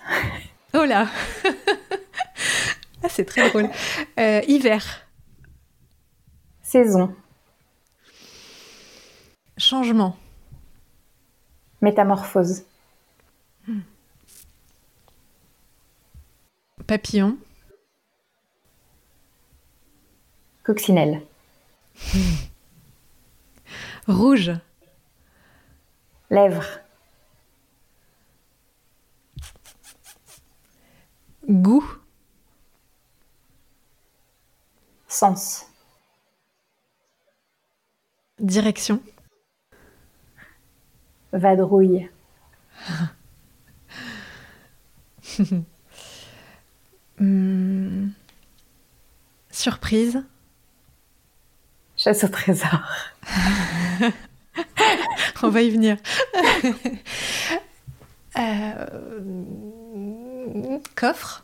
Oh 0.74 0.86
là 0.86 1.08
Ah, 3.04 3.10
c'est 3.10 3.26
très 3.26 3.50
drôle. 3.50 3.70
Euh, 4.20 4.41
hiver. 4.47 5.08
Saison. 6.62 7.16
Changement. 9.58 10.18
Métamorphose. 11.82 12.64
Hmm. 13.68 13.80
Papillon. 16.86 17.38
Coccinelle. 20.64 21.22
Rouge. 24.08 24.52
Lèvres. 26.30 26.80
Goût. 31.47 31.99
Sens. 35.20 35.67
Direction. 38.39 39.01
Vadrouille. 41.34 42.09
hmm. 47.20 48.11
Surprise. 49.51 50.24
Chasse 51.97 52.24
au 52.24 52.30
trésor. 52.30 52.80
On 55.43 55.49
va 55.49 55.61
y 55.61 55.70
venir. 55.70 55.97
euh... 58.38 58.88
Coffre. 60.95 61.43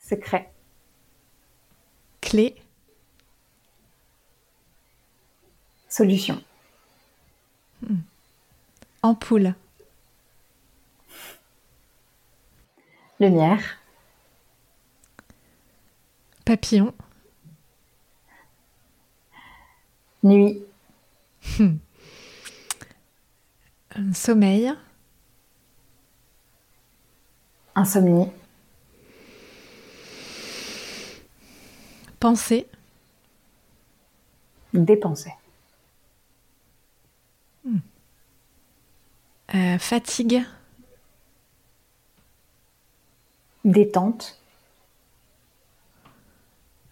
Secret. 0.00 0.52
Clé. 2.20 2.56
Solution. 5.88 6.42
Hmm. 7.82 8.00
Ampoule. 9.02 9.54
Lumière. 13.20 13.78
Papillon. 16.44 16.94
Nuit. 20.22 20.62
Hmm. 21.58 21.76
Sommeil. 24.12 24.76
Insomnie. 27.74 28.30
Penser. 32.20 32.66
Dépenser. 34.74 35.32
Hmm. 37.64 37.78
Euh, 39.54 39.78
fatigue. 39.78 40.42
Détente. 43.64 44.40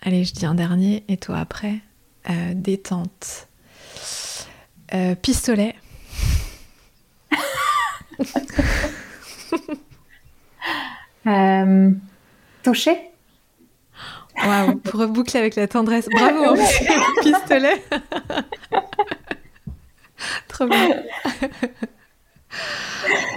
Allez, 0.03 0.25
je 0.25 0.33
dis 0.33 0.47
un 0.47 0.55
dernier 0.55 1.05
et 1.09 1.17
toi 1.17 1.39
après. 1.39 1.81
Euh, 2.31 2.55
détente. 2.55 3.49
Euh, 4.95 5.17
pistolet. 5.17 5.75
toucher. 12.63 13.11
Waouh, 14.45 14.77
pour 14.77 15.01
reboucler 15.01 15.41
avec 15.41 15.57
la 15.57 15.67
tendresse. 15.67 16.09
Bravo, 16.11 16.61
hein, 16.61 16.65
pistolet. 17.23 17.83
Trop 20.49 20.67
bien. 20.67 21.03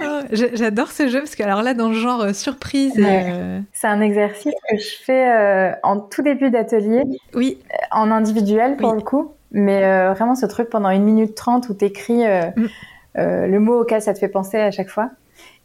Oh, 0.02 0.20
j'adore 0.32 0.90
ce 0.90 1.08
jeu 1.08 1.20
parce 1.20 1.36
que 1.36 1.42
alors 1.42 1.62
là 1.62 1.74
dans 1.74 1.88
le 1.88 1.94
genre 1.94 2.22
euh, 2.22 2.32
surprise. 2.32 2.94
Euh, 2.98 3.60
C'est 3.72 3.86
un 3.86 4.00
exercice 4.00 4.54
que 4.70 4.78
je 4.78 4.96
fais 5.04 5.28
euh, 5.28 5.72
en 5.82 6.00
tout 6.00 6.22
début 6.22 6.50
d'atelier. 6.50 7.02
Oui. 7.34 7.58
En 7.90 8.10
individuel 8.10 8.76
pour 8.76 8.94
le 8.94 9.00
coup, 9.00 9.34
mais 9.52 9.80
vraiment 10.14 10.34
ce 10.34 10.46
truc 10.46 10.70
pendant 10.70 10.90
une 10.90 11.04
minute 11.04 11.34
trente 11.34 11.68
où 11.68 11.74
t'écris 11.74 12.24
mm. 12.24 12.68
le 13.16 13.58
mot 13.58 13.82
auquel 13.82 14.00
ça 14.00 14.14
te 14.14 14.18
fait 14.18 14.28
penser 14.28 14.58
à 14.58 14.70
chaque 14.70 14.88
fois. 14.88 15.10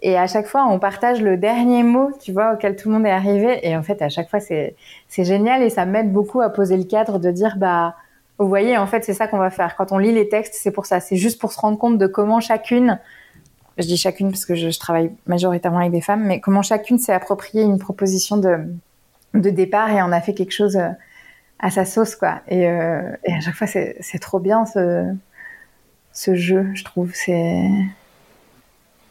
Et 0.02 0.18
à 0.18 0.28
chaque 0.28 0.46
fois, 0.46 0.66
on 0.68 0.78
partage 0.78 1.22
le 1.22 1.38
dernier 1.38 1.84
mot, 1.84 2.12
tu 2.22 2.32
vois, 2.32 2.54
auquel 2.54 2.76
tout 2.76 2.90
le 2.90 2.96
monde 2.96 3.06
est 3.06 3.12
arrivé. 3.12 3.60
Et 3.64 3.76
en 3.76 3.84
fait, 3.84 4.02
à 4.02 4.10
chaque 4.10 4.30
fois, 4.30 4.40
c'est 4.40 4.76
génial 5.18 5.64
et 5.64 5.70
ça 5.70 5.86
m'aide 5.86 6.12
beaucoup 6.12 6.42
à 6.42 6.50
poser 6.50 6.78
le 6.78 6.84
cadre 6.84 7.20
de 7.20 7.32
dire 7.32 7.56
bah 7.58 7.96
vous 8.38 8.50
voyez, 8.50 8.78
en 8.78 8.86
fait, 8.86 9.06
c'est 9.06 9.14
ça 9.14 9.28
qu'on 9.28 9.38
va 9.38 9.50
faire. 9.50 9.78
Quand 9.78 9.94
on 9.94 9.98
lit 9.98 10.12
les 10.12 10.28
textes, 10.28 10.56
c'est 10.56 10.72
pour 10.72 10.86
ça. 10.86 11.00
C'est 11.00 11.16
juste 11.16 11.40
pour 11.40 11.54
se 11.54 11.60
rendre 11.60 11.78
compte 11.78 11.98
de 11.98 12.08
comment 12.08 12.42
chacune 12.42 13.00
je 13.78 13.88
dis 13.88 13.98
chacune 13.98 14.30
parce 14.30 14.46
que 14.46 14.56
je, 14.56 14.78
travaille 14.78 15.12
majoritairement 15.28 15.80
avec 15.80 15.92
des 15.92 16.02
femmes, 16.02 16.24
mais 16.24 16.40
comment 16.40 16.62
chacune 16.62 16.98
s'est 16.98 17.14
approprié 17.14 17.64
une 17.64 17.80
proposition 17.80 18.38
de, 18.38 18.60
de 19.34 19.50
départ 19.50 19.90
et 19.92 20.02
en 20.02 20.12
a 20.12 20.22
fait 20.22 20.34
quelque 20.34 20.54
chose 20.54 20.78
euh, 20.78 20.90
à 21.60 21.72
sa 21.72 21.86
sauce, 21.86 22.16
quoi. 22.16 22.42
Et, 22.48 22.68
euh, 22.68 23.12
à 23.28 23.42
chaque 23.42 23.56
fois, 23.56 23.68
c'est 23.68 24.20
trop 24.20 24.40
bien 24.40 24.66
ce, 24.66 25.14
ce 26.14 26.36
jeu, 26.36 26.68
je 26.74 26.84
trouve. 26.84 27.12
C'est 27.14 27.70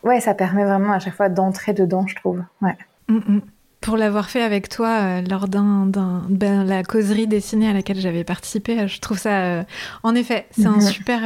ouais, 0.05 0.21
ça 0.21 0.35
permet 0.35 0.65
vraiment 0.65 0.93
à 0.93 0.99
chaque 0.99 1.15
fois 1.15 1.29
d'entrer 1.29 1.73
dedans, 1.73 2.07
je 2.07 2.15
trouve. 2.17 2.43
Ouais. 2.63 2.77
Mm, 3.09 3.17
mm. 3.17 3.41
Pour 3.81 3.97
l'avoir 3.99 4.31
fait 4.31 4.43
avec 4.43 4.71
toi 4.71 4.89
euh, 4.89 5.23
lors 5.29 5.47
d'un, 5.47 5.91
ben, 6.31 6.65
la 6.65 6.83
causerie 6.85 7.27
dessinée 7.27 7.69
à 7.69 7.75
laquelle 7.75 8.01
j'avais 8.01 8.25
participé, 8.25 8.89
je 8.89 9.01
trouve 9.01 9.19
ça, 9.19 9.67
en 10.03 10.15
effet, 10.15 10.47
c'est 10.53 10.65
un 10.65 10.81
super, 10.81 11.21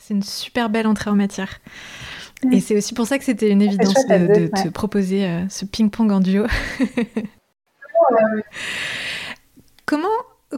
c'est 0.00 0.14
une 0.14 0.24
super 0.24 0.68
belle 0.68 0.88
entrée 0.88 1.10
en 1.10 1.14
matière. 1.14 1.60
Et 2.52 2.60
c'est 2.60 2.76
aussi 2.76 2.94
pour 2.94 3.06
ça 3.06 3.18
que 3.18 3.24
c'était 3.24 3.50
une 3.50 3.62
évidence 3.62 4.06
de, 4.06 4.46
te 4.48 4.68
proposer 4.68 5.24
euh, 5.24 5.48
ce 5.48 5.64
ping-pong 5.64 6.12
en 6.12 6.20
duo. 6.20 6.44
comment 9.86 10.08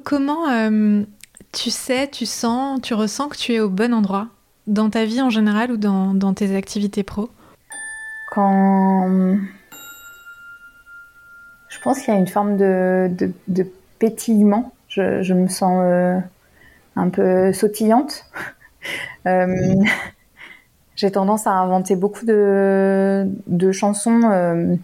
comment 0.05 0.51
euh, 0.51 1.05
tu 1.53 1.71
sais, 1.71 2.09
tu 2.09 2.27
sens, 2.27 2.81
tu 2.83 2.95
ressens 2.95 3.29
que 3.29 3.37
tu 3.37 3.55
es 3.55 3.61
au 3.61 3.71
bon 3.71 3.95
endroit 3.95 4.29
dans 4.67 4.91
ta 4.91 5.05
vie 5.05 5.23
en 5.23 5.31
général 5.31 5.71
ou 5.73 5.77
dans, 5.77 6.15
dans 6.15 6.35
tes 6.35 6.55
activités 6.55 7.05
pro? 7.05 7.31
Quand 8.31 9.09
je 11.69 11.81
pense 11.81 12.01
qu'il 12.01 12.13
y 12.13 12.17
a 12.17 12.21
une 12.21 12.29
forme 12.29 12.57
de, 12.57 13.11
pétillement, 13.99 14.73
je, 14.89 15.23
je, 15.23 15.35
me 15.35 15.49
sens 15.49 15.81
euh, 15.85 16.19
un 16.97 17.09
peu 17.09 17.53
sautillante. 17.53 18.25
j'ai 20.99 21.13
tendance 21.13 21.47
à 21.47 21.53
inventer 21.53 21.95
beaucoup 21.95 22.27
de, 22.27 23.73
chansons, 23.73 24.21
euh, 24.25 24.75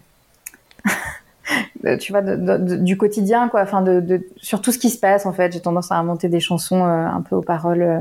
tu 1.99 2.13
vois, 2.13 2.21
du 2.21 2.97
quotidien, 2.97 3.49
quoi. 3.49 3.65
Sur 4.37 4.61
tout 4.61 4.71
ce 4.71 4.79
qui 4.79 4.89
se 4.89 4.97
passe, 4.97 5.25
en 5.25 5.33
fait. 5.33 5.51
J'ai 5.51 5.59
tendance 5.59 5.91
à 5.91 5.95
inventer 5.95 6.29
des 6.29 6.39
chansons 6.39 6.85
euh, 6.85 7.05
un 7.05 7.21
peu 7.21 7.35
aux 7.35 7.41
paroles 7.41 7.81
euh, 7.81 7.99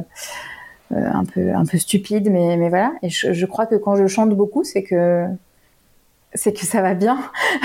un 0.95 1.25
peu 1.25 1.53
un 1.55 1.65
peu 1.65 1.79
stupides, 1.79 2.31
mais 2.31 2.57
mais 2.57 2.69
voilà. 2.69 2.93
Et 3.03 3.09
je, 3.09 3.47
crois 3.47 3.67
que 3.67 3.75
quand 3.75 3.97
je 3.97 4.07
chante 4.07 4.31
beaucoup, 4.31 4.65
c'est 4.65 4.83
que 4.83 5.27
c'est 6.35 6.53
que 6.53 6.65
ça 6.65 6.83
va 6.83 6.95
bien. 6.95 7.19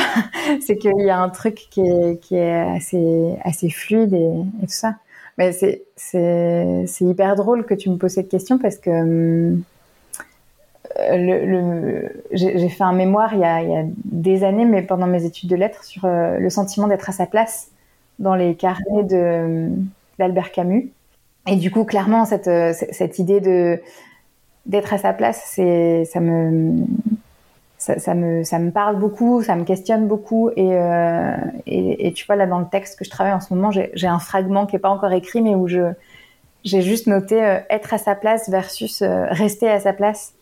c'est 0.62 0.78
qu'il 0.78 1.00
y 1.00 1.10
a 1.10 1.20
un 1.20 1.30
truc 1.30 1.68
qui 1.72 1.82
est, 1.82 2.22
qui 2.22 2.36
est 2.36 2.54
assez 2.78 3.36
assez 3.44 3.70
fluide 3.70 4.14
et, 4.14 4.32
tout 4.62 4.68
ça. 4.68 4.96
Mais 5.38 5.52
c'est 5.52 5.84
c'est 5.96 6.86
hyper 7.02 7.36
drôle 7.36 7.66
que 7.66 7.74
tu 7.74 7.90
me 7.90 7.98
poses 7.98 8.14
cette 8.14 8.30
question 8.30 8.58
parce 8.58 8.78
que 8.78 9.58
le 10.98 12.12
j'ai 12.32 12.70
fait 12.70 12.84
un 12.84 12.94
mémoire 12.94 13.34
il 13.34 13.40
y, 13.40 13.44
a, 13.44 13.84
des 14.06 14.44
années, 14.44 14.66
mais 14.66 14.82
pendant 14.82 15.08
mes 15.08 15.26
études 15.26 15.50
de 15.50 15.56
lettres, 15.56 15.84
sur 15.84 16.06
euh, 16.06 16.38
le 16.38 16.50
sentiment 16.50 16.88
d'être 16.88 17.10
à 17.10 17.14
sa 17.14 17.26
place 17.26 17.70
dans 18.20 18.36
les 18.36 18.56
carnets 18.56 19.04
d'Albert 20.18 20.52
Camus. 20.52 20.92
Et 21.48 21.56
du 21.56 21.72
coup, 21.72 21.84
clairement, 21.84 22.26
cette, 22.26 22.48
euh, 22.48 22.74
cette 22.74 23.20
idée 23.20 23.42
de 23.42 23.80
d'être 24.66 24.94
à 24.94 24.98
sa 24.98 25.14
place, 25.14 25.42
c'est 25.46 26.06
ça 26.06 26.20
me 26.20 26.86
ça, 27.78 27.98
ça, 27.98 28.14
me 28.14 28.44
ça 28.44 28.60
me 28.60 28.72
parle 28.72 28.98
beaucoup, 29.00 29.42
ça 29.42 29.56
me 29.56 29.64
questionne 29.64 30.08
beaucoup. 30.08 30.50
Et, 30.56 30.76
euh, 30.76 31.36
et, 31.66 32.08
et, 32.08 32.14
tu 32.14 32.26
vois 32.26 32.36
là 32.36 32.46
dans 32.46 32.60
le 32.60 32.68
texte 32.70 33.00
que 33.00 33.06
je 33.06 33.10
travaille 33.10 33.34
en 33.34 33.40
ce 33.40 33.54
moment, 33.54 33.72
j'ai 33.72 34.08
un 34.08 34.20
fragment 34.20 34.66
qui 34.66 34.76
est 34.76 34.80
pas 34.80 34.90
encore 34.90 35.14
écrit, 35.14 35.42
mais 35.42 35.56
où 35.56 35.68
je 35.68 35.94
j'ai 36.66 36.82
juste 36.82 37.08
noté 37.08 37.42
euh, 37.42 37.60
être 37.70 37.94
à 37.94 37.98
sa 37.98 38.16
place 38.16 38.50
versus 38.50 39.02
rester 39.02 39.70
à 39.70 39.80
sa 39.80 39.94
place. 39.94 40.34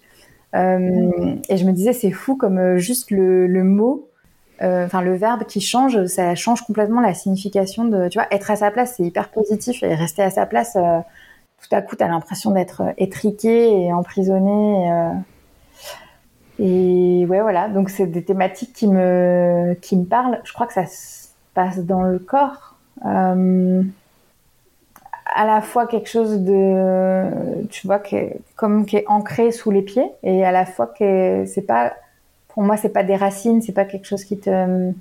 Euh, 0.55 1.35
et 1.49 1.57
je 1.57 1.65
me 1.65 1.71
disais, 1.71 1.93
c'est 1.93 2.11
fou 2.11 2.35
comme 2.35 2.57
euh, 2.57 2.77
juste 2.77 3.11
le, 3.11 3.47
le 3.47 3.63
mot, 3.63 4.06
euh, 4.61 4.85
enfin 4.85 5.01
le 5.01 5.15
verbe 5.15 5.43
qui 5.45 5.61
change, 5.61 6.05
ça 6.05 6.35
change 6.35 6.61
complètement 6.61 7.01
la 7.01 7.13
signification 7.13 7.85
de, 7.85 8.07
tu 8.09 8.17
vois, 8.17 8.27
être 8.31 8.51
à 8.51 8.55
sa 8.55 8.71
place, 8.71 8.95
c'est 8.97 9.03
hyper 9.03 9.29
positif 9.29 9.83
et 9.83 9.95
rester 9.95 10.23
à 10.23 10.29
sa 10.29 10.45
place, 10.45 10.73
tout 10.73 11.75
à 11.75 11.81
coup, 11.81 11.95
t'as 11.95 12.07
l'impression 12.07 12.51
d'être 12.51 12.83
étriqué 12.97 13.85
et 13.85 13.93
emprisonné. 13.93 15.13
Et, 16.59 17.25
ouais, 17.27 17.41
voilà. 17.41 17.69
Donc 17.69 17.89
c'est 17.89 18.07
des 18.07 18.23
thématiques 18.23 18.73
qui 18.73 18.87
me 18.87 19.75
qui 19.81 19.95
me 19.97 20.05
parlent. 20.05 20.41
Je 20.43 20.53
crois 20.53 20.67
que 20.67 20.73
ça 20.73 20.85
se 20.85 21.27
passe 21.53 21.79
dans 21.79 22.03
le 22.03 22.19
corps. 22.19 22.75
Euh, 23.05 23.83
à 25.35 25.45
la 25.45 25.61
fois 25.61 25.87
quelque 25.87 26.09
chose 26.09 26.39
de, 26.39 27.65
tu 27.69 27.85
vois, 27.85 27.99
qui 27.99 28.17
comme 28.55 28.85
qui 28.85 28.97
est 28.97 29.05
ancré 29.07 29.51
sous 29.51 29.71
les 29.71 29.81
pieds, 29.81 30.09
et 30.23 30.45
à 30.45 30.51
la 30.51 30.65
fois 30.65 30.87
que 30.87 31.45
c'est 31.45 31.61
pas, 31.61 31.93
pour 32.57 32.63
moi, 32.63 32.75
c'est 32.75 32.89
pas 32.89 33.03
des 33.03 33.15
racines, 33.15 33.61
c'est 33.61 33.71
pas 33.71 33.85
quelque 33.85 34.05
chose 34.05 34.23
qui 34.23 34.35
te, 34.39 34.91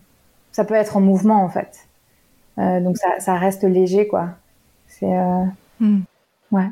ça 0.52 0.66
peut 0.66 0.74
être 0.74 0.98
en 0.98 1.00
mouvement 1.00 1.42
en 1.42 1.48
fait. 1.48 1.88
Euh, 2.58 2.80
donc 2.80 2.98
ça, 2.98 3.18
ça, 3.18 3.34
reste 3.36 3.62
léger, 3.62 4.06
quoi. 4.06 4.28
C'est, 4.86 5.10
euh... 5.10 5.44
Hmm. 5.80 6.00
ouais. 6.52 6.68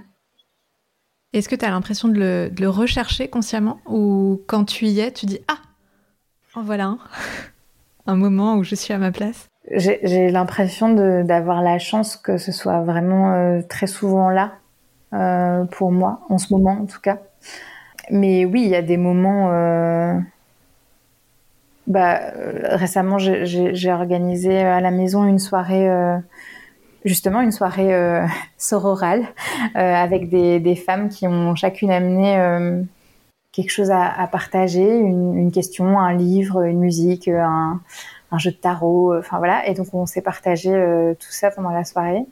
Est-ce 1.32 1.48
que 1.48 1.56
tu 1.56 1.64
as 1.64 1.70
l'impression 1.70 2.08
de 2.08 2.18
le, 2.20 2.50
de 2.50 2.60
le, 2.60 2.68
rechercher 2.68 3.28
consciemment 3.28 3.78
ou 3.86 4.42
quand 4.46 4.66
tu 4.66 4.84
y 4.84 5.00
es, 5.00 5.10
tu 5.10 5.24
dis 5.24 5.38
ah, 5.48 5.56
en 6.54 6.62
voilà 6.62 6.84
un, 6.84 6.98
un 8.06 8.16
moment 8.16 8.56
où 8.56 8.62
je 8.62 8.74
suis 8.74 8.92
à 8.92 8.98
ma 8.98 9.10
place 9.10 9.48
j'ai 9.70 10.30
l'impression 10.30 10.92
d'avoir 11.24 11.62
la 11.62 11.78
chance 11.78 12.18
que 12.18 12.36
ce 12.36 12.52
soit 12.52 12.82
vraiment 12.82 13.32
euh, 13.32 13.62
très 13.66 13.86
souvent 13.86 14.28
là 14.28 14.52
pour 15.70 15.92
moi, 15.92 16.20
en 16.28 16.36
ce 16.36 16.52
moment 16.52 16.72
en 16.72 16.84
tout 16.84 17.00
cas. 17.00 17.20
Mais 18.10 18.44
oui, 18.44 18.64
il 18.64 18.68
y 18.68 18.76
a 18.76 18.82
des 18.82 18.98
moments. 18.98 19.48
Euh... 21.88 21.92
Bah, 21.92 22.20
euh, 22.36 22.76
récemment, 22.76 23.18
j'ai 23.18 23.92
organisé 23.92 24.58
à 24.58 24.80
la 24.80 24.90
maison 24.90 25.24
une 25.24 25.38
soirée, 25.38 25.88
euh, 25.88 26.18
justement 27.04 27.40
une 27.40 27.52
soirée 27.52 27.92
sororale, 28.58 29.24
avec 29.74 30.28
des, 30.28 30.60
des, 30.60 30.76
femmes 30.76 31.08
qui 31.08 31.26
ont 31.26 31.54
chacune 31.54 31.90
amené 31.90 32.84
quelque 33.52 33.70
chose 33.70 33.90
à, 33.90 34.06
à 34.06 34.26
partager, 34.26 34.98
une, 34.98 35.36
une, 35.38 35.52
question, 35.52 35.98
un 35.98 36.12
livre, 36.12 36.62
une 36.62 36.80
musique, 36.80 37.28
un, 37.28 37.80
un 38.32 38.38
jeu 38.38 38.50
de 38.50 38.56
tarot. 38.56 39.16
Enfin 39.16 39.38
voilà. 39.38 39.68
Et 39.68 39.74
donc 39.74 39.88
on 39.92 40.06
s'est 40.06 40.22
partagé 40.22 40.70
tout 41.20 41.30
ça 41.30 41.50
pendant 41.50 41.70
la 41.70 41.84
soirée. 41.84 42.24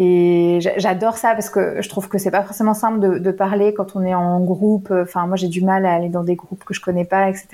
Et 0.00 0.60
j'adore 0.76 1.16
ça 1.16 1.34
parce 1.34 1.50
que 1.50 1.82
je 1.82 1.88
trouve 1.88 2.08
que 2.08 2.18
c'est 2.18 2.30
pas 2.30 2.44
forcément 2.44 2.74
simple 2.74 3.20
de, 3.20 3.30
parler 3.32 3.74
quand 3.74 3.96
on 3.96 4.04
est 4.04 4.14
en 4.14 4.38
groupe. 4.40 4.92
Enfin, 4.92 5.26
moi, 5.26 5.36
j'ai 5.36 5.48
du 5.48 5.62
mal 5.62 5.84
à 5.86 5.94
aller 5.94 6.08
dans 6.08 6.22
des 6.22 6.36
groupes 6.36 6.62
que 6.64 6.72
je 6.72 6.80
connais 6.80 7.04
pas, 7.04 7.28
etc. 7.28 7.48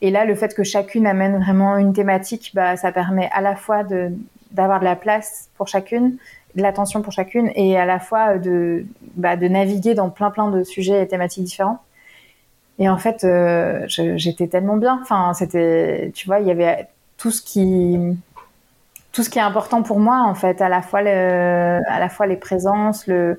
Et 0.00 0.10
là, 0.10 0.24
le 0.24 0.34
fait 0.34 0.54
que 0.54 0.64
chacune 0.64 1.06
amène 1.06 1.38
vraiment 1.38 1.76
une 1.76 1.92
thématique, 1.92 2.52
bah, 2.54 2.76
ça 2.78 2.92
permet 2.92 3.28
à 3.32 3.40
la 3.42 3.56
fois 3.56 3.84
de 3.84 4.10
d'avoir 4.52 4.80
de 4.80 4.84
la 4.84 4.96
place 4.96 5.50
pour 5.56 5.68
chacune, 5.68 6.16
de 6.54 6.62
l'attention 6.62 7.02
pour 7.02 7.12
chacune, 7.12 7.50
et 7.56 7.76
à 7.78 7.84
la 7.84 7.98
fois 7.98 8.38
de 8.38 8.86
bah, 9.16 9.36
de 9.36 9.46
naviguer 9.46 9.94
dans 9.94 10.08
plein 10.08 10.30
plein 10.30 10.50
de 10.50 10.62
sujets 10.64 11.02
et 11.02 11.08
thématiques 11.08 11.44
différents. 11.44 11.80
Et 12.78 12.88
en 12.88 12.98
fait, 12.98 13.24
euh, 13.24 13.84
j'étais 13.88 14.48
tellement 14.48 14.76
bien. 14.76 14.98
Enfin, 15.02 15.32
c'était, 15.34 16.10
tu 16.14 16.26
vois, 16.26 16.40
il 16.40 16.46
y 16.46 16.50
avait 16.50 16.88
tout 17.16 17.30
ce 17.30 17.42
qui 17.42 17.98
tout 19.16 19.22
ce 19.22 19.30
qui 19.30 19.38
est 19.38 19.42
important 19.42 19.82
pour 19.82 19.98
moi 19.98 20.24
en 20.26 20.34
fait 20.34 20.60
à 20.60 20.68
la 20.68 20.82
fois 20.82 21.00
le, 21.00 21.80
à 21.88 21.98
la 21.98 22.10
fois 22.10 22.26
les 22.26 22.36
présences 22.36 23.06
le 23.06 23.38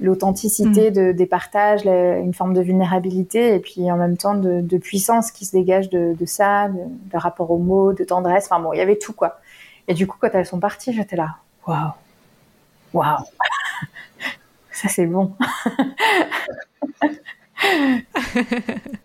l'authenticité 0.00 0.90
mm. 0.90 0.94
de, 0.94 1.12
des 1.12 1.26
partages 1.26 1.84
une 1.86 2.34
forme 2.34 2.54
de 2.54 2.60
vulnérabilité 2.60 3.54
et 3.54 3.60
puis 3.60 3.88
en 3.88 3.96
même 3.96 4.16
temps 4.16 4.34
de, 4.34 4.60
de 4.60 4.78
puissance 4.78 5.30
qui 5.30 5.44
se 5.44 5.52
dégage 5.52 5.90
de, 5.90 6.16
de 6.18 6.26
ça 6.26 6.68
de, 6.70 6.80
de, 7.12 7.16
rapport 7.16 7.52
aux 7.52 7.58
mots 7.58 7.92
de 7.92 8.02
tendresse. 8.02 8.48
Enfin 8.50 8.60
bon 8.60 8.72
il 8.72 8.78
y 8.78 8.80
avait 8.80 8.98
tout 8.98 9.12
quoi. 9.12 9.38
Et 9.86 9.94
du 9.94 10.08
coup 10.08 10.18
quand 10.20 10.28
elles 10.34 10.44
sont 10.44 10.58
parties 10.58 10.92
j'étais 10.92 11.14
là 11.14 11.36
waouh 11.68 11.92
waouh. 12.92 13.24
Ça 14.72 14.88
c'est 14.88 15.06
bon. 15.06 15.36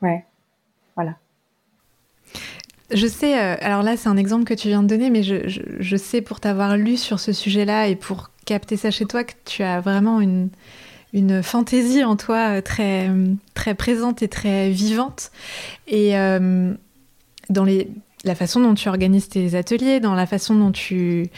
Ouais. 0.02 0.26
Voilà 0.95 1.16
je 2.94 3.08
sais, 3.08 3.39
euh, 3.39 3.56
alors 3.62 3.84
là 3.84 3.98
c'est 3.98 4.10
un 4.10 4.18
exemple 4.18 4.44
que 4.44 4.54
tu 4.54 4.68
viens 4.68 4.84
de 4.84 4.88
donner, 4.88 5.10
mais 5.10 5.24
je, 5.24 5.96
sais 5.98 6.22
pour 6.22 6.39
t'avoir 6.39 6.78
lu 6.78 6.98
sur 6.98 7.20
ce 7.20 7.34
sujet-là 7.34 7.88
et 7.88 7.96
pour 7.96 8.32
capter 8.46 8.78
ça 8.78 8.92
chez 8.92 9.06
toi 9.06 9.24
que 9.24 9.34
tu 9.46 9.64
as 9.64 9.80
vraiment 9.82 10.20
une, 10.22 10.50
une 11.14 11.44
fantaisie 11.44 12.04
en 12.04 12.16
toi 12.16 12.58
euh, 12.58 12.62
très, 12.62 13.10
très 13.54 13.76
présente 13.76 14.22
et 14.22 14.28
très 14.28 14.70
vivante. 14.70 15.32
Et 15.88 16.18
euh, 16.18 16.74
dans 17.50 17.64
les, 17.64 17.89
la 18.24 18.36
façon 18.36 18.60
dont 18.60 18.74
tu 18.74 18.89
organises 18.89 19.30
tes 19.30 19.56
ateliers, 19.56 20.00
dans 20.00 20.16
la 20.16 20.26
façon 20.26 20.56
dont 20.56 20.72
tu, 20.72 21.30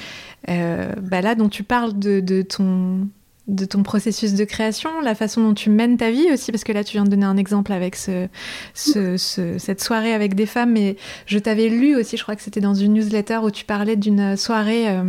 bah 0.47 1.22
là, 1.22 1.36
dont 1.36 1.49
tu 1.49 1.64
parles 1.64 1.97
de, 1.97 2.20
de 2.20 2.41
ton 2.41 3.08
de 3.48 3.66
ton 3.66 3.84
processus 3.84 4.34
de 4.34 4.46
création, 4.46 5.02
la 5.02 5.16
façon 5.16 5.41
dont 5.41 5.54
tu 5.54 5.70
mènes 5.70 5.98
ta 5.98 6.12
vie 6.12 6.32
aussi, 6.32 6.52
parce 6.52 6.64
que 6.64 6.72
là 6.72 6.84
tu 6.84 6.94
viens 6.94 7.04
de 7.04 7.10
donner 7.10 7.26
un 7.26 7.36
exemple 7.36 7.74
avec 7.74 7.98
ce, 7.98 8.28
cette 8.74 9.82
soirée 9.82 10.14
avec 10.14 10.34
des 10.34 10.46
femmes, 10.46 10.72
mais 10.72 10.96
je 11.26 11.39
t'avais 11.39 11.68
lu 11.68 11.96
aussi, 11.96 12.16
je 12.16 12.24
crois 12.24 12.38
que 12.38 12.41
c'était 12.41 12.62
dans 12.62 12.74
une 12.74 12.94
newsletter 12.94 13.39
où 13.44 13.52
tu 13.52 13.66
parlais 13.66 13.98
d'une 13.98 14.38
soirée 14.38 14.89
euh, 14.89 15.04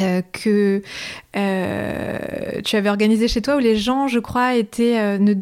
euh, 0.00 0.22
que 0.32 0.82
euh, 1.36 2.18
tu 2.64 2.74
avais 2.74 2.88
organisée 2.88 3.28
chez 3.28 3.40
toi 3.40 3.56
où 3.56 3.60
les 3.60 3.76
gens, 3.76 4.08
je 4.08 4.18
crois, 4.18 4.54
étaient 4.54 5.18
ne 5.18 5.34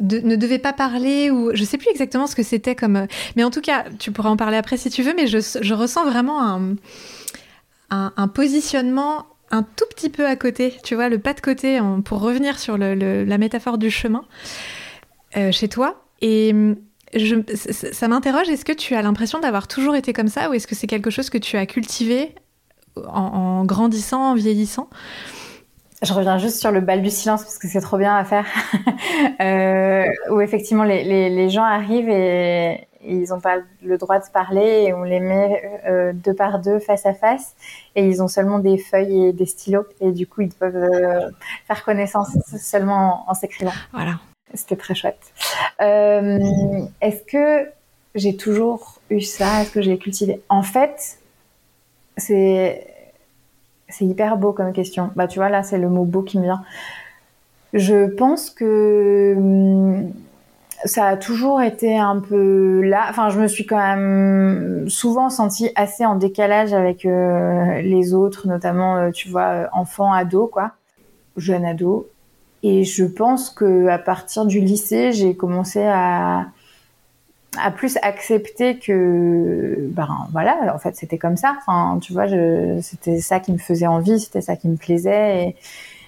ne 0.00 0.34
devaient 0.34 0.58
pas 0.58 0.72
parler 0.72 1.30
ou 1.30 1.54
je 1.54 1.62
sais 1.62 1.78
plus 1.78 1.90
exactement 1.90 2.26
ce 2.26 2.34
que 2.34 2.42
c'était 2.42 2.74
comme 2.74 3.06
mais 3.36 3.44
en 3.44 3.50
tout 3.50 3.60
cas 3.60 3.84
tu 4.00 4.10
pourras 4.10 4.30
en 4.30 4.36
parler 4.36 4.56
après 4.56 4.76
si 4.76 4.90
tu 4.90 5.02
veux 5.02 5.14
mais 5.14 5.28
je, 5.28 5.74
ressens 5.74 6.04
vraiment 6.06 6.58
un 7.90 8.28
positionnement 8.28 9.26
un 9.52 9.62
tout 9.62 9.84
petit 9.90 10.08
peu 10.08 10.26
à 10.26 10.34
côté, 10.34 10.74
tu 10.82 10.94
vois, 10.94 11.08
le 11.10 11.18
pas 11.18 11.34
de 11.34 11.40
côté, 11.40 11.78
pour 12.04 12.20
revenir 12.20 12.58
sur 12.58 12.78
la 12.78 13.38
métaphore 13.38 13.78
du 13.78 13.90
chemin 13.90 14.24
euh, 15.36 15.52
chez 15.52 15.68
toi. 15.68 16.02
Et 16.22 16.52
mm, 16.52 16.76
ça 17.92 18.08
m'interroge, 18.08 18.48
est-ce 18.48 18.64
que 18.64 18.72
tu 18.72 18.94
as 18.94 19.02
l'impression 19.02 19.40
d'avoir 19.40 19.68
toujours 19.68 19.94
été 19.94 20.14
comme 20.14 20.28
ça 20.28 20.48
ou 20.48 20.54
est-ce 20.54 20.66
que 20.66 20.74
c'est 20.74 20.86
quelque 20.86 21.10
chose 21.10 21.28
que 21.28 21.38
tu 21.38 21.58
as 21.58 21.66
cultivé 21.66 22.34
en, 22.96 23.64
grandissant, 23.66 24.30
en 24.30 24.34
vieillissant? 24.34 24.88
Je 26.02 26.12
reviens 26.14 26.38
juste 26.38 26.58
sur 26.58 26.72
le 26.72 26.80
bal 26.80 27.02
du 27.02 27.10
silence 27.10 27.42
parce 27.42 27.58
que 27.58 27.68
c'est 27.68 27.80
trop 27.80 27.98
bien 27.98 28.16
à 28.16 28.24
faire, 28.24 28.46
euh, 29.40 30.04
où 30.30 30.40
effectivement 30.40 30.82
les, 30.82 31.50
gens 31.50 31.62
arrivent 31.62 32.08
et, 32.08 32.88
ils 33.04 33.30
n'ont 33.30 33.40
pas 33.40 33.58
le 33.82 33.98
droit 33.98 34.18
de 34.18 34.24
parler 34.32 34.84
et 34.86 34.94
on 34.94 35.02
les 35.02 35.20
met 35.20 35.80
euh, 35.86 36.12
deux 36.12 36.34
par 36.34 36.60
deux 36.60 36.78
face 36.78 37.06
à 37.06 37.14
face 37.14 37.54
et 37.94 38.06
ils 38.06 38.22
ont 38.22 38.28
seulement 38.28 38.58
des 38.58 38.78
feuilles 38.78 39.26
et 39.26 39.32
des 39.32 39.46
stylos 39.46 39.86
et 40.00 40.12
du 40.12 40.26
coup 40.26 40.42
ils 40.42 40.52
peuvent 40.52 40.76
euh, 40.76 41.30
faire 41.66 41.84
connaissance 41.84 42.28
seulement 42.60 43.24
en, 43.28 43.34
s'écrivant. 43.34 43.72
Voilà. 43.92 44.20
C'était 44.54 44.76
très 44.76 44.94
chouette. 44.94 45.32
Euh, 45.80 46.38
est-ce 47.00 47.22
que 47.24 47.70
j'ai 48.14 48.36
toujours 48.36 49.00
eu 49.10 49.20
ça? 49.20 49.62
Est-ce 49.62 49.72
que 49.72 49.82
j'ai 49.82 49.98
cultivé? 49.98 50.42
En 50.48 50.62
fait, 50.62 51.18
c'est 52.16 52.86
c'est 53.88 54.04
hyper 54.04 54.36
beau 54.36 54.52
comme 54.52 54.72
question. 54.72 55.10
Bah 55.16 55.26
tu 55.26 55.38
vois 55.38 55.48
là 55.48 55.62
c'est 55.62 55.78
le 55.78 55.88
mot 55.88 56.04
beau 56.04 56.22
qui 56.22 56.38
me 56.38 56.44
vient. 56.44 56.62
Je 57.72 58.06
pense 58.06 58.50
que 58.50 59.34
hum, 59.36 60.12
ça 60.84 61.06
a 61.06 61.16
toujours 61.16 61.62
été 61.62 61.96
un 61.96 62.20
peu 62.20 62.80
là. 62.82 63.06
Enfin, 63.10 63.30
je 63.30 63.40
me 63.40 63.46
suis 63.46 63.66
quand 63.66 63.78
même 63.78 64.88
souvent 64.88 65.30
sentie 65.30 65.70
assez 65.76 66.04
en 66.04 66.16
décalage 66.16 66.72
avec 66.72 67.04
euh, 67.06 67.80
les 67.82 68.14
autres, 68.14 68.48
notamment, 68.48 68.96
euh, 68.96 69.10
tu 69.10 69.28
vois, 69.28 69.46
euh, 69.46 69.66
enfants, 69.72 70.12
ados, 70.12 70.50
quoi, 70.50 70.72
jeunes 71.36 71.64
ados. 71.64 72.04
Et 72.62 72.84
je 72.84 73.04
pense 73.04 73.50
que 73.50 73.88
à 73.88 73.98
partir 73.98 74.46
du 74.46 74.60
lycée, 74.60 75.12
j'ai 75.12 75.34
commencé 75.36 75.82
à 75.82 76.46
à 77.58 77.70
plus 77.70 77.98
accepter 78.00 78.78
que 78.78 79.76
ben 79.90 80.08
voilà 80.32 80.74
en 80.74 80.78
fait 80.78 80.96
c'était 80.96 81.18
comme 81.18 81.36
ça 81.36 81.54
enfin 81.58 81.98
tu 82.00 82.14
vois 82.14 82.24
c'était 82.80 83.20
ça 83.20 83.40
qui 83.40 83.52
me 83.52 83.58
faisait 83.58 83.86
envie 83.86 84.18
c'était 84.20 84.40
ça 84.40 84.56
qui 84.56 84.68
me 84.68 84.76
plaisait 84.76 85.48
et, 85.48 85.56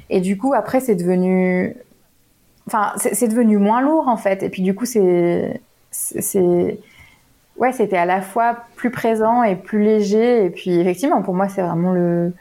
et 0.09 0.21
du 0.23 0.39
coup 0.39 0.55
après 0.55 0.81
c'est 0.81 0.95
devenu 0.95 1.77
enfin, 2.67 2.93
c'est 2.97 3.29
devenu 3.29 3.59
moins 3.59 3.81
lourd 3.81 4.09
en 4.09 4.17
fait. 4.17 4.43
Et 4.43 4.49
puis 4.49 4.63
du 4.63 4.75
coup, 4.75 4.85
c'est, 4.85 5.61
c'est, 5.91 6.79
ouais, 7.57 7.73
c'était 7.73 7.97
à 7.97 8.07
la 8.07 8.21
fois 8.23 8.65
plus 8.77 8.91
présent 8.91 9.43
et 9.43 9.57
plus 9.57 9.83
léger. 9.83 10.45
Et 10.45 10.51
puis 10.51 10.79
effectivement, 10.79 11.23
pour 11.23 11.35
moi, 11.35 11.49
c'est 11.49 11.63
vraiment 11.63 11.93
le, 11.93 12.33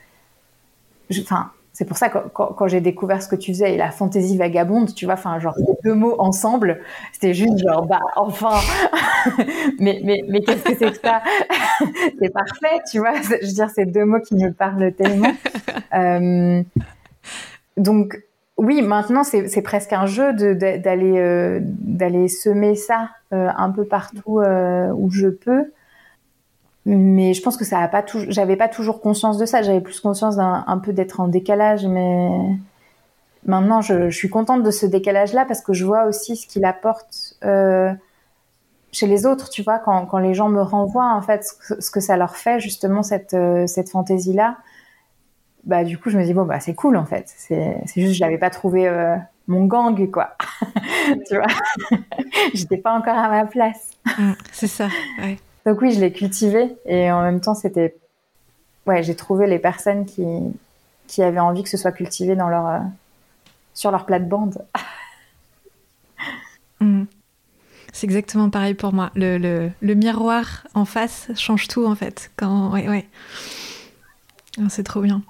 enfin, 1.21 1.51
c'est 1.73 1.85
pour 1.85 1.97
ça 1.97 2.09
que 2.09 2.19
quand, 2.29 2.67
j'ai 2.67 2.81
découvert 2.81 3.21
ce 3.23 3.27
que 3.27 3.35
tu 3.35 3.51
faisais 3.51 3.73
et 3.73 3.77
la 3.77 3.89
fantaisie 3.89 4.37
vagabonde, 4.37 4.93
tu 4.93 5.05
vois, 5.05 5.15
enfin, 5.15 5.39
genre 5.39 5.55
deux 5.83 5.95
mots 5.95 6.15
ensemble, 6.19 6.79
c'était 7.11 7.33
juste 7.33 7.57
genre, 7.57 7.87
bah, 7.87 7.99
enfin, 8.15 8.59
mais, 9.79 9.99
mais, 10.03 10.21
mais 10.29 10.41
qu'est-ce 10.41 10.63
que 10.63 10.75
c'est 10.77 10.91
que 10.91 10.99
ça? 11.03 11.23
C'est 12.19 12.29
parfait, 12.29 12.79
tu 12.89 12.99
vois. 12.99 13.15
Je 13.21 13.47
veux 13.47 13.53
dire, 13.53 13.69
c'est 13.73 13.85
deux 13.85 14.05
mots 14.05 14.19
qui 14.19 14.35
me 14.35 14.51
parlent 14.51 14.93
tellement. 14.93 15.33
Euh, 15.95 16.63
donc, 17.77 18.19
oui, 18.57 18.81
maintenant 18.81 19.23
c'est 19.23 19.61
presque 19.61 19.93
un 19.93 20.05
jeu 20.05 20.31
d'aller 20.33 21.17
euh, 21.17 21.59
d'aller 21.61 22.27
semer 22.27 22.75
ça 22.75 23.09
euh, 23.33 23.49
un 23.57 23.71
peu 23.71 23.83
partout 23.83 24.39
euh, 24.39 24.89
où 24.95 25.09
je 25.09 25.27
peux. 25.27 25.71
Mais 26.85 27.33
je 27.33 27.41
pense 27.41 27.57
que 27.57 27.65
ça 27.65 27.79
a 27.79 27.87
pas 27.87 28.03
toujours. 28.03 28.31
J'avais 28.31 28.55
pas 28.55 28.67
toujours 28.67 29.01
conscience 29.01 29.37
de 29.37 29.45
ça. 29.45 29.63
J'avais 29.63 29.81
plus 29.81 29.99
conscience 29.99 30.35
d'un 30.35 30.63
un 30.67 30.77
peu 30.77 30.93
d'être 30.93 31.19
en 31.19 31.27
décalage, 31.27 31.85
mais 31.85 32.29
maintenant 33.45 33.81
je, 33.81 34.09
suis 34.11 34.29
contente 34.29 34.63
de 34.63 34.71
ce 34.71 34.85
décalage-là 34.85 35.45
parce 35.45 35.61
que 35.61 35.73
je 35.73 35.85
vois 35.85 36.05
aussi 36.05 36.35
ce 36.35 36.45
qu'il 36.47 36.65
apporte 36.65 37.37
chez 38.91 39.07
les 39.07 39.25
autres. 39.25 39.49
Tu 39.49 39.63
vois, 39.63 39.79
quand, 39.79 40.17
les 40.19 40.35
gens 40.35 40.49
me 40.49 40.61
renvoient 40.61 41.13
en 41.15 41.21
fait 41.21 41.43
ce 41.79 41.89
que, 41.89 41.99
ça 41.99 42.17
leur 42.17 42.35
fait 42.35 42.59
justement 42.59 43.01
cette 43.01 43.35
cette 43.65 43.89
fantaisie-là 43.89 44.57
bah 45.63 45.83
du 45.83 45.97
coup 45.97 46.09
je 46.09 46.17
me 46.17 46.23
dis 46.23 46.33
bon 46.33 46.45
bah 46.45 46.59
c'est 46.59 46.75
cool 46.75 46.97
en 46.97 47.05
fait 47.05 47.33
c'est 47.37 47.81
juste 47.95 48.15
je 48.15 48.21
n'avais 48.21 48.37
pas 48.37 48.49
trouvé 48.49 48.87
euh, 48.87 49.15
mon 49.47 49.65
gang 49.65 50.09
quoi 50.11 50.35
tu 51.27 51.35
vois? 51.35 51.47
J'étais 52.53 52.77
pas 52.77 52.93
encore 52.93 53.17
à 53.17 53.29
ma 53.29 53.45
place 53.45 53.91
mm, 54.17 54.33
c'est 54.51 54.67
ça 54.67 54.87
ouais. 55.21 55.37
donc 55.65 55.81
oui 55.81 55.93
je 55.93 56.01
l'ai 56.01 56.11
cultivé 56.11 56.75
et 56.85 57.11
en 57.11 57.21
même 57.21 57.39
temps 57.39 57.55
c'était 57.55 57.95
ouais 58.85 59.03
j'ai 59.03 59.15
trouvé 59.15 59.47
les 59.47 59.59
personnes 59.59 60.05
qui 60.05 60.25
qui 61.07 61.23
avaient 61.23 61.39
envie 61.39 61.63
que 61.63 61.69
ce 61.69 61.77
soit 61.77 61.91
cultivé 61.91 62.35
dans 62.35 62.49
leur 62.49 62.67
euh, 62.67 62.79
sur 63.73 63.91
leur 63.91 64.05
plate-bande 64.05 64.65
mm. 66.81 67.03
C'est 67.95 68.05
exactement 68.05 68.49
pareil 68.49 68.73
pour 68.73 68.91
moi. 68.91 69.11
Le, 69.13 69.37
le, 69.37 69.69
le, 69.81 69.93
miroir 69.93 70.65
en 70.73 70.83
face 70.83 71.29
change 71.35 71.67
tout 71.67 71.85
en 71.85 71.93
fait. 71.93 72.31
Quand 72.35 72.71
ouais 72.71 72.89
ouais. 72.89 73.07
C'est 74.67 74.81
trop 74.81 75.01
bien. 75.01 75.21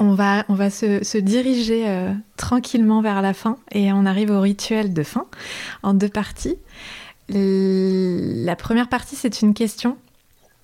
On 0.00 0.14
va, 0.14 0.44
se, 0.70 1.18
diriger 1.18 1.88
euh, 1.88 2.12
tranquillement 2.36 3.02
vers 3.02 3.20
la 3.20 3.34
fin 3.34 3.58
et 3.72 3.92
on 3.92 4.06
arrive 4.06 4.30
au 4.30 4.40
rituel 4.40 4.94
de 4.94 5.02
fin 5.02 5.26
en 5.82 5.92
deux 5.92 6.08
parties. 6.08 6.56
La 7.28 8.54
première 8.56 8.88
partie, 8.88 9.16
c'est 9.16 9.42
une 9.42 9.54
question. 9.54 9.98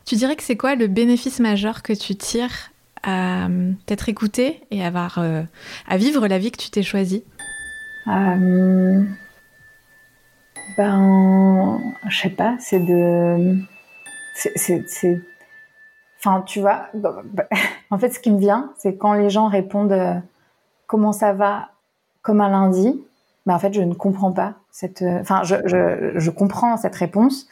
Tu 0.07 0.15
dirais 0.15 0.37
que 0.37 0.43
c'est 0.45 0.57
quoi 0.57 0.77
le 0.77 0.87
bénéfice 0.87 1.41
majeur 1.41 1.83
que 1.83 1.93
tu 1.93 2.15
tires 2.15 2.71
à 3.03 3.47
euh, 3.47 3.73
écouté 4.07 4.61
et 4.71 4.85
avoir, 4.85 5.19
euh, 5.19 5.43
à 5.89 5.97
vivre 5.97 6.29
la 6.29 6.39
vie 6.39 6.53
que 6.53 6.59
tu 6.59 6.71
t'es 6.71 6.83
choisie? 6.83 7.25
Ben, 10.77 11.81
je 12.09 12.17
sais 12.17 12.31
pas, 12.31 12.57
c'est 12.61 12.81
de 12.81 13.57
enfin 16.25 16.43
tu 16.43 16.61
vois 16.61 16.87
bah, 16.95 17.23
bah, 17.25 17.45
en 17.91 17.99
fait 17.99 18.11
ce 18.11 18.19
qui 18.19 18.31
me 18.31 18.39
vient 18.39 18.73
c'est 18.79 18.97
quand 18.97 19.13
les 19.13 19.31
gens 19.31 19.49
répondent 19.49 19.93
euh, 19.93 20.15
comment 20.87 21.13
ça 21.13 21.33
va 21.33 21.69
comme 22.23 22.41
un 22.41 22.49
lundi 22.49 23.01
mais 23.47 23.53
en 23.53 23.59
fait 23.59 23.75
je 23.75 23.83
ne 23.83 23.95
comprends 23.95 24.33
pas 24.33 24.55
cette 24.71 25.03
euh, 25.03 25.21
enfin 25.21 25.43
je, 25.45 25.57
je, 25.67 26.19
je, 26.19 26.31
comprends 26.31 26.77
cette 26.77 26.97
réponse 26.97 27.49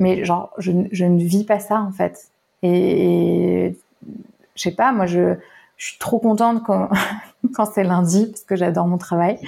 mais 0.00 0.24
genre 0.24 0.50
je, 0.58 0.72
je, 0.90 1.04
ne 1.04 1.22
vis 1.22 1.44
pas 1.44 1.60
ça 1.60 1.80
en 1.80 1.92
fait. 1.92 2.30
Et, 2.62 3.66
et 3.66 3.78
je 4.56 4.62
sais 4.62 4.74
pas 4.74 4.92
moi 4.92 5.06
je 5.06 5.36
je 5.80 5.86
suis 5.86 5.98
trop 5.98 6.18
contente 6.18 6.62
quand, 6.62 6.90
quand 7.54 7.64
c'est 7.64 7.84
lundi 7.84 8.26
parce 8.26 8.42
que 8.42 8.54
j'adore 8.54 8.86
mon 8.86 8.98
travail. 8.98 9.38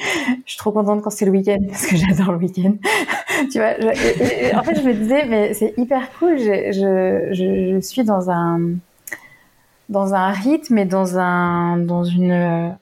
Je 0.47 0.53
suis 0.53 0.57
trop 0.57 0.73
contente 0.73 1.03
quand 1.03 1.11
c'est 1.11 1.27
le 1.27 1.31
week-end 1.31 1.59
parce 1.69 1.87
que 1.87 1.95
j'adore 1.95 2.33
le 2.33 2.39
week-end. 2.39 2.73
tu 3.53 3.59
vois, 3.59 3.75
en 4.59 4.63
fait, 4.63 4.81
je 4.81 4.83
me 4.83 4.95
disais, 4.95 5.27
mais 5.27 5.53
c'est 5.53 5.75
hyper 5.77 6.11
cool. 6.19 6.39
Je, 6.39 6.73
je, 6.73 7.35
je, 7.35 7.81
suis 7.83 8.03
dans 8.03 8.31
un, 8.31 8.61
dans 9.91 10.15
un 10.15 10.31
rythme 10.31 10.79
et 10.79 10.87
dans 10.87 11.19
un, 11.19 11.77
dans 11.77 12.05
une, 12.05 12.79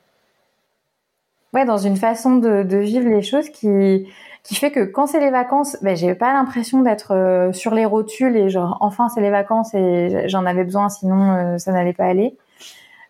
ouais, 1.53 1.65
dans 1.65 1.79
une 1.79 1.97
façon 1.97 2.37
de, 2.37 2.77
vivre 2.77 3.09
les 3.09 3.23
choses 3.23 3.49
qui, 3.49 4.07
qui 4.45 4.55
fait 4.55 4.71
que 4.71 4.85
quand 4.85 5.09
c'est 5.09 5.19
les 5.19 5.31
vacances, 5.31 5.77
ben, 5.83 5.97
j'ai 5.97 6.15
pas 6.15 6.33
l'impression 6.33 6.83
d'être 6.83 7.17
euh, 7.17 7.53
sur 7.53 7.75
les 7.75 7.85
rotules 7.85 8.37
et 8.37 8.49
genre 8.49 8.79
enfin 8.81 9.09
c'est 9.09 9.21
les 9.21 9.31
vacances 9.31 9.75
et 9.75 10.29
j'en 10.29 10.47
avais 10.47 10.63
besoin 10.63 10.89
sinon 10.89 11.33
euh, 11.33 11.59
ça 11.59 11.73
n'allait 11.73 11.93
pas 11.93 12.05
aller. 12.05 12.37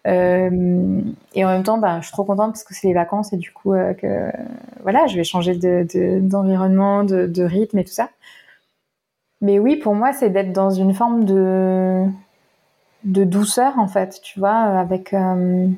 Euh, 0.07 1.03
et 1.35 1.45
en 1.45 1.49
même 1.49 1.63
temps, 1.63 1.79
bah, 1.79 1.99
je 2.01 2.07
suis 2.07 2.13
trop 2.13 2.25
contente 2.25 2.53
parce 2.53 2.65
que 2.65 2.75
c'est 2.75 2.89
les 2.89 2.95
vacances 2.95 3.33
et 3.33 3.37
du 3.37 3.53
coup, 3.53 3.75
euh, 3.75 3.93
voilà, 4.83 5.07
je 5.07 5.17
vais 5.17 5.25
changer 5.25 5.55
d'environnement, 6.21 7.05
de, 7.05 7.43
rythme 7.43 7.79
et 7.79 7.85
tout 7.85 7.93
ça. 7.93 8.11
Mais 9.41 9.59
oui, 9.59 9.77
pour 9.77 9.95
moi, 9.95 10.13
c'est 10.13 10.31
d'être 10.31 10.53
dans 10.53 10.71
une 10.71 10.95
forme 10.95 11.25
de, 11.25 12.05
douceur 13.05 13.79
en 13.79 13.89
fait, 13.89 14.21
tu 14.23 14.39
vois, 14.39 14.55
avec 14.55 15.13
euh, 15.15 15.69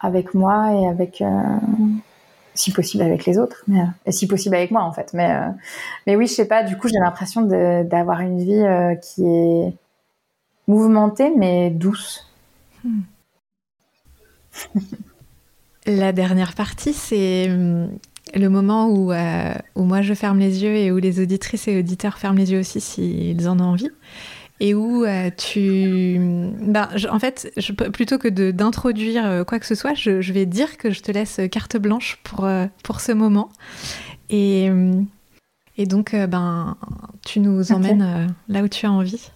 avec 0.00 0.34
moi 0.34 0.72
et 0.74 0.86
avec 0.86 1.22
si 2.54 2.72
possible 2.72 3.02
avec 3.02 3.26
les 3.26 3.38
autres, 3.38 3.64
mais 3.68 3.80
et 4.06 4.12
si 4.12 4.26
possible 4.26 4.54
avec 4.54 4.70
moi 4.70 4.82
en 4.82 4.92
fait. 4.92 5.12
Mais 5.14 5.30
mais 6.06 6.16
oui, 6.16 6.26
je 6.26 6.34
sais 6.34 6.48
pas. 6.48 6.62
Du 6.62 6.76
coup, 6.78 6.88
j'ai 6.88 6.98
l'impression 6.98 7.42
d'avoir 7.42 8.20
une 8.20 8.38
vie 8.38 8.64
qui 9.02 9.26
est 9.26 9.74
mouvementée 10.68 11.32
mais 11.36 11.70
douce. 11.70 12.33
La 15.86 16.12
dernière 16.12 16.54
partie, 16.54 16.94
c'est 16.94 17.50
hum, 17.50 17.90
le 18.34 18.48
moment 18.48 18.88
où, 18.88 19.12
euh, 19.12 19.54
où 19.74 19.82
moi 19.82 20.02
je 20.02 20.14
ferme 20.14 20.38
les 20.38 20.62
yeux 20.62 20.74
et 20.74 20.90
où 20.90 20.96
les 20.96 21.20
auditrices 21.20 21.68
et 21.68 21.78
auditeurs 21.78 22.18
ferment 22.18 22.38
les 22.38 22.52
yeux 22.52 22.60
aussi 22.60 22.80
s'ils 22.80 23.48
en 23.48 23.60
ont 23.60 23.64
envie. 23.64 23.90
Et 24.60 24.72
où 24.72 25.04
euh, 25.04 25.30
tu. 25.36 26.16
Ben, 26.62 26.88
en 27.10 27.18
fait, 27.18 27.52
je, 27.56 27.72
plutôt 27.72 28.18
que 28.18 28.28
d'introduire 28.28 29.26
euh, 29.26 29.44
quoi 29.44 29.58
que 29.58 29.66
ce 29.66 29.74
soit, 29.74 29.94
je, 29.94 30.20
je, 30.20 30.32
vais 30.32 30.46
dire 30.46 30.78
que 30.78 30.90
je 30.90 31.00
te 31.00 31.10
laisse 31.10 31.40
carte 31.50 31.76
blanche 31.76 32.20
pour, 32.22 32.48
pour 32.84 33.00
ce 33.00 33.12
moment. 33.12 33.50
Et, 34.30 34.70
et 35.76 35.86
donc, 35.86 36.14
ben, 36.14 36.76
tu 37.26 37.40
nous 37.40 37.72
emmènes 37.72 38.32
là 38.48 38.62
où 38.62 38.68
tu 38.68 38.86
as 38.86 38.92
envie. 38.92 39.30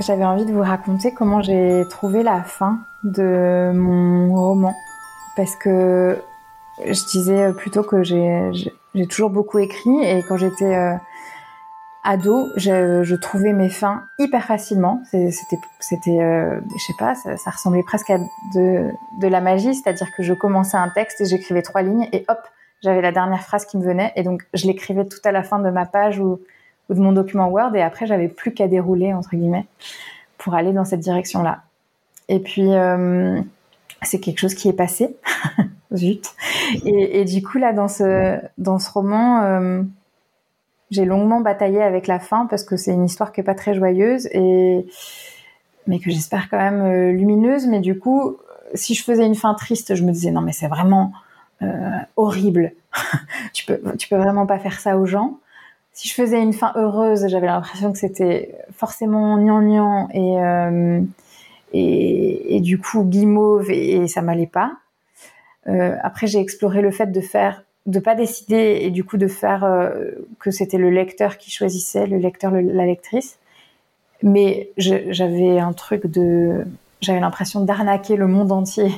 J'avais 0.00 0.24
envie 0.24 0.44
de 0.44 0.52
vous 0.52 0.62
raconter 0.62 1.14
comment 1.14 1.40
j'ai 1.40 1.84
trouvé 1.88 2.22
la 2.22 2.42
fin 2.42 2.80
de 3.04 3.72
mon 3.74 4.34
roman. 4.34 4.74
Parce 5.36 5.54
que 5.56 6.18
je 6.84 7.04
disais 7.06 7.52
plutôt 7.52 7.82
que 7.82 8.02
j'ai 8.02 8.50
toujours 9.08 9.30
beaucoup 9.30 9.58
écrit 9.58 10.02
et 10.02 10.22
quand 10.28 10.36
j'étais 10.36 10.74
euh, 10.74 10.96
ado, 12.02 12.48
je, 12.56 13.02
je, 13.04 13.14
trouvais 13.14 13.52
mes 13.52 13.68
fins 13.68 14.04
hyper 14.18 14.44
facilement. 14.44 15.00
C'était, 15.10 15.60
c'était, 15.78 16.20
euh, 16.20 16.60
je 16.76 16.84
sais 16.84 16.94
pas, 16.98 17.14
ça, 17.14 17.36
ça, 17.36 17.50
ressemblait 17.50 17.84
presque 17.84 18.10
à 18.10 18.18
de, 18.18 18.90
de 19.20 19.28
la 19.28 19.40
magie, 19.40 19.74
c'est-à-dire 19.74 20.08
que 20.16 20.22
je 20.22 20.34
commençais 20.34 20.76
un 20.76 20.88
texte 20.88 21.20
et 21.20 21.24
j'écrivais 21.24 21.62
trois 21.62 21.82
lignes 21.82 22.08
et 22.12 22.24
hop, 22.28 22.40
j'avais 22.82 23.00
la 23.00 23.12
dernière 23.12 23.42
phrase 23.42 23.64
qui 23.64 23.78
me 23.78 23.84
venait 23.84 24.12
et 24.16 24.24
donc 24.24 24.42
je 24.54 24.66
l'écrivais 24.66 25.06
tout 25.06 25.20
à 25.24 25.32
la 25.32 25.42
fin 25.42 25.58
de 25.60 25.70
ma 25.70 25.86
page 25.86 26.18
ou 26.18 26.40
ou 26.88 26.94
de 26.94 27.00
mon 27.00 27.12
document 27.12 27.48
Word 27.48 27.74
et 27.76 27.82
après 27.82 28.06
j'avais 28.06 28.28
plus 28.28 28.52
qu'à 28.52 28.68
dérouler 28.68 29.12
entre 29.12 29.30
guillemets 29.36 29.66
pour 30.38 30.54
aller 30.54 30.72
dans 30.72 30.84
cette 30.84 31.00
direction-là. 31.00 31.62
Et 32.28 32.38
puis 32.38 32.72
euh, 32.72 33.40
c'est 34.02 34.20
quelque 34.20 34.38
chose 34.38 34.54
qui 34.54 34.68
est 34.68 34.74
passé, 34.74 35.16
zut. 35.94 36.34
Et, 36.84 37.24
du 37.24 37.42
coup 37.42 37.58
là 37.58 37.72
dans 37.72 37.88
ce 37.88 38.38
dans 38.58 38.78
ce 38.78 38.90
roman, 38.90 39.42
euh, 39.42 39.82
j'ai 40.90 41.04
longuement 41.04 41.40
bataillé 41.40 41.82
avec 41.82 42.06
la 42.06 42.18
fin 42.18 42.46
parce 42.46 42.64
que 42.64 42.76
c'est 42.76 42.92
une 42.92 43.04
histoire 43.04 43.32
qui 43.32 43.40
est 43.40 43.44
pas 43.44 43.54
très 43.54 43.74
joyeuse 43.74 44.26
et 44.32 44.86
mais 45.86 45.98
que 45.98 46.10
j'espère 46.10 46.48
quand 46.48 46.58
même 46.58 46.82
euh, 46.82 47.12
lumineuse. 47.12 47.66
Mais 47.66 47.80
du 47.80 47.98
coup, 47.98 48.38
si 48.74 48.94
je 48.94 49.04
faisais 49.04 49.26
une 49.26 49.34
fin 49.34 49.54
triste, 49.54 49.94
je 49.94 50.02
me 50.02 50.12
disais 50.12 50.30
non 50.30 50.40
mais 50.42 50.52
c'est 50.52 50.68
vraiment 50.68 51.12
horrible. 52.16 52.72
tu 53.54 53.64
peux 53.64 53.80
tu 53.98 54.08
peux 54.08 54.16
vraiment 54.16 54.44
pas 54.44 54.58
faire 54.58 54.78
ça 54.78 54.98
aux 54.98 55.06
gens 55.06 55.38
si 55.94 56.08
je 56.08 56.14
faisais 56.14 56.42
une 56.42 56.52
fin 56.52 56.72
heureuse, 56.74 57.28
j'avais 57.28 57.46
l'impression 57.46 57.92
que 57.92 57.98
c'était 57.98 58.58
forcément 58.72 59.38
gnangnan 59.38 60.08
et, 60.12 60.40
euh, 60.40 61.00
et, 61.72 62.60
du 62.60 62.78
coup 62.78 63.04
guimauve 63.04 63.70
et, 63.70 63.96
et 63.96 64.08
ça 64.08 64.20
m'allait 64.20 64.48
pas. 64.48 64.72
Euh, 65.68 65.96
après, 66.02 66.26
j'ai 66.26 66.40
exploré 66.40 66.82
le 66.82 66.90
fait 66.90 67.10
de 67.12 67.20
faire, 67.20 67.62
de 67.86 68.00
pas 68.00 68.16
décider 68.16 68.80
et 68.82 68.90
du 68.90 69.04
coup 69.04 69.16
de 69.16 69.28
faire 69.28 69.64
euh, 69.64 70.10
que 70.40 70.50
c'était 70.50 70.78
le 70.78 70.90
lecteur 70.90 71.38
qui 71.38 71.52
choisissait, 71.52 72.06
le 72.06 72.18
lecteur, 72.18 72.50
la 72.50 72.86
lectrice. 72.86 73.38
Mais 74.22 74.70
j'avais 74.76 75.60
un 75.60 75.72
truc 75.72 76.06
de, 76.06 76.64
j'avais 77.00 77.20
l'impression 77.20 77.64
d'arnaquer 77.64 78.16
le 78.16 78.26
monde 78.26 78.50
entier 78.50 78.90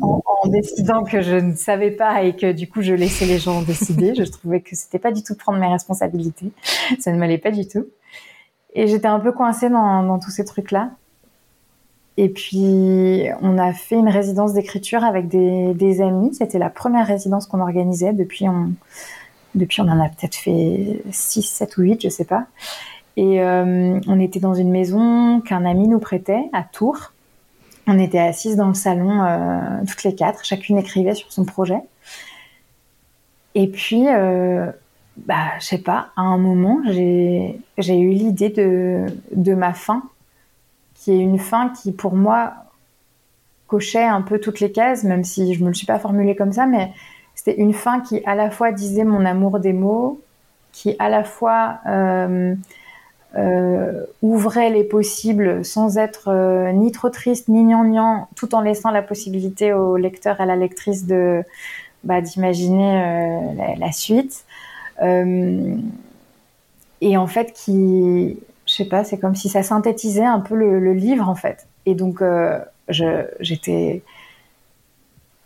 en, 0.00 0.22
décidant 0.46 1.04
que 1.04 1.20
je 1.20 1.36
ne 1.36 1.54
savais 1.54 1.90
pas 1.90 2.22
et 2.22 2.34
que 2.34 2.52
du 2.52 2.68
coup 2.68 2.82
je 2.82 2.94
laissais 2.94 3.26
les 3.26 3.38
gens 3.38 3.62
décider. 3.62 4.14
je 4.14 4.24
trouvais 4.24 4.60
que 4.60 4.74
c'était 4.74 4.98
pas 4.98 5.12
du 5.12 5.22
tout 5.22 5.34
prendre 5.34 5.58
mes 5.58 5.68
responsabilités. 5.68 6.50
Ça 6.98 7.12
ne 7.12 7.18
m'allait 7.18 7.38
pas 7.38 7.50
du 7.50 7.66
tout. 7.66 7.86
Et 8.74 8.86
j'étais 8.86 9.08
un 9.08 9.20
peu 9.20 9.32
coincée 9.32 9.68
dans, 9.68 10.18
tous 10.18 10.30
ces 10.30 10.44
trucs-là. 10.44 10.90
Et 12.16 12.28
puis, 12.28 13.24
on 13.40 13.58
a 13.58 13.72
fait 13.72 13.96
une 13.96 14.08
résidence 14.08 14.52
d'écriture 14.52 15.04
avec 15.04 15.28
des, 15.28 15.74
des 15.74 16.02
amis. 16.02 16.34
C'était 16.34 16.58
la 16.58 16.70
première 16.70 17.06
résidence 17.06 17.46
qu'on 17.46 17.60
organisait. 17.60 18.12
Depuis, 18.12 18.48
on, 18.48 18.72
depuis, 19.54 19.80
on 19.80 19.88
en 19.88 20.00
a 20.00 20.08
peut-être 20.08 20.36
fait 20.36 21.02
6, 21.10 21.42
7 21.42 21.76
ou 21.78 21.82
8, 21.82 22.02
je 22.02 22.08
sais 22.08 22.24
pas. 22.24 22.46
Et 23.16 23.42
euh, 23.42 23.98
on 24.06 24.20
était 24.20 24.40
dans 24.40 24.54
une 24.54 24.70
maison 24.70 25.40
qu'un 25.40 25.64
ami 25.64 25.88
nous 25.88 25.98
prêtait 25.98 26.48
à 26.52 26.62
Tours. 26.62 27.12
On 27.92 27.98
était 27.98 28.20
assises 28.20 28.54
dans 28.54 28.68
le 28.68 28.74
salon, 28.74 29.24
euh, 29.24 29.84
toutes 29.88 30.04
les 30.04 30.14
quatre, 30.14 30.44
chacune 30.44 30.78
écrivait 30.78 31.16
sur 31.16 31.32
son 31.32 31.44
projet. 31.44 31.80
Et 33.56 33.66
puis, 33.66 34.06
euh, 34.06 34.70
bah, 35.16 35.58
je 35.58 35.66
sais 35.66 35.78
pas, 35.78 36.10
à 36.16 36.22
un 36.22 36.38
moment, 36.38 36.82
j'ai 36.86 37.58
eu 37.78 38.10
l'idée 38.10 38.48
de, 38.48 39.54
ma 39.54 39.74
fin, 39.74 40.04
qui 40.94 41.10
est 41.10 41.18
une 41.18 41.40
fin 41.40 41.70
qui, 41.70 41.90
pour 41.90 42.14
moi, 42.14 42.52
cochait 43.66 44.04
un 44.04 44.22
peu 44.22 44.38
toutes 44.38 44.60
les 44.60 44.70
cases, 44.70 45.02
même 45.02 45.24
si 45.24 45.54
je 45.54 45.64
me 45.64 45.68
le 45.70 45.74
suis 45.74 45.86
pas 45.86 45.98
formulée 45.98 46.36
comme 46.36 46.52
ça, 46.52 46.66
mais 46.66 46.92
c'était 47.34 47.60
une 47.60 47.74
fin 47.74 48.00
qui 48.02 48.22
à 48.24 48.36
la 48.36 48.52
fois 48.52 48.70
disait 48.70 49.02
mon 49.02 49.24
amour 49.24 49.58
des 49.58 49.72
mots, 49.72 50.20
qui 50.70 50.94
à 51.00 51.08
la 51.08 51.24
fois 51.24 51.80
euh, 51.86 52.54
euh, 53.36 54.06
ouvrait 54.22 54.70
les 54.70 54.82
possibles 54.82 55.64
sans 55.64 55.98
être 55.98 56.28
euh, 56.28 56.72
ni 56.72 56.90
trop 56.90 57.10
triste 57.10 57.46
ni 57.48 57.62
gnangnan, 57.62 58.28
tout 58.34 58.54
en 58.56 58.60
laissant 58.60 58.90
la 58.90 59.02
possibilité 59.02 59.72
au 59.72 59.96
lecteur 59.96 60.40
et 60.40 60.42
à 60.42 60.46
la 60.46 60.56
lectrice 60.56 61.06
de 61.06 61.44
bah, 62.02 62.20
d'imaginer 62.20 63.02
euh, 63.04 63.74
la, 63.78 63.92
suite. 63.92 64.44
Euh, 65.02 65.76
et 67.00 67.16
en 67.16 67.26
fait, 67.28 67.52
qui, 67.52 68.36
je 68.66 68.74
sais 68.74 68.86
pas, 68.86 69.04
c'est 69.04 69.18
comme 69.18 69.36
si 69.36 69.48
ça 69.48 69.62
synthétisait 69.62 70.24
un 70.24 70.40
peu 70.40 70.56
le, 70.56 70.92
livre 70.92 71.28
en 71.28 71.36
fait. 71.36 71.68
Et 71.86 71.94
donc, 71.94 72.22
j'étais, 72.88 74.02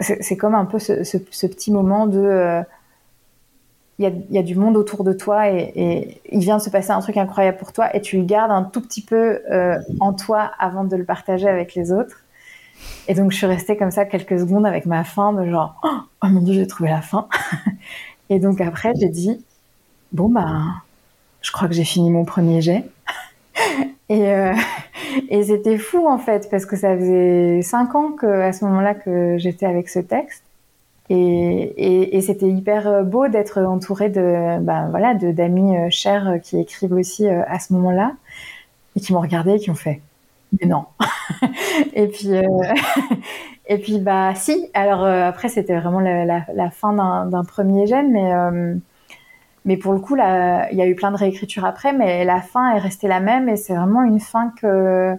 c'est 0.00 0.36
comme 0.36 0.54
un 0.54 0.64
peu 0.64 0.78
ce 0.78 1.46
petit 1.46 1.70
moment 1.70 2.06
de 2.06 2.64
il 3.98 4.26
y 4.30 4.38
a, 4.38 4.42
du 4.42 4.56
monde 4.56 4.76
autour 4.76 5.04
de 5.04 5.12
toi 5.12 5.48
et, 5.48 6.20
il 6.30 6.40
vient 6.40 6.56
de 6.56 6.62
se 6.62 6.70
passer 6.70 6.90
un 6.90 7.00
truc 7.00 7.16
incroyable 7.16 7.58
pour 7.58 7.72
toi 7.72 7.94
et 7.94 8.00
tu 8.00 8.16
le 8.16 8.24
gardes 8.24 8.50
un 8.50 8.64
tout 8.64 8.80
petit 8.80 9.02
peu 9.02 9.40
euh, 9.50 9.78
en 10.00 10.12
toi 10.12 10.50
avant 10.58 10.84
de 10.84 10.96
le 10.96 11.04
partager 11.04 11.48
avec 11.48 11.74
les 11.74 11.92
autres. 11.92 12.24
Et 13.06 13.14
donc 13.14 13.30
je 13.30 13.36
suis 13.36 13.46
restée 13.46 13.76
comme 13.76 13.92
ça 13.92 14.04
quelques 14.04 14.38
secondes 14.40 14.66
avec 14.66 14.86
ma 14.86 15.04
fin 15.04 15.32
de 15.32 15.48
genre 15.48 15.80
oh, 15.84 15.88
oh 16.22 16.26
mon 16.26 16.40
dieu 16.40 16.54
j'ai 16.54 16.66
trouvé 16.66 16.90
la 16.90 17.02
fin. 17.02 17.28
et 18.30 18.40
donc 18.40 18.60
après 18.60 18.92
j'ai 19.00 19.08
dit 19.08 19.44
bon 20.12 20.28
bah 20.28 20.62
je 21.40 21.52
crois 21.52 21.68
que 21.68 21.74
j'ai 21.74 21.84
fini 21.84 22.10
mon 22.10 22.24
premier 22.24 22.60
jet. 22.62 22.84
et 24.08 24.28
euh, 24.28 24.54
et 25.28 25.44
c'était 25.44 25.78
fou 25.78 26.08
en 26.08 26.18
fait 26.18 26.48
parce 26.50 26.66
que 26.66 26.74
ça 26.74 26.96
faisait 26.96 27.62
cinq 27.62 27.94
ans 27.94 28.10
que 28.10 28.26
à 28.26 28.52
ce 28.52 28.64
moment-là 28.64 28.94
que 28.94 29.36
j'étais 29.38 29.66
avec 29.66 29.88
ce 29.88 30.00
texte 30.00 30.42
Et, 31.10 32.20
c'était 32.22 32.48
hyper 32.48 33.04
beau 33.04 33.28
d'être 33.28 33.60
entourée 33.60 34.08
de, 34.08 34.58
ben 34.60 34.88
voilà, 34.88 35.14
d'amis 35.14 35.74
chers 35.90 36.40
qui 36.42 36.58
écrivent 36.58 36.94
aussi 36.94 37.28
à 37.28 37.58
ce 37.58 37.72
moment-là 37.74 38.12
et 38.96 39.00
qui 39.00 39.12
m'ont 39.12 39.20
regardé 39.20 39.52
et 39.52 39.58
qui 39.58 39.70
ont 39.70 39.74
fait 39.74 40.00
mais 40.60 40.68
non. 40.68 40.84
et 41.94 42.06
puis 42.06 42.28
et 43.66 43.78
puis 43.78 43.98
bah 43.98 44.34
si. 44.34 44.70
Alors 44.72 45.04
après 45.04 45.48
c'était 45.48 45.78
vraiment 45.78 46.00
la, 46.00 46.70
fin 46.70 46.92
d'un 47.26 47.44
premier 47.44 47.86
gène, 47.86 48.10
mais 48.10 48.32
mais 49.64 49.76
pour 49.76 49.94
le 49.94 49.98
coup, 49.98 50.14
là, 50.14 50.70
il 50.70 50.78
y 50.78 50.82
a 50.82 50.86
eu 50.86 50.94
plein 50.94 51.10
de 51.10 51.16
réécritures 51.16 51.64
après, 51.64 51.92
mais 51.92 52.24
la 52.24 52.40
fin 52.40 52.74
est 52.76 52.78
restée 52.78 53.08
la 53.08 53.20
même 53.20 53.48
et 53.48 53.56
c'est 53.56 53.74
vraiment 53.74 54.02
une 54.02 54.20
fin 54.20 54.52
que, 54.60 55.16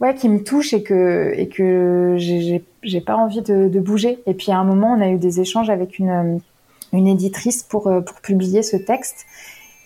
ouais, 0.00 0.14
qui 0.14 0.28
me 0.28 0.42
touche 0.42 0.72
et 0.72 0.82
que, 0.82 1.32
et 1.36 1.48
que 1.48 2.16
j'ai 2.18 3.00
pas 3.00 3.16
envie 3.16 3.42
de, 3.42 3.80
bouger. 3.80 4.18
Et 4.26 4.34
puis 4.34 4.52
à 4.52 4.58
un 4.58 4.64
moment, 4.64 4.94
on 4.96 5.00
a 5.00 5.08
eu 5.08 5.18
des 5.18 5.40
échanges 5.40 5.70
avec 5.70 5.98
une, 5.98 6.40
une 6.92 7.06
éditrice 7.06 7.62
pour, 7.62 7.84
pour 8.04 8.20
publier 8.20 8.62
ce 8.62 8.76
texte. 8.76 9.26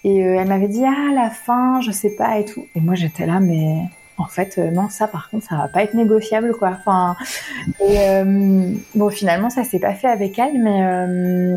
Et 0.05 0.27
euh, 0.27 0.41
elle 0.41 0.49
m'avait 0.49 0.69
dit, 0.69 0.85
ah, 0.85 1.13
la 1.15 1.31
fin, 1.31 1.81
je 1.81 1.93
sais 1.93 2.17
pas 2.17 2.39
et 2.39 2.45
tout. 2.45 2.65
Et 2.75 2.81
moi, 2.81 2.95
j'étais 2.95 3.25
là, 3.25 3.39
mais 3.39 3.83
en 4.19 4.27
fait, 4.27 4.59
euh, 4.59 4.71
non, 4.71 4.89
ça, 4.89 5.07
par 5.07 5.31
contre, 5.31 5.47
ça 5.47 5.57
va 5.57 5.69
pas 5.69 5.85
être 5.85 5.95
négociable, 5.95 6.55
quoi. 6.59 6.71
Enfin, 6.71 7.17
et 7.81 7.99
euh, 8.01 8.75
bon, 8.95 9.11
finalement, 9.11 9.49
ça 9.49 9.63
s'est 9.65 9.79
pas 9.79 9.95
fait 9.95 10.09
avec 10.09 10.39
elle, 10.39 10.61
mais 10.61 11.57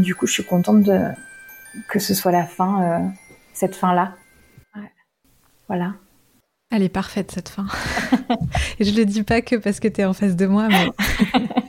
du 0.00 0.14
coup, 0.14 0.26
je 0.26 0.32
suis 0.32 0.44
contente 0.44 0.88
que 1.88 1.98
ce 1.98 2.14
soit 2.14 2.32
la 2.32 2.44
fin, 2.44 2.82
euh, 2.82 2.98
cette 3.52 3.74
fin-là. 3.74 4.14
Voilà. 5.68 5.94
Elle 6.70 6.82
est 6.82 6.88
parfaite, 6.88 7.30
cette 7.30 7.48
fin. 7.48 7.66
Et 8.80 8.84
je 8.84 8.96
le 8.96 9.04
dis 9.04 9.22
pas 9.22 9.40
que 9.40 9.56
parce 9.56 9.78
que 9.78 9.88
tu 9.88 10.00
es 10.00 10.04
en 10.04 10.12
face 10.12 10.36
de 10.36 10.46
moi, 10.46 10.68
mais. 10.68 10.86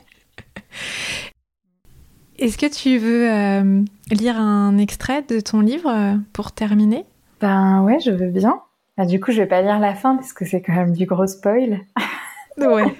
Est-ce 2.38 2.58
que 2.58 2.66
tu 2.66 2.98
veux 2.98 3.30
euh, 3.30 3.82
lire 4.10 4.38
un 4.38 4.78
extrait 4.78 5.22
de 5.22 5.40
ton 5.40 5.60
livre 5.60 5.90
euh, 5.90 6.14
pour 6.32 6.52
terminer? 6.52 7.04
Ben 7.40 7.82
ouais, 7.82 7.98
je 8.00 8.10
veux 8.10 8.30
bien. 8.30 8.60
Bah, 8.96 9.06
du 9.06 9.20
coup, 9.20 9.32
je 9.32 9.38
vais 9.38 9.46
pas 9.46 9.62
lire 9.62 9.78
la 9.78 9.94
fin 9.94 10.16
parce 10.16 10.32
que 10.32 10.44
c'est 10.44 10.60
quand 10.60 10.74
même 10.74 10.92
du 10.92 11.06
gros 11.06 11.26
spoil. 11.26 11.80
ouais. 12.58 12.92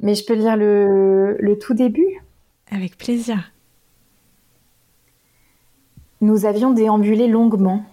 Mais 0.00 0.14
je 0.14 0.24
peux 0.24 0.34
lire 0.34 0.56
le, 0.56 1.36
le 1.38 1.58
tout 1.58 1.74
début? 1.74 2.20
Avec 2.70 2.96
plaisir. 2.98 3.52
Nous 6.20 6.44
avions 6.44 6.70
déambulé 6.70 7.28
longuement 7.28 7.84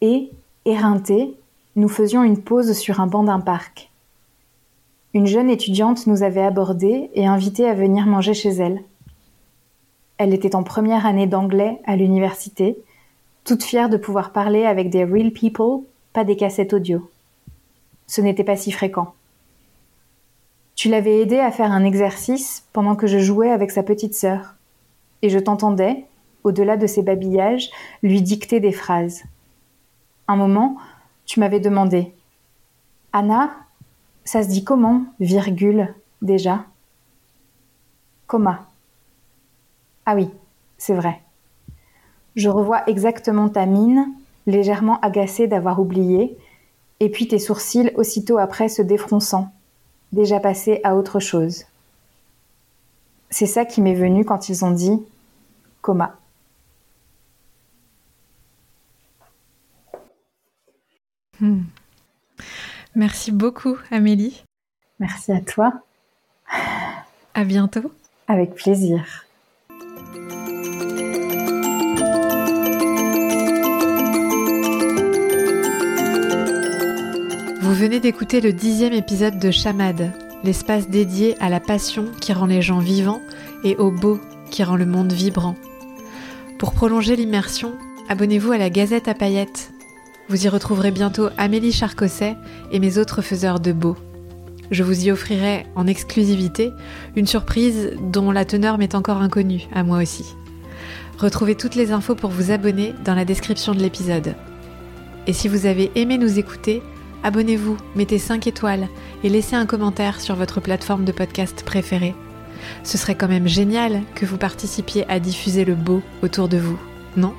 et, 0.00 0.30
éreintés, 0.64 1.37
nous 1.78 1.88
faisions 1.88 2.24
une 2.24 2.42
pause 2.42 2.72
sur 2.72 2.98
un 2.98 3.06
banc 3.06 3.22
d'un 3.22 3.38
parc. 3.38 3.92
Une 5.14 5.28
jeune 5.28 5.48
étudiante 5.48 6.08
nous 6.08 6.24
avait 6.24 6.42
abordés 6.42 7.08
et 7.14 7.24
invités 7.24 7.68
à 7.68 7.74
venir 7.74 8.04
manger 8.06 8.34
chez 8.34 8.48
elle. 8.48 8.82
Elle 10.16 10.34
était 10.34 10.56
en 10.56 10.64
première 10.64 11.06
année 11.06 11.28
d'anglais 11.28 11.80
à 11.84 11.94
l'université, 11.94 12.76
toute 13.44 13.62
fière 13.62 13.88
de 13.88 13.96
pouvoir 13.96 14.32
parler 14.32 14.64
avec 14.64 14.90
des 14.90 15.04
real 15.04 15.30
people, 15.30 15.84
pas 16.12 16.24
des 16.24 16.34
cassettes 16.34 16.72
audio. 16.72 17.08
Ce 18.08 18.20
n'était 18.20 18.42
pas 18.42 18.56
si 18.56 18.72
fréquent. 18.72 19.14
Tu 20.74 20.88
l'avais 20.88 21.20
aidé 21.20 21.38
à 21.38 21.52
faire 21.52 21.70
un 21.70 21.84
exercice 21.84 22.66
pendant 22.72 22.96
que 22.96 23.06
je 23.06 23.20
jouais 23.20 23.52
avec 23.52 23.70
sa 23.70 23.84
petite 23.84 24.14
sœur, 24.14 24.56
et 25.22 25.30
je 25.30 25.38
t'entendais, 25.38 26.06
au-delà 26.42 26.76
de 26.76 26.88
ses 26.88 27.02
babillages, 27.02 27.70
lui 28.02 28.20
dicter 28.20 28.58
des 28.58 28.72
phrases. 28.72 29.22
Un 30.26 30.34
moment, 30.34 30.76
tu 31.28 31.38
m'avais 31.38 31.60
demandé 31.60 32.12
Anna, 33.12 33.50
ça 34.24 34.42
se 34.42 34.48
dit 34.48 34.64
comment, 34.64 35.04
virgule, 35.20 35.94
déjà? 36.22 36.64
Coma. 38.26 38.66
Ah 40.06 40.14
oui, 40.14 40.30
c'est 40.78 40.94
vrai. 40.94 41.20
Je 42.34 42.48
revois 42.48 42.82
exactement 42.88 43.48
ta 43.48 43.66
mine, 43.66 44.08
légèrement 44.46 44.98
agacée 45.00 45.46
d'avoir 45.46 45.80
oublié, 45.80 46.36
et 47.00 47.10
puis 47.10 47.28
tes 47.28 47.38
sourcils 47.38 47.92
aussitôt 47.96 48.38
après 48.38 48.68
se 48.68 48.82
défronçant, 48.82 49.52
déjà 50.12 50.40
passé 50.40 50.80
à 50.82 50.96
autre 50.96 51.20
chose. 51.20 51.64
C'est 53.28 53.46
ça 53.46 53.66
qui 53.66 53.82
m'est 53.82 53.94
venu 53.94 54.24
quand 54.24 54.48
ils 54.48 54.64
ont 54.64 54.70
dit 54.70 55.02
coma. 55.82 56.16
Hmm. 61.40 61.62
Merci 62.94 63.30
beaucoup, 63.32 63.76
Amélie. 63.90 64.42
Merci 64.98 65.32
à 65.32 65.40
toi. 65.40 65.72
À 67.34 67.44
bientôt. 67.44 67.92
Avec 68.26 68.54
plaisir. 68.54 69.24
Vous 77.60 77.74
venez 77.74 78.00
d'écouter 78.00 78.40
le 78.40 78.52
dixième 78.52 78.92
épisode 78.92 79.38
de 79.38 79.50
Chamade, 79.50 80.12
l'espace 80.42 80.88
dédié 80.88 81.36
à 81.40 81.48
la 81.48 81.60
passion 81.60 82.06
qui 82.20 82.32
rend 82.32 82.46
les 82.46 82.62
gens 82.62 82.80
vivants 82.80 83.20
et 83.62 83.76
au 83.76 83.92
beau 83.92 84.18
qui 84.50 84.64
rend 84.64 84.76
le 84.76 84.86
monde 84.86 85.12
vibrant. 85.12 85.54
Pour 86.58 86.72
prolonger 86.72 87.14
l'immersion, 87.14 87.74
abonnez-vous 88.08 88.52
à 88.52 88.58
la 88.58 88.70
Gazette 88.70 89.06
à 89.06 89.14
paillettes 89.14 89.70
vous 90.28 90.44
y 90.44 90.48
retrouverez 90.48 90.90
bientôt 90.90 91.28
Amélie 91.38 91.72
Charcosset 91.72 92.36
et 92.70 92.80
mes 92.80 92.98
autres 92.98 93.22
faiseurs 93.22 93.60
de 93.60 93.72
beau. 93.72 93.96
Je 94.70 94.82
vous 94.82 95.06
y 95.06 95.10
offrirai 95.10 95.64
en 95.74 95.86
exclusivité 95.86 96.72
une 97.16 97.26
surprise 97.26 97.92
dont 98.12 98.30
la 98.30 98.44
teneur 98.44 98.76
m'est 98.76 98.94
encore 98.94 99.22
inconnue 99.22 99.62
à 99.74 99.82
moi 99.82 100.02
aussi. 100.02 100.36
Retrouvez 101.18 101.54
toutes 101.54 101.74
les 101.74 101.92
infos 101.92 102.14
pour 102.14 102.30
vous 102.30 102.50
abonner 102.50 102.94
dans 103.04 103.14
la 103.14 103.24
description 103.24 103.74
de 103.74 103.80
l'épisode. 103.80 104.34
Et 105.26 105.32
si 105.32 105.48
vous 105.48 105.64
avez 105.64 105.90
aimé 105.94 106.18
nous 106.18 106.38
écouter, 106.38 106.82
abonnez-vous, 107.22 107.78
mettez 107.96 108.18
5 108.18 108.46
étoiles 108.46 108.88
et 109.24 109.30
laissez 109.30 109.56
un 109.56 109.66
commentaire 109.66 110.20
sur 110.20 110.36
votre 110.36 110.60
plateforme 110.60 111.06
de 111.06 111.12
podcast 111.12 111.64
préférée. 111.64 112.14
Ce 112.84 112.98
serait 112.98 113.14
quand 113.14 113.28
même 113.28 113.48
génial 113.48 114.02
que 114.14 114.26
vous 114.26 114.36
participiez 114.36 115.08
à 115.08 115.20
diffuser 115.20 115.64
le 115.64 115.74
beau 115.74 116.02
autour 116.22 116.48
de 116.48 116.58
vous, 116.58 116.78
non? 117.16 117.32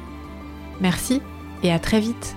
Merci 0.81 1.21
et 1.61 1.71
à 1.71 1.77
très 1.77 1.99
vite 1.99 2.35